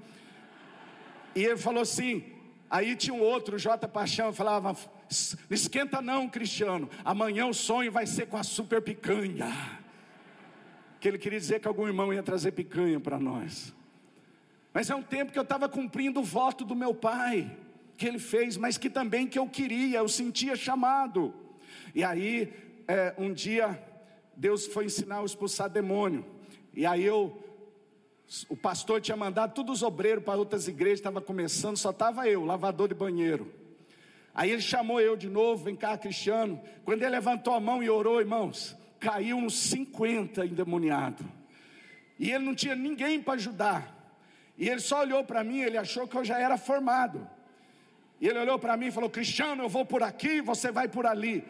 E 1.35 1.45
ele 1.45 1.57
falou 1.57 1.83
assim, 1.83 2.25
aí 2.71 2.97
tinha 2.97 3.15
um 3.15 3.21
outro, 3.21 3.59
J. 3.59 3.87
Paixão, 3.87 4.33
falava, 4.33 4.75
esquenta 5.51 6.01
não, 6.01 6.29
Cristiano, 6.29 6.89
amanhã 7.05 7.47
o 7.47 7.55
sonho 7.55 7.93
vai 7.93 8.07
ser 8.07 8.27
com 8.27 8.37
a 8.37 8.43
super 8.43 8.81
picanha. 8.81 9.53
Que 10.99 11.09
ele 11.09 11.19
queria 11.19 11.39
dizer 11.39 11.61
que 11.61 11.69
algum 11.69 11.87
irmão 11.87 12.13
ia 12.13 12.23
trazer 12.23 12.53
picanha 12.53 12.99
para 12.99 13.19
nós. 13.19 13.76
Mas 14.77 14.91
é 14.91 14.95
um 14.95 15.03
tempo 15.03 15.33
que 15.33 15.39
eu 15.39 15.43
estava 15.43 15.71
cumprindo 15.71 16.21
o 16.21 16.23
voto 16.23 16.63
do 16.63 16.77
meu 16.77 16.93
pai, 16.93 17.51
que 17.97 18.07
ele 18.07 18.19
fez, 18.19 18.59
mas 18.59 18.77
que 18.77 18.91
também 18.91 19.27
que 19.27 19.39
eu 19.39 19.49
queria, 19.49 20.01
eu 20.01 20.07
sentia 20.07 20.55
chamado. 20.55 21.33
E 21.95 22.05
aí, 22.05 22.53
é, 22.87 23.15
um 23.17 23.33
dia, 23.33 23.83
Deus 24.37 24.67
foi 24.67 24.85
ensinar 24.85 25.21
a 25.21 25.25
expulsar 25.25 25.71
demônio. 25.71 26.27
E 26.75 26.85
aí 26.85 27.03
eu, 27.03 27.43
o 28.51 28.55
pastor 28.55 29.01
tinha 29.01 29.17
mandado 29.17 29.55
todos 29.55 29.77
os 29.77 29.83
obreiros 29.83 30.23
para 30.23 30.39
outras 30.39 30.69
igrejas, 30.69 30.99
estava 30.99 31.23
começando, 31.23 31.79
só 31.79 31.89
estava 31.89 32.29
eu, 32.29 32.45
lavador 32.45 32.89
de 32.89 32.95
banheiro. 32.95 33.51
Aí 34.35 34.51
ele 34.51 34.61
chamou 34.61 35.01
eu 35.01 35.17
de 35.17 35.31
novo, 35.31 35.65
vem 35.65 35.75
cá, 35.75 35.97
Cristiano. 35.97 36.61
Quando 36.85 37.01
ele 37.01 37.13
levantou 37.13 37.55
a 37.55 37.61
mão 37.61 37.83
e 37.83 37.89
orou, 37.89 38.21
irmãos, 38.21 38.77
caiu 39.01 39.39
uns 39.39 39.57
50 39.57 40.45
endemoniados. 40.45 41.27
E 42.19 42.31
ele 42.31 42.45
não 42.45 42.55
tinha 42.55 42.77
ninguém 42.77 43.23
para 43.23 43.37
ajudar. 43.37 43.96
E 44.59 44.69
ele 44.69 44.81
só 44.81 45.01
olhou 45.01 45.23
para 45.25 45.45
mim, 45.45 45.61
ele 45.61 45.77
achou 45.77 46.09
que 46.09 46.17
eu 46.17 46.25
já 46.25 46.39
era 46.39 46.57
formado. 46.57 47.29
E 48.21 48.27
ele 48.27 48.39
olhou 48.39 48.59
para 48.59 48.77
mim 48.77 48.87
e 48.87 48.91
falou: 48.91 49.11
Cristiano, 49.11 49.63
eu 49.63 49.69
vou 49.69 49.85
por 49.85 50.03
aqui, 50.03 50.41
você 50.41 50.71
vai 50.71 50.89
por 50.89 51.07
ali. 51.07 51.45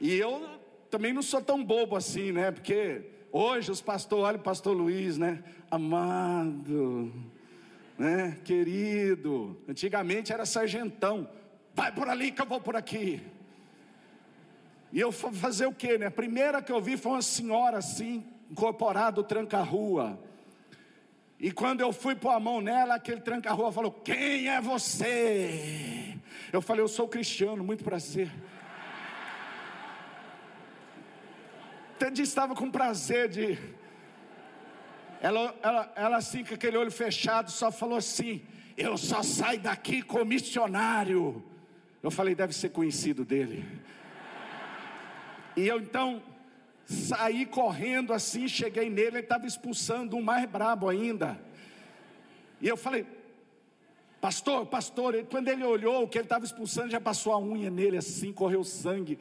E 0.00 0.14
eu 0.14 0.48
também 0.90 1.12
não 1.12 1.22
sou 1.22 1.42
tão 1.42 1.62
bobo 1.62 1.96
assim, 1.96 2.32
né? 2.32 2.50
Porque 2.50 3.10
hoje 3.30 3.70
os 3.70 3.80
pastores, 3.80 4.24
olha 4.24 4.38
o 4.38 4.42
pastor 4.42 4.74
Luiz, 4.74 5.18
né? 5.18 5.42
Amado, 5.70 7.12
né? 7.98 8.38
Querido. 8.44 9.60
Antigamente 9.68 10.32
era 10.32 10.46
sargentão. 10.46 11.28
Vai 11.74 11.92
por 11.92 12.08
ali 12.08 12.32
que 12.32 12.40
eu 12.40 12.46
vou 12.46 12.60
por 12.60 12.76
aqui. 12.76 13.20
E 14.90 14.98
eu 14.98 15.12
fui 15.12 15.32
fazer 15.32 15.66
o 15.66 15.74
quê, 15.74 15.98
né? 15.98 16.06
A 16.06 16.10
primeira 16.10 16.62
que 16.62 16.72
eu 16.72 16.80
vi 16.80 16.96
foi 16.96 17.12
uma 17.12 17.22
senhora 17.22 17.76
assim, 17.76 18.24
incorporada, 18.50 19.22
tranca-rua. 19.22 20.18
E 21.38 21.52
quando 21.52 21.80
eu 21.80 21.92
fui 21.92 22.14
pôr 22.14 22.30
a 22.30 22.40
mão 22.40 22.60
nela, 22.60 22.96
aquele 22.96 23.20
tranca-rua 23.20 23.70
falou: 23.70 23.92
Quem 23.92 24.48
é 24.48 24.60
você? 24.60 26.16
Eu 26.52 26.60
falei: 26.60 26.82
Eu 26.82 26.88
sou 26.88 27.06
cristiano, 27.06 27.62
muito 27.62 27.84
prazer. 27.84 28.30
Até 31.94 32.10
estava 32.22 32.54
com 32.54 32.70
prazer 32.70 33.28
de. 33.28 33.58
Ela, 35.20 35.54
ela, 35.62 35.92
ela 35.96 36.16
assim, 36.16 36.44
com 36.44 36.54
aquele 36.54 36.76
olho 36.76 36.90
fechado, 36.90 37.50
só 37.50 37.70
falou 37.70 37.98
assim: 37.98 38.42
Eu 38.76 38.96
só 38.96 39.22
saio 39.22 39.60
daqui 39.60 40.02
com 40.02 40.24
missionário. 40.24 41.44
Eu 42.02 42.10
falei: 42.10 42.34
Deve 42.34 42.52
ser 42.52 42.70
conhecido 42.70 43.24
dele. 43.24 43.64
E 45.56 45.66
eu 45.66 45.80
então 45.80 46.22
saí 46.88 47.44
correndo 47.44 48.14
assim, 48.14 48.48
cheguei 48.48 48.88
nele, 48.88 49.08
ele 49.08 49.18
estava 49.18 49.46
expulsando 49.46 50.16
um 50.16 50.22
mais 50.22 50.48
brabo 50.48 50.88
ainda. 50.88 51.38
E 52.62 52.66
eu 52.66 52.78
falei, 52.78 53.06
pastor, 54.22 54.64
pastor, 54.64 55.22
quando 55.30 55.48
ele 55.48 55.62
olhou 55.62 56.04
o 56.04 56.08
que 56.08 56.16
ele 56.16 56.24
estava 56.24 56.46
expulsando, 56.46 56.90
já 56.90 57.00
passou 57.00 57.34
a 57.34 57.38
unha 57.38 57.68
nele 57.68 57.98
assim, 57.98 58.32
correu 58.32 58.64
sangue. 58.64 59.18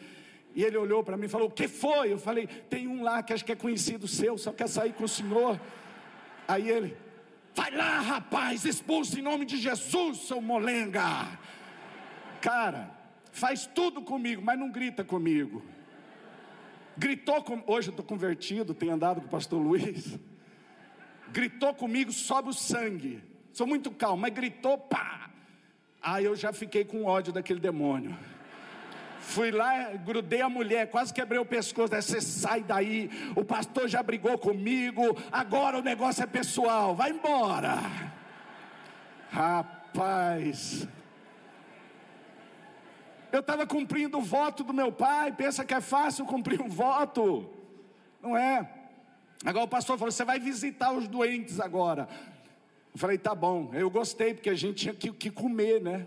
E 0.55 0.63
ele 0.63 0.78
olhou 0.78 1.03
para 1.03 1.18
mim 1.18 1.26
e 1.26 1.30
falou: 1.30 1.49
O 1.49 1.51
que 1.51 1.68
foi? 1.68 2.11
Eu 2.11 2.18
falei: 2.18 2.47
Tem 2.47 2.88
um 2.88 3.03
lá 3.03 3.22
que 3.22 3.32
acho 3.32 3.45
que 3.45 3.51
é 3.51 3.55
conhecido 3.55 4.07
seu, 4.07 4.39
só 4.39 4.51
quer 4.51 4.68
sair 4.68 4.91
com 4.91 5.03
o 5.03 5.07
senhor. 5.07 5.59
Aí 6.47 6.68
ele: 6.68 6.97
Vai 7.53 7.70
lá, 7.70 7.99
rapaz, 7.99 8.65
expulsa 8.65 9.20
em 9.20 9.22
nome 9.22 9.45
de 9.45 9.57
Jesus, 9.57 10.18
seu 10.20 10.41
molenga. 10.41 11.38
Cara, 12.41 12.89
faz 13.32 13.68
tudo 13.68 14.01
comigo, 14.01 14.41
mas 14.41 14.57
não 14.57 14.72
grita 14.72 15.03
comigo 15.03 15.61
gritou 16.98 17.43
com, 17.43 17.62
hoje 17.68 17.89
eu 17.89 17.91
estou 17.91 18.06
convertido, 18.06 18.74
tenho 18.74 18.93
andado 18.93 19.22
com 19.22 19.28
o 19.28 19.30
pastor 19.30 19.62
Luiz, 19.62 20.18
gritou 21.30 21.74
comigo, 21.74 22.12
sobe 22.12 22.50
o 22.50 22.54
sangue, 22.54 23.24
sou 23.54 23.68
muito 23.68 23.91
calmo, 23.91 24.18
mas 24.18 24.34
gritou, 24.34 24.78
pá, 24.78 25.30
aí 26.02 26.26
eu 26.26 26.36
já 26.36 26.52
fiquei 26.52 26.84
com 26.84 27.06
ódio 27.06 27.32
daquele 27.32 27.60
demônio, 27.60 28.18
fui 29.20 29.52
lá, 29.52 29.91
grudei 29.93 30.41
a 30.41 30.50
mulher, 30.50 30.89
quase 30.89 31.14
quebrei 31.14 31.39
o 31.39 31.45
pescoço, 31.45 31.93
você 31.93 32.20
sai 32.20 32.64
daí, 32.64 33.10
o 33.36 33.45
pastor 33.45 33.88
já 33.88 34.02
brigou 34.02 34.38
comigo, 34.38 35.04
agora 35.32 35.78
o 35.78 35.84
negócio 35.84 36.24
é 36.24 36.28
pessoal, 36.28 36.95
vai 36.95 37.12
embora, 37.12 37.80
rapaz, 39.30 40.88
eu 43.32 43.39
estava 43.39 43.65
cumprindo 43.65 44.17
o 44.17 44.21
voto 44.21 44.63
do 44.63 44.73
meu 44.73 44.91
pai. 44.91 45.32
Pensa 45.32 45.65
que 45.65 45.73
é 45.73 45.82
fácil 45.82 46.25
cumprir 46.25 46.61
um 46.61 46.69
voto? 46.69 47.49
Não 48.21 48.38
é. 48.38 48.69
Agora 49.45 49.65
o 49.65 49.67
pastor 49.67 49.97
falou: 49.97 50.11
você 50.11 50.25
vai 50.25 50.39
visitar 50.39 50.91
os 50.91 51.07
doentes 51.07 51.59
agora. 51.59 52.07
Eu 52.93 52.99
falei: 52.99 53.17
tá 53.17 53.36
bom. 53.36 53.69
Eu 53.73 53.89
gostei, 53.89 54.34
porque 54.34 54.49
a 54.49 54.55
gente 54.55 54.75
tinha 54.75 54.93
que, 54.93 55.11
que 55.11 55.30
comer, 55.30 55.82
né? 55.82 56.05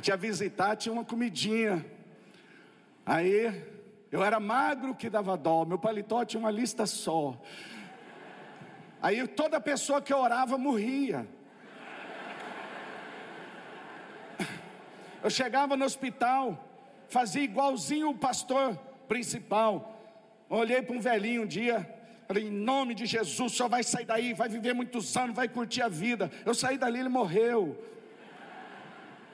Tinha 0.00 0.16
visitar, 0.16 0.76
tinha 0.76 0.92
uma 0.92 1.04
comidinha. 1.04 1.84
Aí 3.04 3.64
eu 4.10 4.22
era 4.22 4.38
magro 4.38 4.94
que 4.94 5.10
dava 5.10 5.36
dó. 5.36 5.64
Meu 5.64 5.78
paletó 5.78 6.24
tinha 6.24 6.40
uma 6.40 6.50
lista 6.50 6.86
só. 6.86 7.40
Aí 9.02 9.26
toda 9.26 9.60
pessoa 9.60 10.00
que 10.00 10.12
orava 10.14 10.56
morria. 10.56 11.26
Eu 15.28 15.30
chegava 15.30 15.76
no 15.76 15.84
hospital, 15.84 16.42
fazia 17.06 17.42
igualzinho 17.42 18.08
o 18.08 18.14
pastor 18.16 18.74
principal. 19.06 19.72
Olhei 20.48 20.80
para 20.80 20.96
um 20.96 21.00
velhinho 21.00 21.42
um 21.42 21.46
dia, 21.46 21.86
falei: 22.26 22.44
em 22.44 22.50
nome 22.50 22.94
de 22.94 23.04
Jesus, 23.04 23.52
só 23.52 23.68
vai 23.68 23.82
sair 23.82 24.06
daí, 24.06 24.32
vai 24.32 24.48
viver 24.48 24.72
muitos 24.72 25.14
anos, 25.18 25.36
vai 25.36 25.46
curtir 25.46 25.82
a 25.82 25.88
vida. 25.88 26.30
Eu 26.46 26.54
saí 26.54 26.78
dali, 26.78 27.00
ele 27.00 27.10
morreu. 27.10 27.76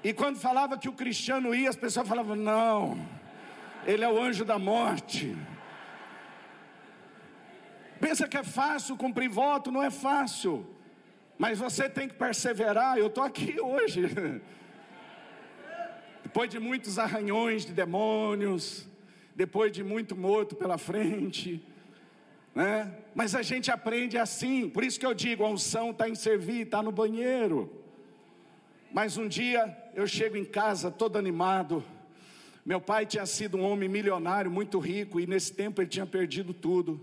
E 0.03 0.13
quando 0.13 0.37
falava 0.37 0.77
que 0.77 0.89
o 0.89 0.93
cristiano 0.93 1.55
ia, 1.55 1.71
as 1.71 1.77
pessoas 1.77 2.09
falavam: 2.09 2.35
não, 2.35 2.99
ele 3.87 4.03
é 4.03 4.09
o 4.09 4.21
anjo 4.21 4.45
da 4.45 4.59
morte. 4.59 5.39
Pensa 8.01 8.27
que 8.27 8.37
é 8.37 8.43
fácil 8.43 8.97
cumprir 8.97 9.29
voto? 9.29 9.71
Não 9.71 9.81
é 9.81 9.93
fácil. 9.93 10.67
Mas 11.39 11.61
você 11.61 11.89
tem 11.89 12.09
que 12.09 12.15
perseverar. 12.15 12.99
Eu 12.99 13.07
estou 13.07 13.23
aqui 13.23 13.61
hoje. 13.61 14.43
Depois 16.35 16.51
de 16.51 16.59
muitos 16.59 16.99
arranhões 16.99 17.65
de 17.65 17.73
demônios, 17.73 18.89
depois 19.37 19.71
de 19.71 19.85
muito 19.85 20.17
morto 20.17 20.57
pela 20.57 20.77
frente, 20.77 21.65
né? 22.53 22.93
Mas 23.15 23.37
a 23.37 23.43
gente 23.43 23.71
aprende 23.71 24.19
assim, 24.19 24.69
por 24.69 24.83
isso 24.83 24.99
que 24.99 25.07
eu 25.07 25.15
digo: 25.15 25.45
a 25.45 25.49
unção 25.49 25.93
está 25.93 26.09
em 26.09 26.17
servir, 26.17 26.63
está 26.63 26.83
no 26.83 26.91
banheiro. 26.91 27.73
Mas 28.93 29.17
um 29.17 29.29
dia 29.29 29.79
eu 29.95 30.09
chego 30.09 30.37
em 30.37 30.45
casa 30.45 30.91
todo 30.91 31.17
animado. 31.17 31.85
Meu 32.67 32.81
pai 32.81 33.07
tinha 33.07 33.27
sido 33.27 33.57
um 33.57 33.63
homem 33.63 33.89
milionário, 33.89 34.51
muito 34.51 34.81
rico, 34.81 35.21
e 35.21 35.29
nesse 35.29 35.53
tempo 35.53 35.81
ele 35.81 35.89
tinha 35.89 36.05
perdido 36.05 36.53
tudo. 36.53 37.01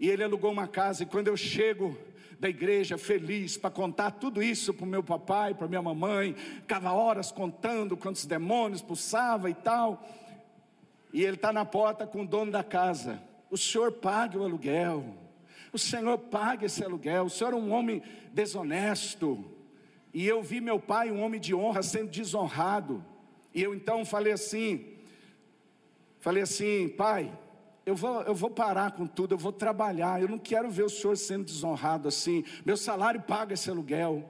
E 0.00 0.10
ele 0.10 0.24
alugou 0.24 0.50
uma 0.50 0.66
casa, 0.66 1.04
e 1.04 1.06
quando 1.06 1.28
eu 1.28 1.36
chego, 1.36 1.96
da 2.42 2.48
igreja 2.48 2.98
feliz 2.98 3.56
para 3.56 3.70
contar 3.70 4.10
tudo 4.10 4.42
isso 4.42 4.74
para 4.74 4.84
o 4.84 4.88
meu 4.88 5.00
papai, 5.00 5.54
para 5.54 5.68
minha 5.68 5.80
mamãe, 5.80 6.34
ficava 6.34 6.90
horas 6.90 7.30
contando 7.30 7.96
quantos 7.96 8.26
demônios 8.26 8.82
pulsava 8.82 9.48
e 9.48 9.54
tal. 9.54 10.04
E 11.12 11.22
ele 11.22 11.36
está 11.36 11.52
na 11.52 11.64
porta 11.64 12.04
com 12.04 12.22
o 12.22 12.26
dono 12.26 12.50
da 12.50 12.64
casa. 12.64 13.22
O 13.48 13.56
senhor 13.56 13.92
pague 13.92 14.36
o 14.36 14.42
aluguel. 14.42 15.04
O 15.72 15.78
senhor 15.78 16.18
pague 16.18 16.66
esse 16.66 16.82
aluguel. 16.82 17.26
O 17.26 17.30
senhor 17.30 17.52
é 17.52 17.56
um 17.56 17.70
homem 17.70 18.02
desonesto. 18.32 19.44
E 20.12 20.26
eu 20.26 20.42
vi 20.42 20.60
meu 20.60 20.80
pai, 20.80 21.12
um 21.12 21.22
homem 21.22 21.40
de 21.40 21.54
honra, 21.54 21.80
sendo 21.80 22.10
desonrado. 22.10 23.04
E 23.54 23.62
eu 23.62 23.72
então 23.72 24.04
falei 24.04 24.32
assim: 24.32 24.96
falei 26.18 26.42
assim, 26.42 26.88
pai, 26.88 27.32
eu 27.84 27.96
vou, 27.96 28.22
eu 28.22 28.34
vou 28.34 28.50
parar 28.50 28.92
com 28.92 29.06
tudo, 29.06 29.34
eu 29.34 29.38
vou 29.38 29.52
trabalhar, 29.52 30.22
eu 30.22 30.28
não 30.28 30.38
quero 30.38 30.70
ver 30.70 30.84
o 30.84 30.88
senhor 30.88 31.16
sendo 31.16 31.44
desonrado 31.44 32.08
assim, 32.08 32.44
meu 32.64 32.76
salário 32.76 33.20
paga 33.20 33.54
esse 33.54 33.68
aluguel. 33.68 34.28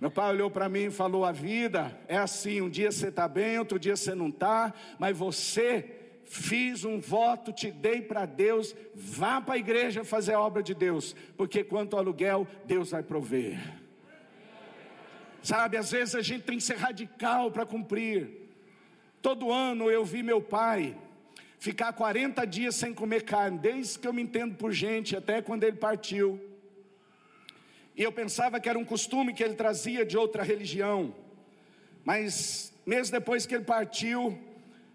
Meu 0.00 0.10
pai 0.10 0.30
olhou 0.30 0.50
para 0.50 0.66
mim 0.66 0.84
e 0.84 0.90
falou: 0.90 1.26
A 1.26 1.32
vida 1.32 1.94
é 2.08 2.16
assim, 2.16 2.62
um 2.62 2.70
dia 2.70 2.90
você 2.90 3.08
está 3.08 3.28
bem, 3.28 3.58
outro 3.58 3.78
dia 3.78 3.94
você 3.94 4.14
não 4.14 4.28
está, 4.28 4.72
mas 4.98 5.14
você 5.14 6.00
fiz 6.24 6.84
um 6.84 6.98
voto, 6.98 7.52
te 7.52 7.70
dei 7.70 8.00
para 8.00 8.24
Deus, 8.24 8.74
vá 8.94 9.40
para 9.42 9.54
a 9.54 9.58
igreja 9.58 10.02
fazer 10.02 10.32
a 10.32 10.40
obra 10.40 10.62
de 10.62 10.74
Deus, 10.74 11.14
porque 11.36 11.62
quanto 11.62 11.94
ao 11.94 12.00
aluguel, 12.00 12.48
Deus 12.64 12.92
vai 12.92 13.02
prover. 13.02 13.58
Sabe, 15.42 15.76
às 15.76 15.90
vezes 15.90 16.14
a 16.14 16.22
gente 16.22 16.44
tem 16.44 16.56
que 16.56 16.64
ser 16.64 16.76
radical 16.76 17.50
para 17.50 17.66
cumprir. 17.66 18.48
Todo 19.20 19.52
ano 19.52 19.90
eu 19.90 20.04
vi 20.04 20.22
meu 20.22 20.40
pai 20.40 20.96
ficar 21.60 21.92
40 21.92 22.44
dias 22.46 22.74
sem 22.74 22.92
comer 22.94 23.22
carne, 23.22 23.58
desde 23.58 23.98
que 23.98 24.08
eu 24.08 24.14
me 24.14 24.22
entendo 24.22 24.56
por 24.56 24.72
gente, 24.72 25.14
até 25.14 25.42
quando 25.42 25.62
ele 25.62 25.76
partiu. 25.76 26.40
E 27.94 28.02
eu 28.02 28.10
pensava 28.10 28.58
que 28.58 28.68
era 28.68 28.78
um 28.78 28.84
costume 28.84 29.34
que 29.34 29.44
ele 29.44 29.54
trazia 29.54 30.04
de 30.04 30.16
outra 30.16 30.42
religião. 30.42 31.14
Mas 32.02 32.72
mesmo 32.86 33.12
depois 33.12 33.44
que 33.44 33.54
ele 33.54 33.64
partiu, 33.64 34.38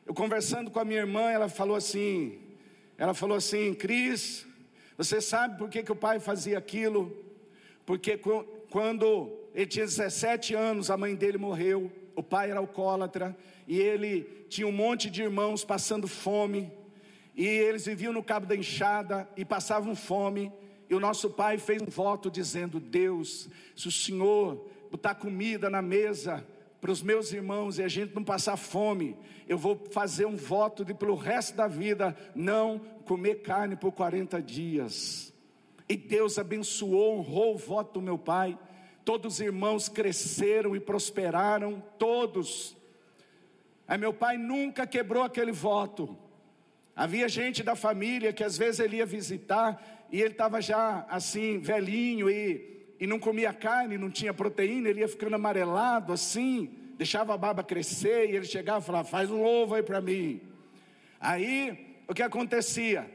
eu 0.08 0.14
conversando 0.14 0.72
com 0.72 0.80
a 0.80 0.84
minha 0.84 1.02
irmã, 1.02 1.30
ela 1.30 1.48
falou 1.48 1.76
assim: 1.76 2.40
ela 2.98 3.14
falou 3.14 3.38
assim, 3.38 3.76
Cris, 3.76 4.48
você 4.98 5.22
sabe 5.22 5.60
por 5.60 5.70
que, 5.70 5.84
que 5.84 5.92
o 5.92 5.96
pai 5.96 6.20
fazia 6.20 6.58
aquilo? 6.58 7.16
Porque 7.86 8.20
quando 8.72 9.32
ele 9.54 9.68
tinha 9.68 9.86
17 9.86 10.56
anos, 10.56 10.90
a 10.90 10.98
mãe 10.98 11.14
dele 11.14 11.38
morreu, 11.38 11.92
o 12.16 12.24
pai 12.24 12.52
era 12.52 12.60
alcoólatra, 12.60 13.36
e 13.68 13.80
ele 13.80 14.46
tinha 14.50 14.68
um 14.68 14.72
monte 14.72 15.10
de 15.10 15.24
irmãos 15.24 15.64
passando 15.64 16.08
fome, 16.08 16.72
e 17.36 17.46
eles 17.46 17.86
viviam 17.86 18.14
no 18.14 18.24
cabo 18.24 18.46
da 18.46 18.56
enxada 18.56 19.28
e 19.36 19.44
passavam 19.44 19.96
fome. 19.96 20.52
E 20.90 20.96
o 20.96 21.00
nosso 21.00 21.30
pai 21.30 21.58
fez 21.58 21.82
um 21.82 21.88
voto 21.88 22.32
dizendo: 22.32 22.80
Deus, 22.80 23.50
se 23.76 23.88
o 23.88 23.92
Senhor 23.92 24.70
botar 24.90 25.16
comida 25.16 25.70
na 25.70 25.82
mesa 25.82 26.46
para 26.80 26.92
os 26.92 27.02
meus 27.02 27.34
irmãos 27.34 27.78
e 27.78 27.84
a 27.84 27.88
gente 27.88 28.16
não 28.16 28.24
passar 28.24 28.56
fome, 28.56 29.18
eu 29.48 29.58
vou 29.58 29.76
fazer 29.92 30.26
um 30.26 30.36
voto 30.36 30.86
de 30.86 30.94
pelo 30.94 31.16
resto 31.16 31.56
da 31.56 31.68
vida 31.68 32.16
não 32.34 32.80
comer 33.06 33.42
carne 33.42 33.76
por 33.76 33.92
40 33.92 34.42
dias. 34.42 35.34
E 35.88 35.96
Deus 35.96 36.40
abençoou, 36.40 37.20
honrou 37.20 37.56
o 37.56 37.58
voto 37.58 37.96
do 37.96 38.02
meu 38.02 38.18
pai. 38.18 38.58
Todos 39.06 39.36
os 39.36 39.40
irmãos 39.40 39.88
cresceram 39.88 40.76
e 40.76 40.80
prosperaram, 40.80 41.82
todos. 42.00 42.76
Aí 43.88 44.00
meu 44.00 44.12
pai 44.12 44.36
nunca 44.36 44.88
quebrou 44.88 45.22
aquele 45.22 45.52
voto. 45.52 46.18
Havia 46.96 47.30
gente 47.30 47.62
da 47.62 47.76
família 47.76 48.34
que 48.34 48.44
às 48.44 48.58
vezes 48.58 48.80
ele 48.80 48.98
ia 48.98 49.06
visitar 49.06 50.08
e 50.12 50.20
ele 50.20 50.32
estava 50.32 50.60
já 50.60 51.06
assim, 51.08 51.60
velhinho 51.60 52.30
e, 52.30 52.88
e 53.00 53.06
não 53.06 53.20
comia 53.20 53.54
carne, 53.54 53.96
não 53.96 54.10
tinha 54.10 54.34
proteína, 54.34 54.90
ele 54.90 55.02
ia 55.02 55.08
ficando 55.08 55.36
amarelado 55.36 56.12
assim, 56.12 56.72
deixava 56.98 57.34
a 57.34 57.38
barba 57.38 57.64
crescer 57.64 58.32
e 58.32 58.36
ele 58.36 58.46
chegava 58.46 58.80
e 58.80 58.86
falava: 58.86 59.08
Faz 59.08 59.30
um 59.30 59.44
ovo 59.44 59.76
aí 59.76 59.84
para 59.84 60.02
mim. 60.02 60.42
Aí, 61.20 61.96
o 62.08 62.14
que 62.14 62.24
acontecia? 62.24 63.10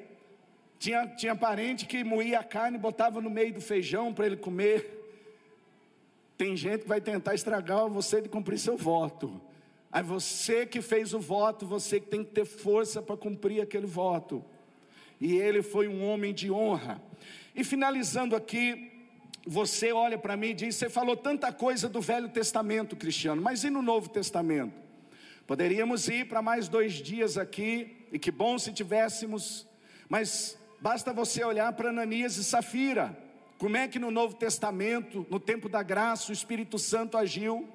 Tinha, 0.78 1.06
tinha 1.08 1.34
parente 1.34 1.84
que 1.84 2.04
moía 2.04 2.38
a 2.38 2.44
carne 2.44 2.78
botava 2.78 3.20
no 3.20 3.28
meio 3.28 3.52
do 3.52 3.60
feijão 3.60 4.14
para 4.14 4.26
ele 4.26 4.36
comer. 4.36 4.99
Tem 6.40 6.56
gente 6.56 6.84
que 6.84 6.88
vai 6.88 7.02
tentar 7.02 7.34
estragar 7.34 7.86
você 7.86 8.22
de 8.22 8.26
cumprir 8.26 8.58
seu 8.58 8.74
voto. 8.74 9.38
Aí 9.92 10.02
você 10.02 10.64
que 10.64 10.80
fez 10.80 11.12
o 11.12 11.20
voto, 11.20 11.66
você 11.66 12.00
que 12.00 12.06
tem 12.06 12.24
que 12.24 12.30
ter 12.30 12.46
força 12.46 13.02
para 13.02 13.14
cumprir 13.14 13.60
aquele 13.60 13.86
voto. 13.86 14.42
E 15.20 15.36
ele 15.36 15.60
foi 15.60 15.86
um 15.86 16.02
homem 16.02 16.32
de 16.32 16.50
honra. 16.50 16.98
E 17.54 17.62
finalizando 17.62 18.34
aqui, 18.34 18.90
você 19.46 19.92
olha 19.92 20.16
para 20.16 20.34
mim 20.34 20.46
e 20.46 20.54
diz: 20.54 20.76
Você 20.76 20.88
falou 20.88 21.14
tanta 21.14 21.52
coisa 21.52 21.90
do 21.90 22.00
Velho 22.00 22.30
Testamento, 22.30 22.96
Cristiano, 22.96 23.42
mas 23.42 23.62
e 23.62 23.68
no 23.68 23.82
Novo 23.82 24.08
Testamento? 24.08 24.72
Poderíamos 25.46 26.08
ir 26.08 26.26
para 26.26 26.40
mais 26.40 26.68
dois 26.68 26.94
dias 26.94 27.36
aqui, 27.36 28.06
e 28.10 28.18
que 28.18 28.30
bom 28.30 28.58
se 28.58 28.72
tivéssemos, 28.72 29.66
mas 30.08 30.58
basta 30.80 31.12
você 31.12 31.44
olhar 31.44 31.70
para 31.74 31.90
Ananias 31.90 32.38
e 32.38 32.44
Safira. 32.44 33.29
Como 33.60 33.76
é 33.76 33.86
que 33.86 33.98
no 33.98 34.10
Novo 34.10 34.36
Testamento, 34.36 35.26
no 35.28 35.38
tempo 35.38 35.68
da 35.68 35.82
graça, 35.82 36.30
o 36.30 36.32
Espírito 36.32 36.78
Santo 36.78 37.18
agiu? 37.18 37.68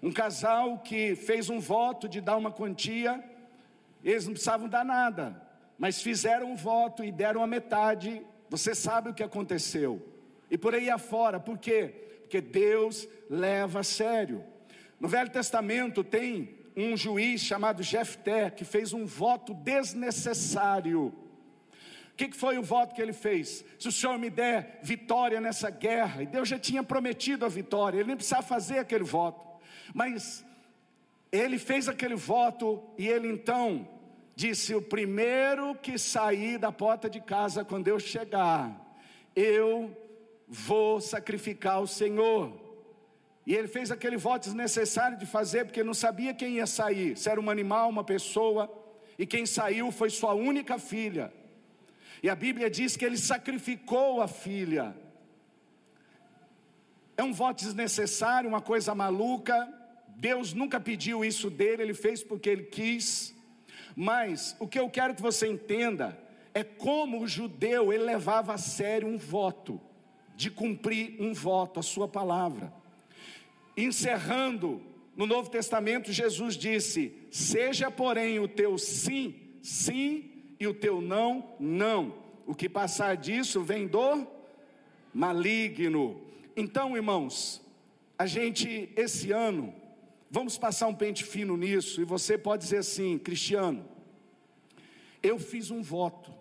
Um 0.00 0.12
casal 0.12 0.78
que 0.78 1.16
fez 1.16 1.50
um 1.50 1.58
voto 1.58 2.08
de 2.08 2.20
dar 2.20 2.36
uma 2.36 2.52
quantia, 2.52 3.24
eles 4.04 4.24
não 4.24 4.34
precisavam 4.34 4.68
dar 4.68 4.84
nada, 4.84 5.42
mas 5.76 6.00
fizeram 6.00 6.52
um 6.52 6.54
voto 6.54 7.02
e 7.02 7.10
deram 7.10 7.42
a 7.42 7.46
metade. 7.48 8.24
Você 8.48 8.72
sabe 8.72 9.10
o 9.10 9.14
que 9.14 9.22
aconteceu. 9.24 10.00
E 10.48 10.56
por 10.56 10.76
aí 10.76 10.88
afora, 10.88 11.40
por 11.40 11.58
quê? 11.58 11.92
Porque 12.20 12.40
Deus 12.40 13.08
leva 13.28 13.80
a 13.80 13.82
sério. 13.82 14.44
No 15.00 15.08
Velho 15.08 15.30
Testamento 15.30 16.04
tem 16.04 16.56
um 16.76 16.96
juiz 16.96 17.40
chamado 17.40 17.82
Jefté 17.82 18.48
que 18.48 18.64
fez 18.64 18.92
um 18.92 19.04
voto 19.04 19.52
desnecessário. 19.54 21.12
O 22.16 22.18
que, 22.18 22.28
que 22.28 22.36
foi 22.36 22.56
o 22.56 22.62
voto 22.62 22.94
que 22.94 23.02
ele 23.02 23.12
fez? 23.12 23.62
Se 23.78 23.88
o 23.88 23.92
Senhor 23.92 24.18
me 24.18 24.30
der 24.30 24.80
vitória 24.82 25.38
nessa 25.38 25.68
guerra, 25.68 26.22
e 26.22 26.26
Deus 26.26 26.48
já 26.48 26.58
tinha 26.58 26.82
prometido 26.82 27.44
a 27.44 27.48
vitória, 27.48 27.98
ele 27.98 28.06
nem 28.06 28.16
precisava 28.16 28.42
fazer 28.42 28.78
aquele 28.78 29.04
voto, 29.04 29.38
mas 29.92 30.42
ele 31.30 31.58
fez 31.58 31.90
aquele 31.90 32.14
voto 32.14 32.82
e 32.96 33.06
ele 33.06 33.28
então 33.28 33.86
disse: 34.34 34.74
O 34.74 34.80
primeiro 34.80 35.74
que 35.74 35.98
sair 35.98 36.56
da 36.56 36.72
porta 36.72 37.10
de 37.10 37.20
casa 37.20 37.66
quando 37.66 37.86
eu 37.86 38.00
chegar, 38.00 38.74
eu 39.34 39.94
vou 40.48 41.02
sacrificar 41.02 41.82
o 41.82 41.86
Senhor. 41.86 42.58
E 43.46 43.54
ele 43.54 43.68
fez 43.68 43.90
aquele 43.90 44.16
voto 44.16 44.44
desnecessário 44.44 45.18
de 45.18 45.26
fazer, 45.26 45.66
porque 45.66 45.84
não 45.84 45.92
sabia 45.92 46.32
quem 46.32 46.54
ia 46.54 46.66
sair, 46.66 47.14
se 47.14 47.28
era 47.28 47.38
um 47.38 47.50
animal, 47.50 47.90
uma 47.90 48.02
pessoa, 48.02 48.72
e 49.18 49.26
quem 49.26 49.44
saiu 49.44 49.92
foi 49.92 50.08
sua 50.08 50.32
única 50.32 50.78
filha. 50.78 51.30
E 52.26 52.28
a 52.28 52.34
Bíblia 52.34 52.68
diz 52.68 52.96
que 52.96 53.04
ele 53.04 53.16
sacrificou 53.16 54.20
a 54.20 54.26
filha. 54.26 54.96
É 57.16 57.22
um 57.22 57.32
voto 57.32 57.62
desnecessário, 57.62 58.48
uma 58.48 58.60
coisa 58.60 58.96
maluca. 58.96 59.72
Deus 60.16 60.52
nunca 60.52 60.80
pediu 60.80 61.24
isso 61.24 61.48
dele, 61.48 61.84
ele 61.84 61.94
fez 61.94 62.24
porque 62.24 62.50
ele 62.50 62.64
quis. 62.64 63.32
Mas 63.94 64.56
o 64.58 64.66
que 64.66 64.76
eu 64.76 64.90
quero 64.90 65.14
que 65.14 65.22
você 65.22 65.46
entenda 65.46 66.18
é 66.52 66.64
como 66.64 67.20
o 67.20 67.28
judeu 67.28 67.92
ele 67.92 68.02
levava 68.02 68.54
a 68.54 68.58
sério 68.58 69.06
um 69.06 69.18
voto 69.18 69.80
de 70.34 70.50
cumprir 70.50 71.14
um 71.20 71.32
voto, 71.32 71.78
a 71.78 71.82
sua 71.84 72.08
palavra. 72.08 72.72
Encerrando, 73.76 74.82
no 75.14 75.26
Novo 75.26 75.48
Testamento, 75.48 76.10
Jesus 76.10 76.56
disse: 76.56 77.16
Seja, 77.30 77.88
porém, 77.88 78.40
o 78.40 78.48
teu 78.48 78.76
sim, 78.78 79.32
sim, 79.62 80.35
e 80.58 80.66
o 80.66 80.74
teu 80.74 81.00
não, 81.00 81.54
não. 81.58 82.14
O 82.46 82.54
que 82.54 82.68
passar 82.68 83.16
disso 83.16 83.62
vem 83.62 83.86
do 83.86 84.26
maligno. 85.12 86.20
Então, 86.56 86.96
irmãos, 86.96 87.62
a 88.18 88.26
gente, 88.26 88.90
esse 88.96 89.32
ano, 89.32 89.74
vamos 90.30 90.56
passar 90.56 90.86
um 90.86 90.94
pente 90.94 91.24
fino 91.24 91.56
nisso, 91.56 92.00
e 92.00 92.04
você 92.04 92.38
pode 92.38 92.64
dizer 92.64 92.78
assim, 92.78 93.18
Cristiano, 93.18 93.84
eu 95.22 95.38
fiz 95.38 95.70
um 95.70 95.82
voto, 95.82 96.32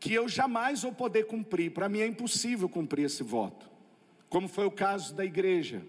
que 0.00 0.14
eu 0.14 0.28
jamais 0.28 0.82
vou 0.82 0.92
poder 0.92 1.26
cumprir. 1.26 1.72
Para 1.72 1.88
mim 1.88 2.00
é 2.00 2.06
impossível 2.06 2.68
cumprir 2.68 3.04
esse 3.04 3.22
voto, 3.22 3.68
como 4.28 4.48
foi 4.48 4.64
o 4.64 4.70
caso 4.70 5.14
da 5.14 5.24
igreja. 5.24 5.84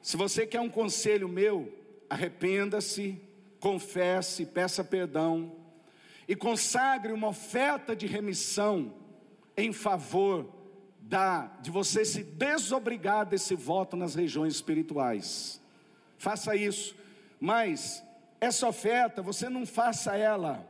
Se 0.00 0.16
você 0.16 0.46
quer 0.46 0.60
um 0.60 0.70
conselho 0.70 1.28
meu, 1.28 1.70
arrependa-se, 2.08 3.20
confesse, 3.58 4.46
peça 4.46 4.82
perdão 4.82 5.59
e 6.26 6.36
consagre 6.36 7.12
uma 7.12 7.28
oferta 7.28 7.94
de 7.94 8.06
remissão 8.06 8.94
em 9.56 9.72
favor 9.72 10.48
da 11.00 11.46
de 11.60 11.70
você 11.70 12.04
se 12.04 12.22
desobrigar 12.22 13.26
desse 13.26 13.54
voto 13.54 13.96
nas 13.96 14.14
regiões 14.14 14.54
espirituais. 14.54 15.60
Faça 16.18 16.54
isso, 16.54 16.94
mas 17.40 18.02
essa 18.40 18.68
oferta 18.68 19.22
você 19.22 19.48
não 19.48 19.66
faça 19.66 20.16
ela 20.16 20.66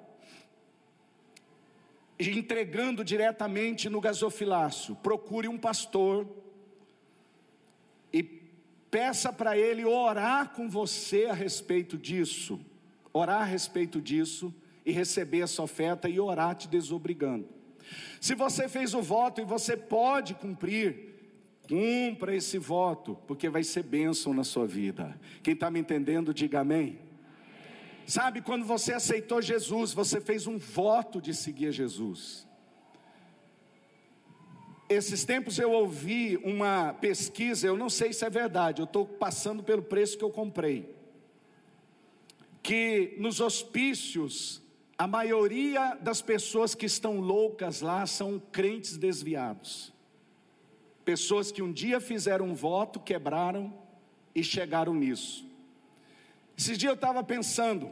entregando 2.19 3.05
diretamente 3.05 3.89
no 3.89 4.01
gasofilácio. 4.01 4.95
Procure 4.97 5.49
um 5.49 5.59
pastor 5.59 6.29
e 8.13 8.23
peça 8.23 9.33
para 9.33 9.57
ele 9.57 9.85
orar 9.85 10.51
com 10.51 10.69
você 10.69 11.27
a 11.27 11.33
respeito 11.33 11.97
disso. 11.97 12.61
Orar 13.13 13.43
a 13.43 13.45
respeito 13.45 14.01
disso 14.01 14.55
e 14.91 14.93
receber 14.93 15.41
essa 15.41 15.63
oferta 15.63 16.09
e 16.09 16.21
orar 16.21 16.55
te 16.55 16.69
desobrigando. 16.69 17.49
Se 18.21 18.35
você 18.35 18.69
fez 18.69 18.95
o 18.95 19.01
voto 19.01 19.41
e 19.41 19.45
você 19.45 19.77
pode 19.77 20.35
cumprir, 20.35 21.11
cumpra 21.69 22.35
esse 22.35 22.59
voto, 22.59 23.17
porque 23.27 23.49
vai 23.49 23.63
ser 23.63 23.85
bênção 23.85 24.35
na 24.35 24.45
sua 24.45 24.67
vida. 24.67 25.19
Quem 25.43 25.55
está 25.55 25.71
me 25.71 25.81
entendendo, 25.81 26.35
diga 26.35 26.61
amém. 26.61 26.99
Sabe, 28.07 28.43
quando 28.43 28.65
você 28.65 28.93
aceitou 28.93 29.41
Jesus, 29.41 29.93
você 29.93 30.21
fez 30.21 30.47
um 30.47 30.59
voto 30.59 31.21
de 31.21 31.33
seguir 31.33 31.71
Jesus. 31.73 32.47
Esses 34.89 35.25
tempos 35.25 35.57
eu 35.61 35.71
ouvi 35.71 36.37
uma 36.39 36.93
pesquisa, 36.95 37.69
eu 37.69 37.77
não 37.77 37.89
sei 37.89 38.13
se 38.13 38.25
é 38.25 38.31
verdade, 38.31 38.83
eu 38.83 38.87
estou 38.87 39.07
passando 39.07 39.63
pelo 39.63 39.83
preço 39.83 40.19
que 40.19 40.25
eu 40.25 40.31
comprei. 40.31 40.93
Que 42.61 43.15
nos 43.19 43.41
hospícios, 43.41 44.61
a 45.01 45.07
maioria 45.07 45.97
das 46.03 46.21
pessoas 46.21 46.75
que 46.75 46.85
estão 46.85 47.21
loucas 47.21 47.81
lá 47.81 48.05
são 48.05 48.39
crentes 48.39 48.99
desviados. 48.99 49.95
Pessoas 51.07 51.51
que 51.51 51.63
um 51.63 51.73
dia 51.73 52.03
fizeram 52.03 52.45
um 52.45 52.55
voto, 52.55 53.01
quebraram 53.01 53.73
e 54.35 54.45
chegaram 54.45 54.93
nisso. 54.93 55.49
Esses 56.55 56.77
dias 56.77 56.91
eu 56.91 56.97
estava 56.97 57.25
pensando, 57.25 57.91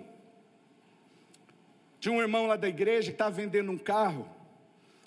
tinha 1.99 2.15
um 2.15 2.21
irmão 2.21 2.47
lá 2.47 2.57
da 2.57 2.69
igreja 2.69 3.07
que 3.07 3.15
estava 3.15 3.35
vendendo 3.35 3.73
um 3.73 3.79
carro, 3.79 4.29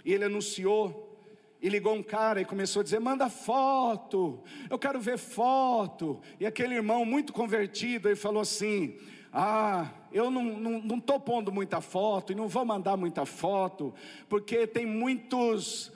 e 0.03 0.11
ele 0.11 0.23
anunciou, 0.23 1.15
e 1.61 1.69
ligou 1.69 1.93
um 1.93 2.01
cara 2.01 2.41
e 2.41 2.45
começou 2.45 2.79
a 2.79 2.83
dizer: 2.83 2.99
manda 2.99 3.29
foto, 3.29 4.41
eu 4.71 4.79
quero 4.79 4.99
ver 4.99 5.19
foto. 5.19 6.19
E 6.39 6.47
aquele 6.47 6.73
irmão, 6.73 7.05
muito 7.05 7.31
convertido, 7.31 8.09
ele 8.09 8.15
falou 8.15 8.41
assim: 8.41 8.97
ah, 9.31 9.87
eu 10.11 10.29
não 10.29 10.49
estou 10.51 10.81
não, 10.81 11.03
não 11.07 11.19
pondo 11.19 11.51
muita 11.51 11.81
foto 11.81 12.31
e 12.31 12.35
não 12.35 12.47
vou 12.47 12.65
mandar 12.65 12.97
muita 12.97 13.25
foto, 13.25 13.93
porque 14.27 14.67
tem 14.67 14.85
muitos 14.85 15.91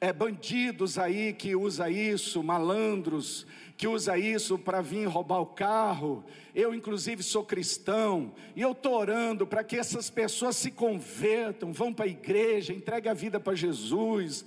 é, 0.00 0.12
bandidos 0.12 0.98
aí 0.98 1.32
que 1.32 1.54
usa 1.54 1.90
isso, 1.90 2.42
malandros, 2.42 3.46
que 3.76 3.86
usa 3.86 4.16
isso 4.18 4.58
para 4.58 4.80
vir 4.80 5.06
roubar 5.06 5.40
o 5.40 5.46
carro. 5.46 6.24
Eu, 6.54 6.74
inclusive, 6.74 7.22
sou 7.22 7.44
cristão 7.44 8.32
e 8.56 8.62
eu 8.62 8.72
estou 8.72 8.94
orando 8.94 9.46
para 9.46 9.62
que 9.62 9.76
essas 9.76 10.08
pessoas 10.10 10.56
se 10.56 10.70
convertam, 10.70 11.72
vão 11.72 11.92
para 11.92 12.06
a 12.06 12.08
igreja, 12.08 12.72
entreguem 12.72 13.10
a 13.10 13.14
vida 13.14 13.38
para 13.38 13.54
Jesus. 13.54 14.44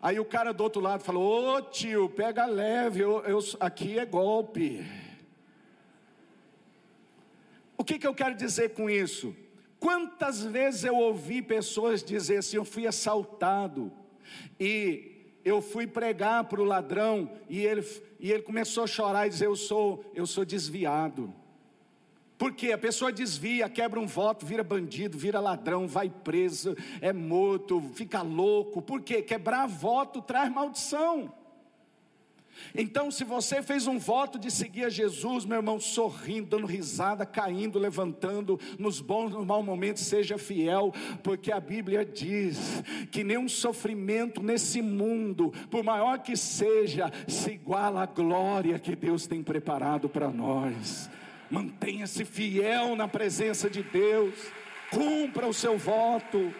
Aí 0.00 0.18
o 0.18 0.24
cara 0.24 0.52
do 0.52 0.62
outro 0.62 0.80
lado 0.80 1.04
falou: 1.04 1.56
Ô 1.56 1.62
tio, 1.62 2.08
pega 2.08 2.44
leve, 2.44 3.00
eu, 3.00 3.22
eu, 3.24 3.38
aqui 3.60 3.98
é 3.98 4.04
golpe. 4.04 4.84
O 7.82 7.84
que, 7.84 7.98
que 7.98 8.06
eu 8.06 8.14
quero 8.14 8.36
dizer 8.36 8.74
com 8.74 8.88
isso? 8.88 9.34
Quantas 9.80 10.40
vezes 10.44 10.84
eu 10.84 10.94
ouvi 10.94 11.42
pessoas 11.42 12.00
dizer 12.00 12.36
assim: 12.36 12.56
eu 12.56 12.64
fui 12.64 12.86
assaltado 12.86 13.90
e 14.60 15.34
eu 15.44 15.60
fui 15.60 15.84
pregar 15.84 16.44
para 16.44 16.60
o 16.60 16.64
ladrão 16.64 17.28
e 17.48 17.58
ele, 17.58 17.84
e 18.20 18.30
ele 18.30 18.44
começou 18.44 18.84
a 18.84 18.86
chorar 18.86 19.26
e 19.26 19.30
dizer: 19.30 19.46
Eu 19.46 19.56
sou, 19.56 20.04
eu 20.14 20.28
sou 20.28 20.44
desviado. 20.44 21.34
Porque 22.38 22.70
a 22.70 22.78
pessoa 22.78 23.10
desvia, 23.10 23.68
quebra 23.68 23.98
um 23.98 24.06
voto, 24.06 24.46
vira 24.46 24.62
bandido, 24.62 25.18
vira 25.18 25.40
ladrão, 25.40 25.88
vai 25.88 26.08
preso, 26.08 26.76
é 27.00 27.12
morto, 27.12 27.82
fica 27.96 28.22
louco. 28.22 28.80
Por 28.80 29.02
quê? 29.02 29.22
Quebrar 29.22 29.66
voto 29.66 30.22
traz 30.22 30.48
maldição. 30.52 31.34
Então, 32.74 33.10
se 33.10 33.24
você 33.24 33.62
fez 33.62 33.86
um 33.86 33.98
voto 33.98 34.38
de 34.38 34.50
seguir 34.50 34.84
a 34.84 34.88
Jesus, 34.88 35.44
meu 35.44 35.58
irmão, 35.58 35.78
sorrindo, 35.78 36.50
dando 36.50 36.66
risada, 36.66 37.26
caindo, 37.26 37.78
levantando, 37.78 38.58
nos 38.78 39.00
bons 39.00 39.32
e 39.32 39.34
nos 39.34 39.46
maus 39.46 39.64
momentos, 39.64 40.02
seja 40.02 40.38
fiel, 40.38 40.92
porque 41.22 41.52
a 41.52 41.60
Bíblia 41.60 42.04
diz 42.04 42.82
que 43.10 43.24
nenhum 43.24 43.48
sofrimento 43.48 44.42
nesse 44.42 44.80
mundo, 44.80 45.52
por 45.70 45.82
maior 45.82 46.18
que 46.18 46.36
seja, 46.36 47.10
se 47.26 47.52
iguala 47.52 48.02
à 48.02 48.06
glória 48.06 48.78
que 48.78 48.96
Deus 48.96 49.26
tem 49.26 49.42
preparado 49.42 50.08
para 50.08 50.30
nós. 50.30 51.10
Mantenha-se 51.50 52.24
fiel 52.24 52.96
na 52.96 53.06
presença 53.06 53.68
de 53.68 53.82
Deus, 53.82 54.34
cumpra 54.90 55.46
o 55.46 55.52
seu 55.52 55.76
voto. 55.76 56.52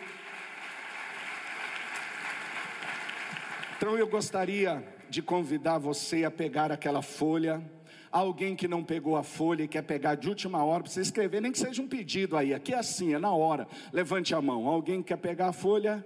Então 3.77 3.97
eu 3.97 4.07
gostaria 4.07 4.85
de 5.13 5.21
convidar 5.21 5.77
você 5.77 6.25
a 6.25 6.31
pegar 6.31 6.73
aquela 6.73 7.03
folha. 7.03 7.63
Alguém 8.11 8.57
que 8.57 8.67
não 8.67 8.83
pegou 8.83 9.15
a 9.15 9.23
folha 9.23 9.63
e 9.63 9.69
quer 9.69 9.83
pegar 9.83 10.15
de 10.15 10.27
última 10.27 10.65
hora, 10.65 10.85
precisa 10.85 11.03
escrever, 11.03 11.43
nem 11.43 11.53
que 11.53 11.59
seja 11.59 11.83
um 11.83 11.87
pedido 11.87 12.35
aí. 12.35 12.55
Aqui 12.55 12.73
é 12.73 12.79
assim, 12.79 13.13
é 13.13 13.19
na 13.19 13.31
hora. 13.31 13.69
Levante 13.93 14.35
a 14.35 14.41
mão. 14.41 14.67
Alguém 14.67 15.03
quer 15.03 15.19
pegar 15.19 15.49
a 15.49 15.53
folha? 15.53 16.03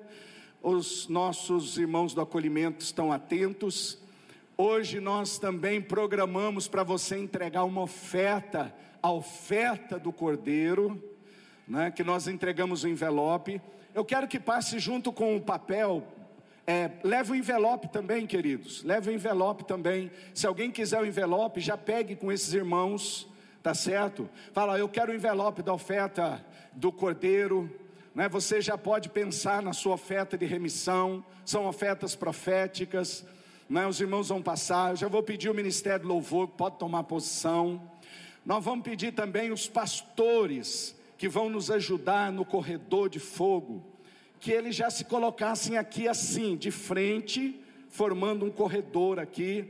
Os 0.60 1.06
nossos 1.06 1.78
irmãos 1.78 2.14
do 2.14 2.20
acolhimento 2.20 2.84
estão 2.84 3.12
atentos. 3.12 3.96
Hoje 4.58 4.98
nós 4.98 5.38
também 5.38 5.80
programamos 5.80 6.66
para 6.66 6.82
você 6.82 7.16
entregar 7.16 7.62
uma 7.62 7.82
oferta, 7.82 8.74
a 9.00 9.12
oferta 9.12 10.00
do 10.00 10.12
Cordeiro, 10.12 11.00
né, 11.68 11.92
que 11.92 12.02
nós 12.02 12.26
entregamos 12.26 12.82
o 12.82 12.88
envelope. 12.88 13.62
Eu 13.94 14.04
quero 14.04 14.26
que 14.26 14.40
passe 14.40 14.80
junto 14.80 15.12
com 15.12 15.36
o 15.36 15.40
papel 15.40 16.04
é, 16.66 16.90
leve 17.04 17.30
o 17.30 17.34
envelope 17.36 17.86
também, 17.88 18.26
queridos. 18.26 18.82
Leve 18.82 19.10
o 19.10 19.14
envelope 19.14 19.64
também. 19.64 20.10
Se 20.34 20.48
alguém 20.48 20.72
quiser 20.72 21.00
o 21.00 21.06
envelope, 21.06 21.60
já 21.60 21.76
pegue 21.76 22.16
com 22.16 22.32
esses 22.32 22.52
irmãos, 22.52 23.28
tá 23.62 23.72
certo? 23.72 24.28
Fala, 24.52 24.76
eu 24.76 24.88
quero 24.88 25.12
o 25.12 25.14
envelope 25.14 25.62
da 25.62 25.72
oferta 25.72 26.44
do 26.72 26.90
cordeiro. 26.90 27.70
Né? 28.12 28.28
Você 28.28 28.60
já 28.60 28.76
pode 28.76 29.08
pensar 29.10 29.62
na 29.62 29.72
sua 29.72 29.94
oferta 29.94 30.36
de 30.36 30.44
remissão. 30.44 31.24
São 31.44 31.66
ofertas 31.66 32.16
proféticas. 32.16 33.24
Né? 33.70 33.86
Os 33.86 34.00
irmãos 34.00 34.28
vão 34.28 34.42
passar. 34.42 34.90
Eu 34.90 34.96
já 34.96 35.06
vou 35.06 35.22
pedir 35.22 35.48
o 35.48 35.54
ministério 35.54 36.02
do 36.02 36.08
louvor, 36.08 36.48
pode 36.48 36.78
tomar 36.78 37.04
posição. 37.04 37.80
Nós 38.44 38.64
vamos 38.64 38.84
pedir 38.84 39.12
também 39.12 39.52
os 39.52 39.68
pastores 39.68 40.96
que 41.16 41.28
vão 41.28 41.48
nos 41.48 41.70
ajudar 41.70 42.32
no 42.32 42.44
corredor 42.44 43.08
de 43.08 43.20
fogo 43.20 43.95
que 44.40 44.50
eles 44.50 44.74
já 44.74 44.90
se 44.90 45.04
colocassem 45.04 45.76
aqui 45.76 46.06
assim, 46.08 46.56
de 46.56 46.70
frente, 46.70 47.60
formando 47.88 48.44
um 48.44 48.50
corredor 48.50 49.18
aqui. 49.18 49.64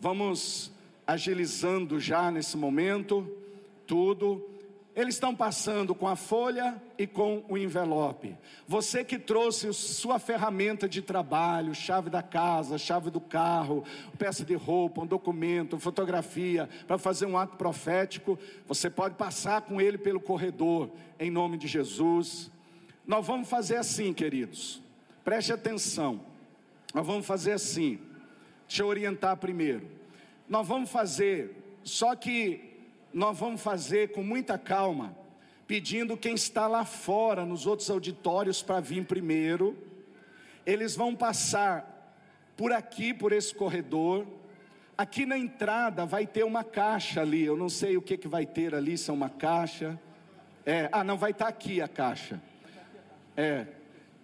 Vamos 0.00 0.72
agilizando 1.06 2.00
já 2.00 2.30
nesse 2.30 2.56
momento 2.56 3.30
tudo. 3.86 4.50
Eles 4.94 5.16
estão 5.16 5.36
passando 5.36 5.94
com 5.94 6.08
a 6.08 6.16
folha 6.16 6.82
e 6.98 7.06
com 7.06 7.44
o 7.50 7.58
envelope. 7.58 8.34
Você 8.66 9.04
que 9.04 9.18
trouxe 9.18 9.70
sua 9.74 10.18
ferramenta 10.18 10.88
de 10.88 11.02
trabalho, 11.02 11.74
chave 11.74 12.08
da 12.08 12.22
casa, 12.22 12.78
chave 12.78 13.10
do 13.10 13.20
carro, 13.20 13.84
peça 14.18 14.42
de 14.42 14.54
roupa, 14.54 15.02
um 15.02 15.06
documento, 15.06 15.78
fotografia, 15.78 16.66
para 16.86 16.96
fazer 16.96 17.26
um 17.26 17.36
ato 17.36 17.58
profético, 17.58 18.38
você 18.66 18.88
pode 18.88 19.16
passar 19.16 19.60
com 19.60 19.78
ele 19.82 19.98
pelo 19.98 20.18
corredor, 20.18 20.88
em 21.20 21.30
nome 21.30 21.58
de 21.58 21.68
Jesus. 21.68 22.50
Nós 23.06 23.26
vamos 23.26 23.48
fazer 23.48 23.76
assim, 23.76 24.12
queridos. 24.12 24.82
Preste 25.24 25.52
atenção. 25.52 26.20
Nós 26.92 27.06
vamos 27.06 27.26
fazer 27.26 27.52
assim. 27.52 28.00
Deixa 28.66 28.82
eu 28.82 28.88
orientar 28.88 29.36
primeiro. 29.36 29.88
Nós 30.48 30.66
vamos 30.66 30.90
fazer, 30.90 31.78
só 31.84 32.14
que 32.16 32.76
nós 33.12 33.38
vamos 33.38 33.60
fazer 33.60 34.12
com 34.12 34.22
muita 34.22 34.58
calma, 34.58 35.16
pedindo 35.66 36.16
quem 36.16 36.34
está 36.34 36.66
lá 36.66 36.84
fora, 36.84 37.44
nos 37.44 37.66
outros 37.66 37.90
auditórios, 37.90 38.62
para 38.62 38.80
vir 38.80 39.04
primeiro. 39.04 39.76
Eles 40.64 40.96
vão 40.96 41.14
passar 41.14 42.14
por 42.56 42.72
aqui, 42.72 43.14
por 43.14 43.32
esse 43.32 43.54
corredor. 43.54 44.26
Aqui 44.98 45.26
na 45.26 45.38
entrada 45.38 46.04
vai 46.06 46.26
ter 46.26 46.44
uma 46.44 46.64
caixa 46.64 47.20
ali. 47.20 47.44
Eu 47.44 47.56
não 47.56 47.68
sei 47.68 47.96
o 47.96 48.02
que, 48.02 48.16
que 48.16 48.26
vai 48.26 48.46
ter 48.46 48.74
ali, 48.74 48.98
se 48.98 49.10
é 49.10 49.12
uma 49.12 49.28
caixa. 49.28 50.00
É, 50.64 50.88
ah, 50.90 51.04
não, 51.04 51.16
vai 51.16 51.30
estar 51.30 51.46
aqui 51.46 51.80
a 51.80 51.86
caixa. 51.86 52.40
É, 53.36 53.66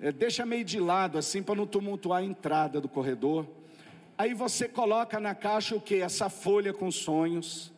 é 0.01 0.11
deixa 0.11 0.47
meio 0.47 0.65
de 0.65 0.81
lado 0.81 1.19
assim 1.19 1.43
para 1.43 1.55
não 1.55 1.67
tumultuar 1.67 2.21
a 2.21 2.25
entrada 2.25 2.81
do 2.81 2.89
corredor. 2.89 3.47
Aí 4.17 4.33
você 4.33 4.69
coloca 4.69 5.21
na 5.21 5.35
caixa 5.35 5.77
o 5.77 5.81
que? 5.81 5.97
Essa 5.97 6.31
folha 6.31 6.73
com 6.73 6.91
sonhos, 6.91 7.73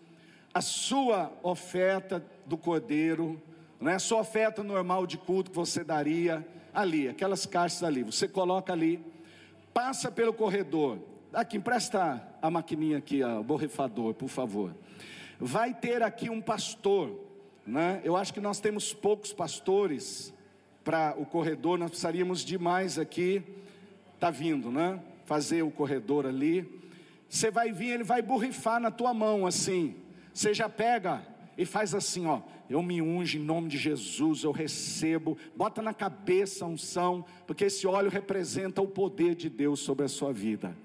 a 0.52 0.60
sua 0.60 1.32
oferta 1.42 2.24
do 2.46 2.56
cordeiro, 2.56 3.42
né? 3.80 3.94
a 3.94 3.98
sua 3.98 4.20
oferta 4.20 4.62
normal 4.62 5.06
de 5.06 5.18
culto 5.18 5.50
que 5.50 5.56
você 5.56 5.82
daria 5.82 6.46
ali, 6.72 7.08
aquelas 7.08 7.46
caixas 7.46 7.82
ali. 7.82 8.02
Você 8.02 8.28
coloca 8.28 8.72
ali, 8.72 9.04
passa 9.72 10.10
pelo 10.10 10.32
corredor. 10.32 10.98
Aqui, 11.32 11.56
empresta 11.56 12.22
a 12.40 12.50
maquininha 12.50 12.98
aqui, 12.98 13.22
ó, 13.22 13.40
o 13.40 13.44
borrifador, 13.44 14.14
por 14.14 14.28
favor. 14.28 14.74
Vai 15.40 15.72
ter 15.74 16.02
aqui 16.02 16.30
um 16.30 16.40
pastor, 16.40 17.18
né? 17.66 18.00
Eu 18.04 18.16
acho 18.16 18.32
que 18.32 18.40
nós 18.40 18.60
temos 18.60 18.92
poucos 18.92 19.32
pastores 19.32 20.33
para 20.84 21.14
o 21.18 21.24
corredor, 21.24 21.78
nós 21.78 21.88
precisaríamos 21.88 22.44
de 22.44 22.58
mais 22.58 22.98
aqui. 22.98 23.42
Está 24.14 24.30
vindo, 24.30 24.70
né? 24.70 25.00
Fazer 25.24 25.62
o 25.62 25.70
corredor 25.70 26.26
ali. 26.26 26.82
Você 27.28 27.50
vai 27.50 27.72
vir, 27.72 27.88
ele 27.88 28.04
vai 28.04 28.20
borrifar 28.20 28.78
na 28.78 28.90
tua 28.90 29.14
mão 29.14 29.46
assim. 29.46 29.96
Você 30.32 30.52
já 30.52 30.68
pega 30.68 31.26
e 31.56 31.64
faz 31.64 31.94
assim, 31.94 32.26
ó. 32.26 32.42
Eu 32.68 32.82
me 32.82 33.00
unjo 33.00 33.38
em 33.38 33.42
nome 33.42 33.68
de 33.68 33.78
Jesus, 33.78 34.42
eu 34.42 34.52
recebo. 34.52 35.36
Bota 35.56 35.82
na 35.82 35.92
cabeça 35.92 36.64
a 36.64 36.68
unção, 36.68 37.24
porque 37.46 37.64
esse 37.64 37.86
óleo 37.86 38.10
representa 38.10 38.80
o 38.80 38.86
poder 38.86 39.34
de 39.34 39.48
Deus 39.48 39.80
sobre 39.80 40.04
a 40.04 40.08
sua 40.08 40.32
vida. 40.32 40.76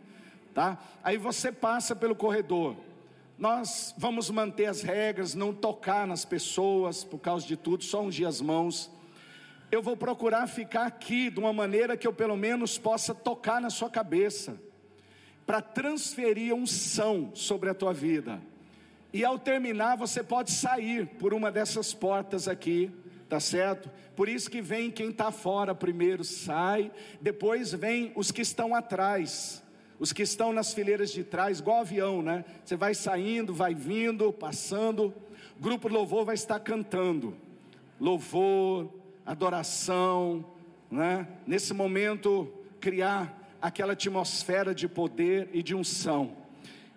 Tá? 0.54 0.78
Aí 1.04 1.18
você 1.18 1.52
passa 1.52 1.95
pelo 1.95 2.16
corredor. 2.16 2.76
Nós 3.38 3.93
vamos 3.97 4.30
manter 4.30 4.66
as 4.66 4.82
regras, 4.82 5.34
não 5.36 5.54
tocar 5.54 6.06
nas 6.06 6.26
pessoas 6.26 7.04
por 7.04 7.20
causa 7.20 7.47
de 7.47 7.56
tudo, 7.56 7.84
só 7.84 8.04
ungir 8.04 8.28
as 8.28 8.41
mãos 8.41 8.91
eu 9.72 9.82
vou 9.82 9.95
procurar 9.95 10.47
ficar 10.47 10.88
aqui 10.88 11.30
de 11.30 11.39
uma 11.39 11.53
maneira 11.53 11.95
que 11.95 12.07
eu 12.07 12.13
pelo 12.13 12.36
menos 12.36 12.78
possa 12.78 13.13
tocar 13.13 13.61
na 13.61 13.70
sua 13.70 13.89
cabeça, 13.89 14.59
para 15.45 15.61
transferir 15.61 16.53
unção 16.53 17.32
sobre 17.34 17.70
a 17.70 17.74
tua 17.74 17.93
vida. 17.93 18.39
E 19.11 19.26
ao 19.26 19.39
terminar, 19.39 19.95
você 19.95 20.22
pode 20.22 20.51
sair 20.51 21.07
por 21.07 21.34
uma 21.34 21.51
dessas 21.51 21.93
portas 21.93 22.47
aqui, 22.47 22.91
tá 23.28 23.39
certo? 23.39 23.89
Por 24.15 24.30
isso 24.30 24.49
que 24.49 24.61
vem 24.61 24.91
quem 24.91 25.09
está 25.09 25.32
fora 25.32 25.74
primeiro 25.74 26.24
sai, 26.24 26.91
depois 27.20 27.74
vem 27.74 28.11
os 28.15 28.32
que 28.32 28.41
estão 28.41 28.76
atrás, 28.76 29.63
os 29.99 30.13
que 30.13 30.22
estão 30.22 30.53
nas 30.53 30.74
fileiras 30.74 31.11
de 31.11 31.24
trás, 31.24 31.59
igual 31.59 31.82
avião, 31.82 32.22
né? 32.22 32.45
Você 32.63 32.76
vai 32.76 32.93
saindo, 32.93 33.53
vai 33.53 33.74
vindo, 33.74 34.32
passando, 34.32 35.13
o 35.57 35.61
grupo 35.61 35.88
louvor 35.88 36.26
vai 36.26 36.36
estar 36.36 36.59
cantando, 36.59 37.36
louvor, 37.99 38.99
adoração, 39.30 40.43
né? 40.89 41.27
nesse 41.45 41.71
momento 41.71 42.51
criar 42.82 43.55
aquela 43.61 43.93
atmosfera 43.93 44.73
de 44.73 44.88
poder 44.88 45.49
e 45.53 45.61
de 45.61 45.75
unção. 45.75 46.36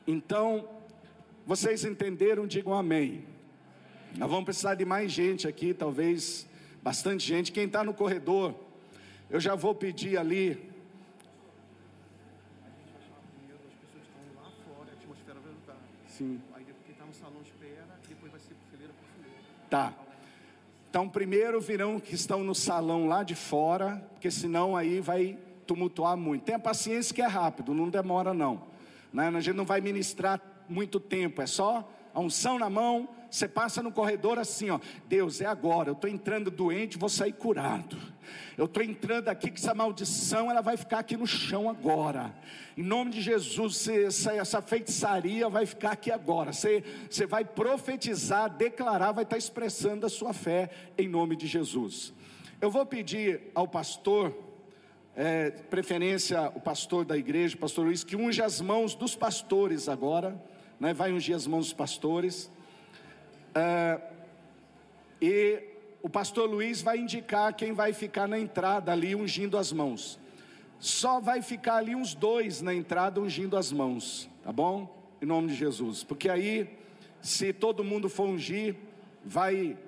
Então, 0.07 0.67
vocês 1.47 1.85
entenderam? 1.85 2.47
Digam 2.47 2.73
amém. 2.73 3.27
Nós 4.17 4.31
vamos 4.31 4.47
precisar 4.47 4.75
de 4.75 4.85
mais 4.87 5.13
gente 5.13 5.47
aqui, 5.47 5.75
talvez 5.75 6.49
bastante 6.83 7.27
gente. 7.27 7.53
Quem 7.53 7.67
está 7.67 7.85
no 7.85 7.93
corredor, 7.93 8.55
eu 9.29 9.39
já 9.39 9.55
vou 9.55 9.75
pedir 9.75 10.17
ali. 10.17 10.71
Sim. 16.09 16.41
Aí 16.55 16.65
quem 16.65 16.93
está 16.93 17.05
no 17.05 17.13
salão 17.13 17.43
espera, 17.43 18.01
depois 18.09 18.33
vai 18.33 18.41
ser 18.41 18.55
por 18.55 18.71
fileira 18.71 18.95
por 18.95 19.23
fileira. 19.23 19.45
Tá. 19.69 20.02
Então, 20.93 21.09
primeiro 21.09 21.59
virão 21.59 21.99
que 21.99 22.15
estão 22.15 22.45
no 22.45 22.55
salão 22.55 23.07
lá 23.07 23.23
de 23.23 23.35
fora, 23.35 24.07
porque 24.13 24.31
senão 24.31 24.77
aí 24.77 25.01
vai 25.01 25.39
tumultuar 25.67 26.19
muito. 26.19 26.45
Tenha 26.45 26.59
paciência 26.59 27.15
que 27.15 27.23
é 27.23 27.27
rápido, 27.27 27.73
não 27.73 27.89
demora 27.89 28.35
não. 28.35 28.65
Né? 29.11 29.29
A 29.29 29.41
gente 29.41 29.57
não 29.57 29.65
vai 29.65 29.81
ministrar 29.81 30.39
muito 30.69 31.01
tempo, 31.01 31.41
é 31.41 31.47
só 31.47 31.91
a 32.13 32.21
unção 32.21 32.59
na 32.59 32.69
mão, 32.69 33.09
você 33.33 33.49
passa 33.49 33.83
no 33.83 33.91
corredor 33.91 34.39
assim, 34.39 34.69
ó, 34.69 34.79
Deus, 35.09 35.41
é 35.41 35.47
agora, 35.47 35.89
eu 35.89 35.95
estou 35.95 36.11
entrando 36.11 36.51
doente, 36.51 36.99
vou 36.99 37.09
sair 37.09 37.33
curado. 37.33 37.97
Eu 38.59 38.67
estou 38.67 38.83
entrando 38.83 39.29
aqui 39.29 39.51
que 39.51 39.59
essa 39.59 39.73
maldição 39.73 40.51
ela 40.51 40.61
vai 40.61 40.77
ficar 40.77 40.99
aqui 40.99 41.17
no 41.17 41.27
chão 41.27 41.71
agora. 41.71 42.35
Em 42.77 42.83
nome 42.83 43.11
de 43.11 43.23
Jesus, 43.23 43.89
essa, 43.89 44.35
essa 44.35 44.61
feitiçaria 44.61 45.49
vai 45.49 45.65
ficar 45.65 45.93
aqui 45.93 46.11
agora. 46.11 46.53
Você, 46.53 46.85
você 47.11 47.25
vai 47.25 47.43
profetizar, 47.43 48.51
declarar, 48.51 49.13
vai 49.13 49.25
estar 49.25 49.39
expressando 49.39 50.05
a 50.05 50.11
sua 50.11 50.35
fé 50.35 50.69
em 50.99 51.09
nome 51.09 51.35
de 51.35 51.47
Jesus. 51.47 52.13
Eu 52.61 52.71
vou 52.71 52.85
pedir 52.85 53.41
ao 53.55 53.67
pastor 53.67 54.37
é, 55.17 55.51
preferência 55.51 56.53
o 56.55 56.61
pastor 56.61 57.07
da 57.07 57.17
igreja, 57.17 57.57
o 57.57 57.59
pastor 57.59 57.87
Luiz, 57.87 58.05
que 58.05 58.15
unge 58.15 58.43
as 58.43 58.61
mãos 58.61 58.95
dos 58.95 59.17
pastores 59.17 59.89
agora, 59.89 60.39
né? 60.79 60.93
vai 60.93 61.13
ungir 61.13 61.35
as 61.35 61.47
mãos 61.47 61.65
dos 61.65 61.75
pastores. 61.75 62.51
É, 63.55 64.01
e 65.21 65.63
o 66.03 66.09
pastor 66.09 66.49
Luiz 66.49 66.83
vai 66.83 66.99
indicar 66.99 67.55
quem 67.55 67.73
vai 67.73 67.93
ficar 67.93 68.27
na 68.27 68.39
entrada 68.39 68.93
ali 68.93 69.15
ungindo 69.15 69.57
as 69.57 69.73
mãos. 69.73 70.19
Só 70.79 71.21
vai 71.21 71.41
ficar 71.43 71.77
ali 71.77 71.95
uns 71.95 72.15
dois 72.15 72.61
na 72.61 72.75
entrada 72.75 73.21
ungindo 73.21 73.57
as 73.57 73.71
mãos, 73.71 74.29
tá 74.43 74.53
bom? 74.53 75.01
Em 75.21 75.27
nome 75.27 75.49
de 75.49 75.55
Jesus, 75.55 76.03
porque 76.03 76.29
aí, 76.29 76.69
se 77.21 77.53
todo 77.53 77.85
mundo 77.85 78.09
for 78.09 78.29
ungir, 78.29 78.75
vai 79.25 79.79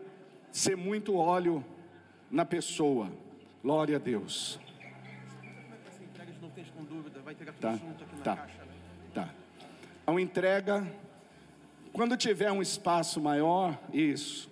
ser 0.52 0.76
muito 0.76 1.16
óleo 1.16 1.64
na 2.30 2.44
pessoa. 2.44 3.10
Glória 3.60 3.96
a 3.96 3.98
Deus. 3.98 4.60
Tá, 7.60 7.78
tá, 8.22 8.34
né? 8.36 8.48
tá. 9.12 9.28
A 10.06 10.20
entrega, 10.20 10.86
quando 11.94 12.16
tiver 12.16 12.50
um 12.50 12.60
espaço 12.60 13.20
maior, 13.20 13.78
isso. 13.92 14.50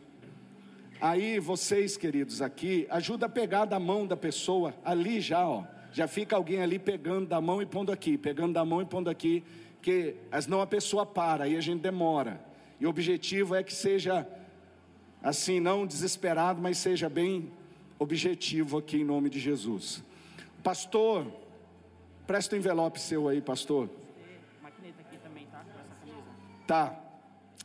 Aí 1.00 1.40
vocês, 1.40 1.96
queridos, 1.96 2.40
aqui, 2.40 2.86
ajuda 2.88 3.26
a 3.26 3.28
pegar 3.28 3.64
da 3.64 3.80
mão 3.80 4.06
da 4.06 4.16
pessoa, 4.16 4.72
ali 4.84 5.20
já, 5.20 5.46
ó. 5.46 5.64
Já 5.92 6.06
fica 6.06 6.36
alguém 6.36 6.62
ali 6.62 6.78
pegando 6.78 7.26
da 7.26 7.40
mão 7.40 7.60
e 7.60 7.66
pondo 7.66 7.90
aqui, 7.90 8.16
pegando 8.16 8.52
da 8.52 8.64
mão 8.64 8.80
e 8.80 8.84
pondo 8.84 9.10
aqui, 9.10 9.42
que 9.82 10.14
senão 10.40 10.60
a 10.60 10.66
pessoa 10.68 11.04
para, 11.04 11.42
aí 11.42 11.56
a 11.56 11.60
gente 11.60 11.80
demora. 11.80 12.40
E 12.78 12.86
o 12.86 12.88
objetivo 12.88 13.56
é 13.56 13.64
que 13.64 13.74
seja 13.74 14.24
assim, 15.20 15.58
não 15.58 15.84
desesperado, 15.84 16.62
mas 16.62 16.78
seja 16.78 17.08
bem 17.08 17.50
objetivo 17.98 18.78
aqui 18.78 18.98
em 18.98 19.04
nome 19.04 19.28
de 19.28 19.40
Jesus. 19.40 20.04
Pastor, 20.62 21.26
presta 22.24 22.54
o 22.54 22.56
um 22.56 22.60
envelope 22.60 23.00
seu 23.00 23.28
aí, 23.28 23.42
pastor. 23.42 23.90
Maquineta 24.62 25.00
aqui 25.00 25.16
também, 25.16 25.46
tá? 25.46 25.64
Tá. 26.68 27.01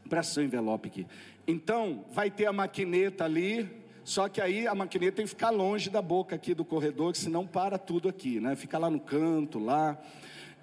Presta 0.07 0.35
seu 0.35 0.43
envelope 0.43 0.87
aqui. 0.87 1.07
Então, 1.45 2.05
vai 2.11 2.31
ter 2.31 2.45
a 2.45 2.53
maquineta 2.53 3.25
ali, 3.25 3.69
só 4.03 4.27
que 4.27 4.41
aí 4.41 4.67
a 4.67 4.73
maquineta 4.73 5.17
tem 5.17 5.25
que 5.25 5.29
ficar 5.29 5.49
longe 5.49 5.89
da 5.89 6.01
boca 6.01 6.35
aqui 6.35 6.53
do 6.53 6.65
corredor, 6.65 7.11
que 7.11 7.17
senão 7.17 7.45
para 7.45 7.77
tudo 7.77 8.09
aqui, 8.09 8.39
né? 8.39 8.55
Fica 8.55 8.77
lá 8.77 8.89
no 8.89 8.99
canto, 8.99 9.59
lá. 9.59 9.97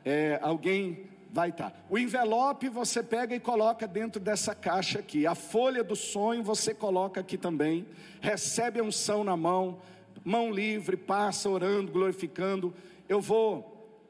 É, 0.04 0.38
alguém 0.42 1.06
vai 1.34 1.48
estar. 1.48 1.70
Tá. 1.70 1.76
O 1.90 1.98
envelope 1.98 2.68
você 2.68 3.02
pega 3.02 3.34
e 3.34 3.40
coloca 3.40 3.88
dentro 3.88 4.20
dessa 4.20 4.54
caixa 4.54 5.00
aqui. 5.00 5.26
A 5.26 5.34
folha 5.34 5.82
do 5.82 5.96
sonho 5.96 6.44
você 6.44 6.72
coloca 6.72 7.20
aqui 7.20 7.36
também. 7.36 7.84
Recebe 8.20 8.78
a 8.78 8.84
unção 8.84 9.24
na 9.24 9.36
mão, 9.36 9.78
mão 10.24 10.52
livre, 10.52 10.96
passa 10.96 11.50
orando, 11.50 11.90
glorificando. 11.90 12.72
Eu 13.08 13.20
vou 13.20 13.58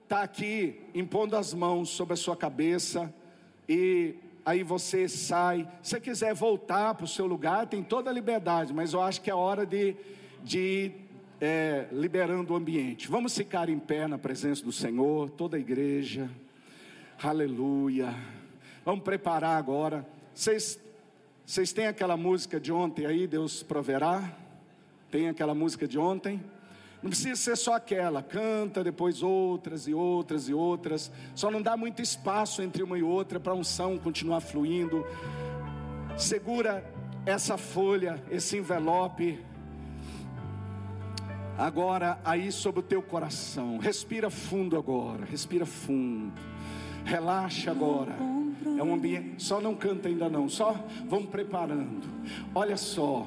estar 0.03 0.19
tá 0.19 0.23
aqui 0.23 0.83
impondo 0.95 1.35
as 1.35 1.55
mãos 1.55 1.89
sobre 1.89 2.13
a 2.13 2.17
sua 2.17 2.37
cabeça 2.37 3.13
e 3.67 4.17
aí 4.45 4.63
você 4.63 5.09
sai. 5.09 5.69
Se 5.83 5.99
quiser 6.01 6.35
voltar 6.35 6.95
para 6.95 7.05
o 7.05 7.09
seu 7.09 7.27
lugar, 7.27 7.67
tem 7.67 7.83
toda 7.83 8.11
a 8.11 8.13
liberdade, 8.13 8.73
mas 8.73 8.93
eu 8.93 9.01
acho 9.01 9.21
que 9.21 9.31
é 9.31 9.35
hora 9.35 9.65
de, 9.65 9.97
de 10.43 10.93
é, 11.41 11.87
liberando 11.91 12.53
o 12.53 12.57
ambiente. 12.57 13.09
Vamos 13.09 13.37
ficar 13.37 13.69
em 13.69 13.79
pé 13.79 14.07
na 14.07 14.19
presença 14.19 14.63
do 14.63 14.73
Senhor, 14.73 15.31
toda 15.31 15.57
a 15.57 15.61
igreja. 15.61 16.31
Aleluia. 17.23 18.15
Vamos 18.85 19.05
preparar 19.05 19.57
agora. 19.57 20.07
Vocês, 20.35 20.79
vocês 21.47 21.73
têm 21.73 21.87
aquela 21.87 22.17
música 22.17 22.61
de 22.61 22.73
ontem 22.73 23.07
aí, 23.07 23.27
Deus 23.27 23.63
proverá? 23.63 24.37
Tem 25.11 25.29
aquela 25.29 25.55
música 25.55 25.87
de 25.87 25.99
ontem? 25.99 26.43
Não 27.05 27.11
precisa 27.11 27.37
ser 27.37 27.55
só 27.59 27.75
aquela, 27.75 28.23
canta 28.23 28.83
depois 28.83 29.23
outras 29.23 29.87
e 29.87 29.93
outras 29.93 30.49
e 30.49 30.55
outras. 30.55 31.13
Só 31.35 31.51
não 31.51 31.61
dá 31.61 31.77
muito 31.77 32.01
espaço 32.01 32.63
entre 32.63 32.83
uma 32.83 32.97
e 32.97 33.03
outra 33.03 33.39
para 33.39 33.53
a 33.53 33.55
unção 33.55 33.99
continuar 33.99 34.41
fluindo. 34.41 35.05
Segura 36.17 36.83
essa 37.27 37.59
folha, 37.59 38.25
esse 38.31 38.57
envelope. 38.57 39.39
Agora 41.59 42.19
aí 42.25 42.51
sobre 42.51 42.81
o 42.81 42.83
teu 42.83 43.03
coração. 43.03 43.77
Respira 43.77 44.31
fundo 44.31 44.75
agora, 44.79 45.27
respira 45.27 45.67
fundo. 45.67 46.33
Relaxa 47.05 47.71
agora. 47.71 48.17
É 48.79 48.83
um 48.83 48.95
ambiente, 48.95 49.43
só 49.43 49.61
não 49.61 49.75
canta 49.75 50.09
ainda 50.09 50.31
não, 50.31 50.49
só 50.49 50.75
vamos 51.07 51.29
preparando. 51.29 52.09
Olha 52.55 52.79
só. 52.79 53.27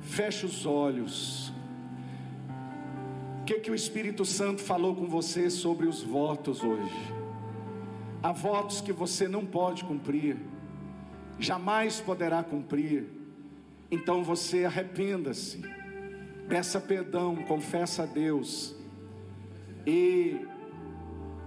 Fecha 0.00 0.46
os 0.46 0.64
olhos. 0.64 1.51
O 3.42 3.44
que, 3.44 3.58
que 3.58 3.72
o 3.72 3.74
Espírito 3.74 4.24
Santo 4.24 4.62
falou 4.62 4.94
com 4.94 5.08
você 5.08 5.50
sobre 5.50 5.88
os 5.88 6.00
votos 6.00 6.62
hoje? 6.62 7.12
Há 8.22 8.30
votos 8.30 8.80
que 8.80 8.92
você 8.92 9.26
não 9.26 9.44
pode 9.44 9.82
cumprir, 9.82 10.36
jamais 11.40 12.00
poderá 12.00 12.44
cumprir. 12.44 13.04
Então 13.90 14.22
você 14.22 14.64
arrependa-se, 14.64 15.60
peça 16.48 16.80
perdão, 16.80 17.34
confessa 17.34 18.04
a 18.04 18.06
Deus. 18.06 18.76
E 19.84 20.36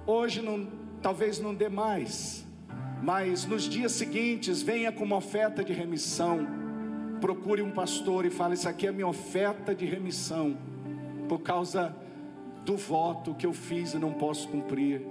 hoje 0.06 0.42
não, 0.42 0.68
talvez 1.02 1.40
não 1.40 1.56
dê 1.56 1.70
mais, 1.70 2.46
mas 3.02 3.46
nos 3.46 3.70
dias 3.70 3.94
seguintes 3.94 4.62
venha 4.62 4.92
com 4.92 5.06
uma 5.06 5.16
oferta 5.16 5.64
de 5.64 5.72
remissão. 5.72 6.46
Procure 7.22 7.62
um 7.62 7.72
pastor 7.72 8.26
e 8.26 8.30
fale: 8.30 8.56
Isso 8.56 8.68
aqui 8.68 8.86
é 8.86 8.92
minha 8.92 9.08
oferta 9.08 9.74
de 9.74 9.86
remissão 9.86 10.75
por 11.28 11.40
causa 11.40 11.96
do 12.64 12.76
voto 12.76 13.36
que 13.36 13.46
eu 13.46 13.54
fiz 13.54 13.94
e 13.94 13.98
não 13.98 14.14
posso 14.14 14.48
cumprir. 14.48 15.02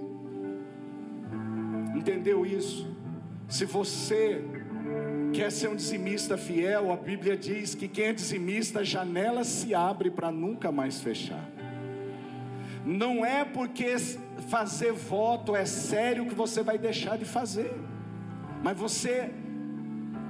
Entendeu 1.95 2.45
isso? 2.45 2.95
Se 3.49 3.65
você 3.65 4.45
quer 5.33 5.51
ser 5.51 5.69
um 5.69 5.77
dizimista 5.77 6.37
fiel, 6.37 6.93
a 6.93 6.97
Bíblia 6.97 7.37
diz 7.37 7.75
que 7.75 7.89
quem 7.89 8.07
é 8.07 8.13
dizimista, 8.13 8.81
a 8.81 8.85
janela 8.85 9.45
se 9.45 9.75
abre 9.75 10.11
para 10.11 10.31
nunca 10.31 10.73
mais 10.73 11.01
fechar. 11.01 11.49
Não 12.85 13.25
é 13.25 13.45
porque 13.45 13.97
fazer 14.49 14.93
voto 14.93 15.57
é 15.57 15.65
sério 15.65 16.27
que 16.27 16.35
você 16.35 16.63
vai 16.63 16.77
deixar 16.77 17.17
de 17.17 17.25
fazer, 17.25 17.73
mas 18.63 18.77
você 18.77 19.31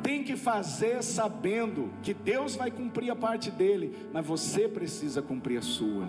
tem 0.04 0.22
que 0.22 0.36
fazer 0.36 1.02
sabendo 1.02 1.90
que 2.02 2.12
Deus 2.12 2.54
vai 2.54 2.70
cumprir 2.70 3.10
a 3.10 3.16
parte 3.16 3.50
dele, 3.50 3.96
mas 4.12 4.24
você 4.24 4.68
precisa 4.68 5.22
cumprir 5.22 5.56
a 5.56 5.62
sua. 5.62 6.06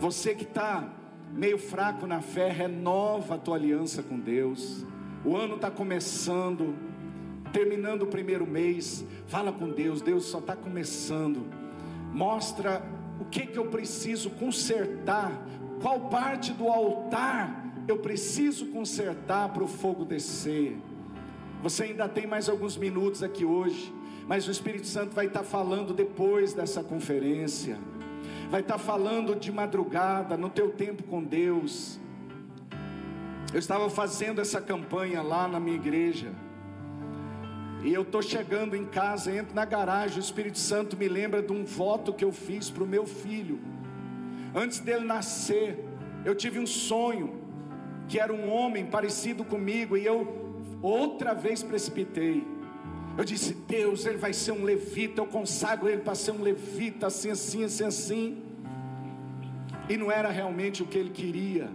Você 0.00 0.34
que 0.34 0.44
está 0.44 0.88
meio 1.30 1.58
fraco 1.58 2.06
na 2.06 2.22
fé, 2.22 2.50
renova 2.50 3.34
a 3.34 3.38
tua 3.38 3.56
aliança 3.56 4.02
com 4.02 4.18
Deus. 4.18 4.86
O 5.22 5.36
ano 5.36 5.56
está 5.56 5.70
começando, 5.70 6.74
terminando 7.52 8.02
o 8.02 8.06
primeiro 8.06 8.46
mês. 8.46 9.04
Fala 9.26 9.52
com 9.52 9.68
Deus, 9.68 10.00
Deus 10.00 10.24
só 10.24 10.38
está 10.38 10.56
começando. 10.56 11.46
Mostra 12.10 12.82
o 13.20 13.26
que, 13.26 13.46
que 13.46 13.58
eu 13.58 13.66
preciso 13.66 14.30
consertar, 14.30 15.30
qual 15.82 16.08
parte 16.08 16.54
do 16.54 16.68
altar 16.68 17.62
eu 17.86 17.98
preciso 17.98 18.66
consertar 18.68 19.50
para 19.50 19.62
o 19.62 19.68
fogo 19.68 20.06
descer. 20.06 20.74
Você 21.62 21.84
ainda 21.84 22.08
tem 22.08 22.26
mais 22.26 22.48
alguns 22.48 22.76
minutos 22.76 23.22
aqui 23.22 23.44
hoje, 23.44 23.92
mas 24.26 24.46
o 24.46 24.50
Espírito 24.50 24.86
Santo 24.86 25.14
vai 25.14 25.26
estar 25.26 25.42
falando 25.42 25.94
depois 25.94 26.52
dessa 26.52 26.82
conferência. 26.82 27.78
Vai 28.50 28.60
estar 28.60 28.78
falando 28.78 29.34
de 29.34 29.50
madrugada, 29.50 30.36
no 30.36 30.48
teu 30.48 30.70
tempo 30.70 31.02
com 31.04 31.22
Deus. 31.22 31.98
Eu 33.52 33.58
estava 33.58 33.88
fazendo 33.88 34.40
essa 34.40 34.60
campanha 34.60 35.22
lá 35.22 35.46
na 35.46 35.60
minha 35.60 35.76
igreja. 35.76 36.32
E 37.84 37.92
eu 37.92 38.02
estou 38.02 38.22
chegando 38.22 38.74
em 38.74 38.86
casa, 38.86 39.30
entro 39.30 39.54
na 39.54 39.64
garagem, 39.64 40.16
o 40.16 40.20
Espírito 40.20 40.58
Santo 40.58 40.96
me 40.96 41.06
lembra 41.06 41.42
de 41.42 41.52
um 41.52 41.64
voto 41.64 42.14
que 42.14 42.24
eu 42.24 42.32
fiz 42.32 42.70
para 42.70 42.82
o 42.82 42.86
meu 42.86 43.06
filho. 43.06 43.60
Antes 44.54 44.78
dele 44.80 45.04
nascer, 45.04 45.84
eu 46.24 46.34
tive 46.34 46.58
um 46.58 46.66
sonho, 46.66 47.34
que 48.08 48.18
era 48.18 48.32
um 48.32 48.50
homem 48.50 48.86
parecido 48.86 49.44
comigo, 49.44 49.96
e 49.96 50.06
eu 50.06 50.43
outra 50.86 51.34
vez 51.34 51.62
precipitei. 51.62 52.46
Eu 53.16 53.24
disse: 53.24 53.54
Deus, 53.54 54.06
ele 54.06 54.18
vai 54.18 54.32
ser 54.32 54.52
um 54.52 54.64
levita. 54.64 55.20
Eu 55.20 55.26
consagro 55.26 55.88
ele 55.88 56.02
para 56.02 56.14
ser 56.14 56.32
um 56.32 56.42
levita, 56.42 57.06
assim, 57.06 57.30
assim, 57.30 57.64
assim, 57.64 57.84
assim. 57.84 58.42
E 59.88 59.96
não 59.96 60.10
era 60.10 60.30
realmente 60.30 60.82
o 60.82 60.86
que 60.86 60.98
ele 60.98 61.10
queria. 61.10 61.70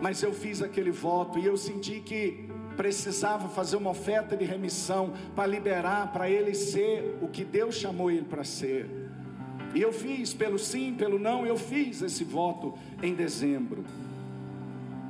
Mas 0.00 0.22
eu 0.22 0.32
fiz 0.32 0.60
aquele 0.60 0.90
voto 0.90 1.38
e 1.38 1.46
eu 1.46 1.56
senti 1.56 2.00
que 2.00 2.48
precisava 2.76 3.48
fazer 3.48 3.76
uma 3.76 3.90
oferta 3.90 4.36
de 4.36 4.44
remissão 4.44 5.12
para 5.34 5.46
liberar, 5.46 6.12
para 6.12 6.28
ele 6.28 6.54
ser 6.54 7.18
o 7.20 7.28
que 7.28 7.44
Deus 7.44 7.76
chamou 7.76 8.10
ele 8.10 8.24
para 8.24 8.44
ser. 8.44 8.88
E 9.74 9.80
eu 9.80 9.92
fiz, 9.92 10.34
pelo 10.34 10.58
sim, 10.58 10.94
pelo 10.94 11.18
não, 11.18 11.46
eu 11.46 11.56
fiz 11.56 12.02
esse 12.02 12.24
voto 12.24 12.74
em 13.02 13.14
dezembro. 13.14 13.84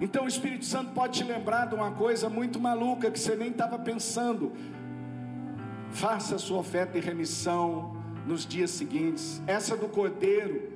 Então 0.02 0.24
o 0.24 0.28
Espírito 0.28 0.64
Santo 0.64 0.90
pode 0.92 1.18
te 1.18 1.24
lembrar 1.24 1.66
de 1.66 1.76
uma 1.76 1.92
coisa 1.92 2.28
muito 2.28 2.58
maluca 2.58 3.08
que 3.08 3.20
você 3.20 3.36
nem 3.36 3.50
estava 3.50 3.78
pensando. 3.78 4.50
Faça 5.92 6.34
a 6.34 6.38
sua 6.40 6.58
oferta 6.58 6.98
de 6.98 7.06
remissão 7.06 7.96
nos 8.26 8.44
dias 8.44 8.72
seguintes. 8.72 9.40
Essa 9.46 9.76
do 9.76 9.88
cordeiro 9.88 10.72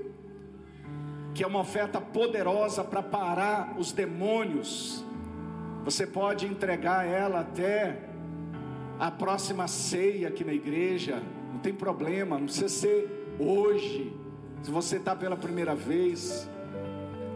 que 1.35 1.43
é 1.43 1.47
uma 1.47 1.59
oferta 1.59 2.01
poderosa 2.01 2.85
para 2.85 3.03
parar 3.03 3.75
os 3.77 3.91
demônios. 3.91 5.05
Você 5.85 6.07
pode 6.07 6.47
entregar 6.47 7.05
ela 7.05 7.41
até 7.41 7.99
a 8.97 9.11
próxima 9.11 9.67
ceia 9.67 10.29
aqui 10.29 10.45
na 10.45 10.55
igreja, 10.55 11.21
não 11.53 11.59
tem 11.59 11.75
problema, 11.75 12.39
não 12.39 12.45
precisa 12.45 12.69
ser 12.69 13.35
hoje. 13.41 14.15
Se 14.63 14.71
você 14.71 14.99
está 14.99 15.17
pela 15.17 15.37
primeira 15.37 15.75
vez, 15.75 16.49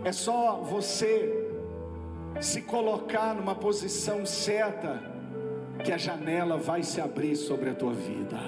é 0.05 0.13
só 0.13 0.61
você 0.63 1.50
se 2.41 2.63
colocar 2.63 3.35
numa 3.35 3.55
posição 3.55 4.25
certa, 4.25 5.03
que 5.85 5.93
a 5.93 5.99
janela 5.99 6.57
vai 6.57 6.83
se 6.83 7.01
abrir 7.01 7.37
sobre 7.37 7.71
a 7.71 7.75
tua 7.75 7.93
vida. 7.93 8.39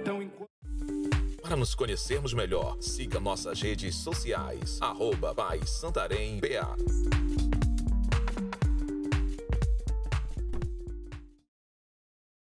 Então, 0.00 0.22
enquanto... 0.22 0.50
Para 1.42 1.56
nos 1.56 1.74
conhecermos 1.74 2.32
melhor, 2.32 2.76
siga 2.80 3.18
nossas 3.18 3.60
redes 3.60 3.96
sociais, 3.96 4.78
arroba 4.80 5.34
Santarém 5.66 6.38
BA. 6.38 7.69